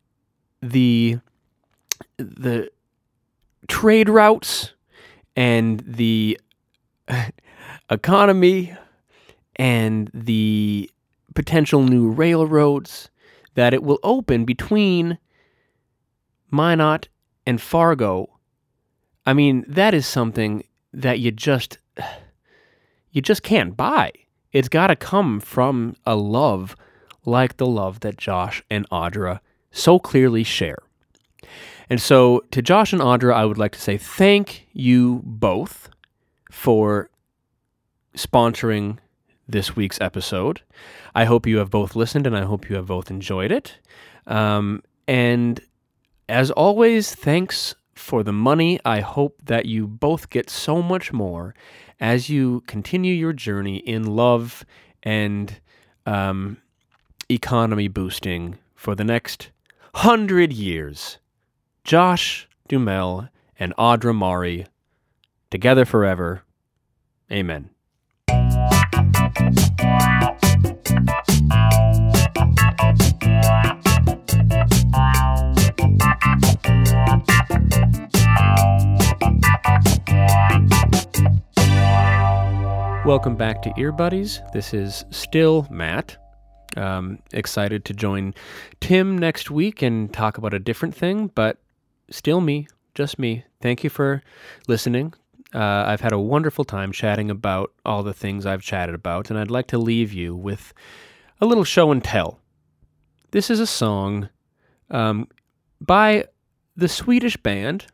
the 0.63 1.19
the 2.17 2.71
trade 3.69 4.09
routes 4.09 4.73
and 5.35 5.81
the 5.81 6.39
economy 7.91 8.77
and 9.57 10.11
the 10.15 10.91
potential 11.35 11.83
new 11.83 12.09
railroads 12.11 13.11
that 13.55 13.75
it 13.75 13.83
will 13.83 13.99
open 14.03 14.45
between 14.45 15.19
Minot 16.51 17.09
and 17.47 17.61
Fargo. 17.61 18.39
I 19.25 19.33
mean, 19.33 19.65
that 19.67 19.95
is 19.95 20.07
something 20.07 20.65
that 20.93 21.19
you 21.19 21.31
just 21.31 21.79
you 23.11 23.23
just 23.23 23.43
can't 23.43 23.77
buy. 23.77 24.13
It's 24.53 24.69
got 24.69 24.89
to 24.89 24.97
come 24.97 25.41
from 25.41 25.97
a 26.05 26.17
love 26.17 26.77
like 27.25 27.57
the 27.57 27.67
love 27.67 28.01
that 28.01 28.17
Josh 28.17 28.63
and 28.71 28.89
Audra 28.91 29.41
so 29.71 29.99
clearly 29.99 30.45
share. 30.45 30.79
And 31.89 32.01
so, 32.01 32.45
to 32.51 32.63
Josh 32.63 32.93
and 32.93 33.03
Audra, 33.03 33.35
I 33.35 33.45
would 33.45 33.59
like 33.59 33.73
to 33.73 33.81
say 33.81 33.97
thank 33.97 34.67
you 34.73 35.21
both 35.25 35.89
for 36.51 37.11
sponsoring 38.17 38.99
this 39.49 39.77
week's 39.77 40.01
episode. 40.01 40.63
I 41.15 41.25
hope 41.25 41.47
you 41.47 41.59
have 41.59 41.71
both 41.71 41.97
listened 41.97 42.27
and 42.27 42.37
I 42.37 42.43
hope 42.43 42.69
you 42.69 42.77
have 42.77 42.87
both 42.87 43.11
enjoyed 43.11 43.53
it. 43.53 43.79
Um, 44.27 44.83
and 45.07 45.61
as 46.29 46.51
always, 46.51 47.15
thanks 47.15 47.75
for 47.95 48.23
the 48.23 48.33
money. 48.33 48.81
I 48.85 49.01
hope 49.01 49.41
that 49.45 49.67
you 49.67 49.87
both 49.87 50.31
get 50.31 50.51
so 50.51 50.83
much 50.83 51.13
more 51.13 51.55
as 52.01 52.29
you 52.29 52.63
continue 52.67 53.15
your 53.15 53.33
journey 53.33 53.77
in 53.77 54.05
love 54.05 54.65
and 55.03 55.61
um, 56.05 56.59
economy 57.31 57.89
boosting 57.89 58.59
for 58.75 58.95
the 58.95 59.05
next 59.05 59.51
hundred 59.95 60.53
years. 60.53 61.19
Josh 61.85 62.49
Duhamel 62.69 63.29
and 63.59 63.75
Audra 63.77 64.15
Mari 64.15 64.67
together 65.51 65.85
forever. 65.85 66.43
Amen. 67.31 67.71
Welcome 83.07 83.37
back 83.37 83.61
to 83.63 83.73
Ear 83.77 83.93
Buddies. 83.93 84.41
This 84.55 84.73
is 84.73 85.05
still 85.11 85.67
Mat. 85.71 86.17
Um, 86.75 87.19
excited 87.33 87.85
to 87.85 87.93
join 87.93 88.33
Tim 88.81 89.19
next 89.19 89.51
week 89.51 89.83
and 89.83 90.11
talk 90.13 90.39
about 90.39 90.55
a 90.55 90.59
different 90.59 90.95
thing, 90.95 91.31
but 91.35 91.59
still 92.11 92.41
me, 92.41 92.69
just 92.95 93.19
me. 93.19 93.45
Thank 93.61 93.85
you 93.85 93.91
for 93.91 94.23
listening. 94.67 95.13
Uh, 95.55 95.85
I've 95.87 96.01
had 96.01 96.13
a 96.13 96.19
wonderful 96.19 96.65
time 96.65 96.93
chatting 96.93 97.31
about 97.31 97.73
all 97.85 98.03
the 98.03 98.13
things 98.15 98.47
I've 98.47 98.63
chatted 98.63 98.95
about, 98.95 99.31
and 99.31 99.39
I'd 99.39 99.51
like 99.51 99.69
to 99.69 99.79
leave 99.79 100.13
you 100.13 100.35
with 100.35 100.75
a 101.41 101.47
little 101.47 101.65
show 101.65 101.93
and 101.93 102.03
tell. 102.03 102.41
This 103.31 103.51
is 103.51 103.61
a 103.61 103.67
song 103.67 104.29
um, 104.91 105.29
by 105.81 106.27
the 106.77 106.89
Swedish 106.89 107.37
band 107.37 107.87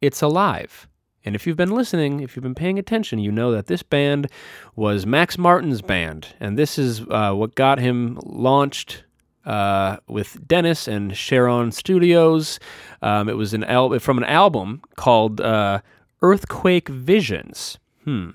It's 0.00 0.22
Alive. 0.22 0.88
And 1.24 1.36
if 1.36 1.46
you've 1.46 1.56
been 1.56 1.70
listening, 1.70 2.20
if 2.20 2.34
you've 2.34 2.42
been 2.42 2.54
paying 2.54 2.78
attention, 2.78 3.18
you 3.18 3.30
know 3.30 3.52
that 3.52 3.66
this 3.66 3.82
band 3.82 4.28
was 4.74 5.06
Max 5.06 5.38
Martin's 5.38 5.80
band. 5.80 6.28
And 6.40 6.58
this 6.58 6.78
is 6.78 7.02
uh, 7.10 7.32
what 7.32 7.54
got 7.54 7.78
him 7.78 8.18
launched 8.24 9.04
uh, 9.44 9.98
with 10.08 10.46
Denniz 10.46 10.88
and 10.88 11.12
Cheiron 11.12 11.72
Studios. 11.72 12.58
Um, 13.02 13.28
it 13.28 13.36
was 13.36 13.54
an 13.54 13.64
al- 13.64 13.98
from 13.98 14.18
an 14.18 14.24
album 14.24 14.82
called 14.96 15.40
uh, 15.40 15.80
Earthquake 16.22 16.88
Visions 16.88 17.78
hmm, 18.04 18.30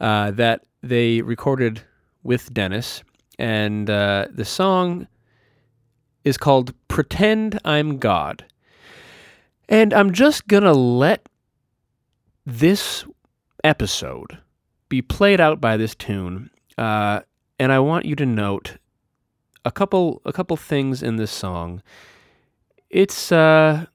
uh, 0.00 0.30
that 0.32 0.64
they 0.82 1.22
recorded 1.22 1.82
with 2.22 2.52
Denniz. 2.52 3.02
And 3.38 3.88
uh, 3.88 4.26
the 4.30 4.44
song 4.44 5.08
is 6.24 6.36
called 6.36 6.74
Pretend 6.88 7.58
I'm 7.64 7.98
God. 7.98 8.44
And 9.68 9.92
I'm 9.92 10.12
just 10.12 10.46
going 10.48 10.64
to 10.64 10.72
let 10.72 11.28
this 12.44 13.04
episode 13.64 14.38
be 14.88 15.00
played 15.00 15.40
out 15.40 15.60
by 15.60 15.76
this 15.76 15.94
tune, 15.94 16.50
uh, 16.76 17.20
and 17.58 17.72
I 17.72 17.78
want 17.78 18.04
you 18.04 18.14
to 18.16 18.26
note 18.26 18.76
a 19.64 19.70
couple 19.70 20.20
a 20.24 20.32
couple 20.32 20.56
things 20.56 21.02
in 21.02 21.16
this 21.16 21.30
song. 21.30 21.82
It's 22.90 23.32
uh, 23.32 23.86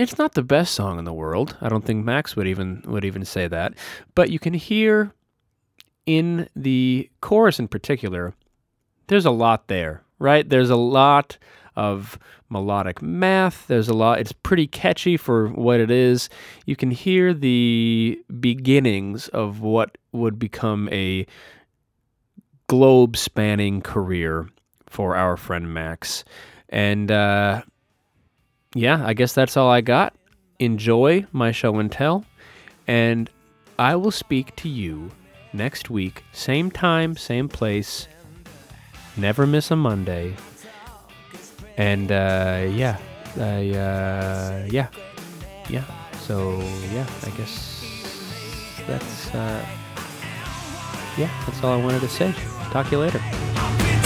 it's 0.00 0.18
not 0.18 0.34
the 0.34 0.42
best 0.42 0.74
song 0.74 0.98
in 0.98 1.04
the 1.04 1.12
world. 1.12 1.56
I 1.60 1.68
don't 1.68 1.84
think 1.84 2.04
Max 2.04 2.34
would 2.34 2.46
even 2.46 2.82
would 2.86 3.04
even 3.04 3.24
say 3.24 3.46
that, 3.48 3.74
but 4.14 4.30
you 4.30 4.38
can 4.38 4.54
hear 4.54 5.12
in 6.06 6.48
the 6.56 7.10
chorus 7.20 7.58
in 7.58 7.68
particular. 7.68 8.34
There's 9.08 9.26
a 9.26 9.30
lot 9.30 9.68
there, 9.68 10.02
right? 10.18 10.48
There's 10.48 10.70
a 10.70 10.76
lot 10.76 11.36
of 11.76 12.18
melodic 12.48 13.00
math. 13.00 13.66
There's 13.68 13.88
a 13.88 13.94
lot, 13.94 14.18
it's 14.18 14.32
pretty 14.32 14.66
catchy 14.66 15.16
for 15.16 15.48
what 15.48 15.80
it 15.80 15.90
is. 15.90 16.28
You 16.66 16.76
can 16.76 16.90
hear 16.90 17.32
the 17.32 18.20
beginnings 18.40 19.28
of 19.28 19.60
what 19.60 19.96
would 20.12 20.38
become 20.38 20.88
a 20.90 21.26
globe 22.66 23.16
spanning 23.16 23.80
career 23.80 24.48
for 24.88 25.16
our 25.16 25.36
friend 25.36 25.72
Max. 25.72 26.24
And 26.68 27.10
uh, 27.10 27.62
yeah, 28.74 29.04
I 29.04 29.14
guess 29.14 29.32
that's 29.32 29.56
all 29.56 29.68
I 29.68 29.80
got. 29.80 30.14
Enjoy 30.58 31.26
my 31.32 31.52
show 31.52 31.78
and 31.78 31.90
tell. 31.90 32.24
And 32.86 33.30
I 33.78 33.96
will 33.96 34.10
speak 34.10 34.54
to 34.56 34.68
you 34.68 35.10
next 35.52 35.90
week, 35.90 36.22
same 36.32 36.70
time, 36.70 37.16
same 37.16 37.48
place. 37.48 38.06
Never 39.16 39.46
miss 39.46 39.70
a 39.70 39.76
Monday. 39.76 40.34
And 41.76 42.12
uh, 42.12 42.66
yeah, 42.70 42.98
I, 43.36 43.70
uh, 43.70 44.66
yeah, 44.70 44.88
yeah. 45.68 45.84
So 46.20 46.60
yeah, 46.92 47.06
I 47.24 47.30
guess 47.30 47.84
that's 48.86 49.34
uh, 49.34 49.66
yeah, 51.16 51.30
that's 51.46 51.62
all 51.64 51.72
I 51.72 51.82
wanted 51.82 52.00
to 52.02 52.08
say. 52.08 52.32
Talk 52.70 52.86
to 52.86 52.92
you 52.92 52.98
later. 52.98 53.99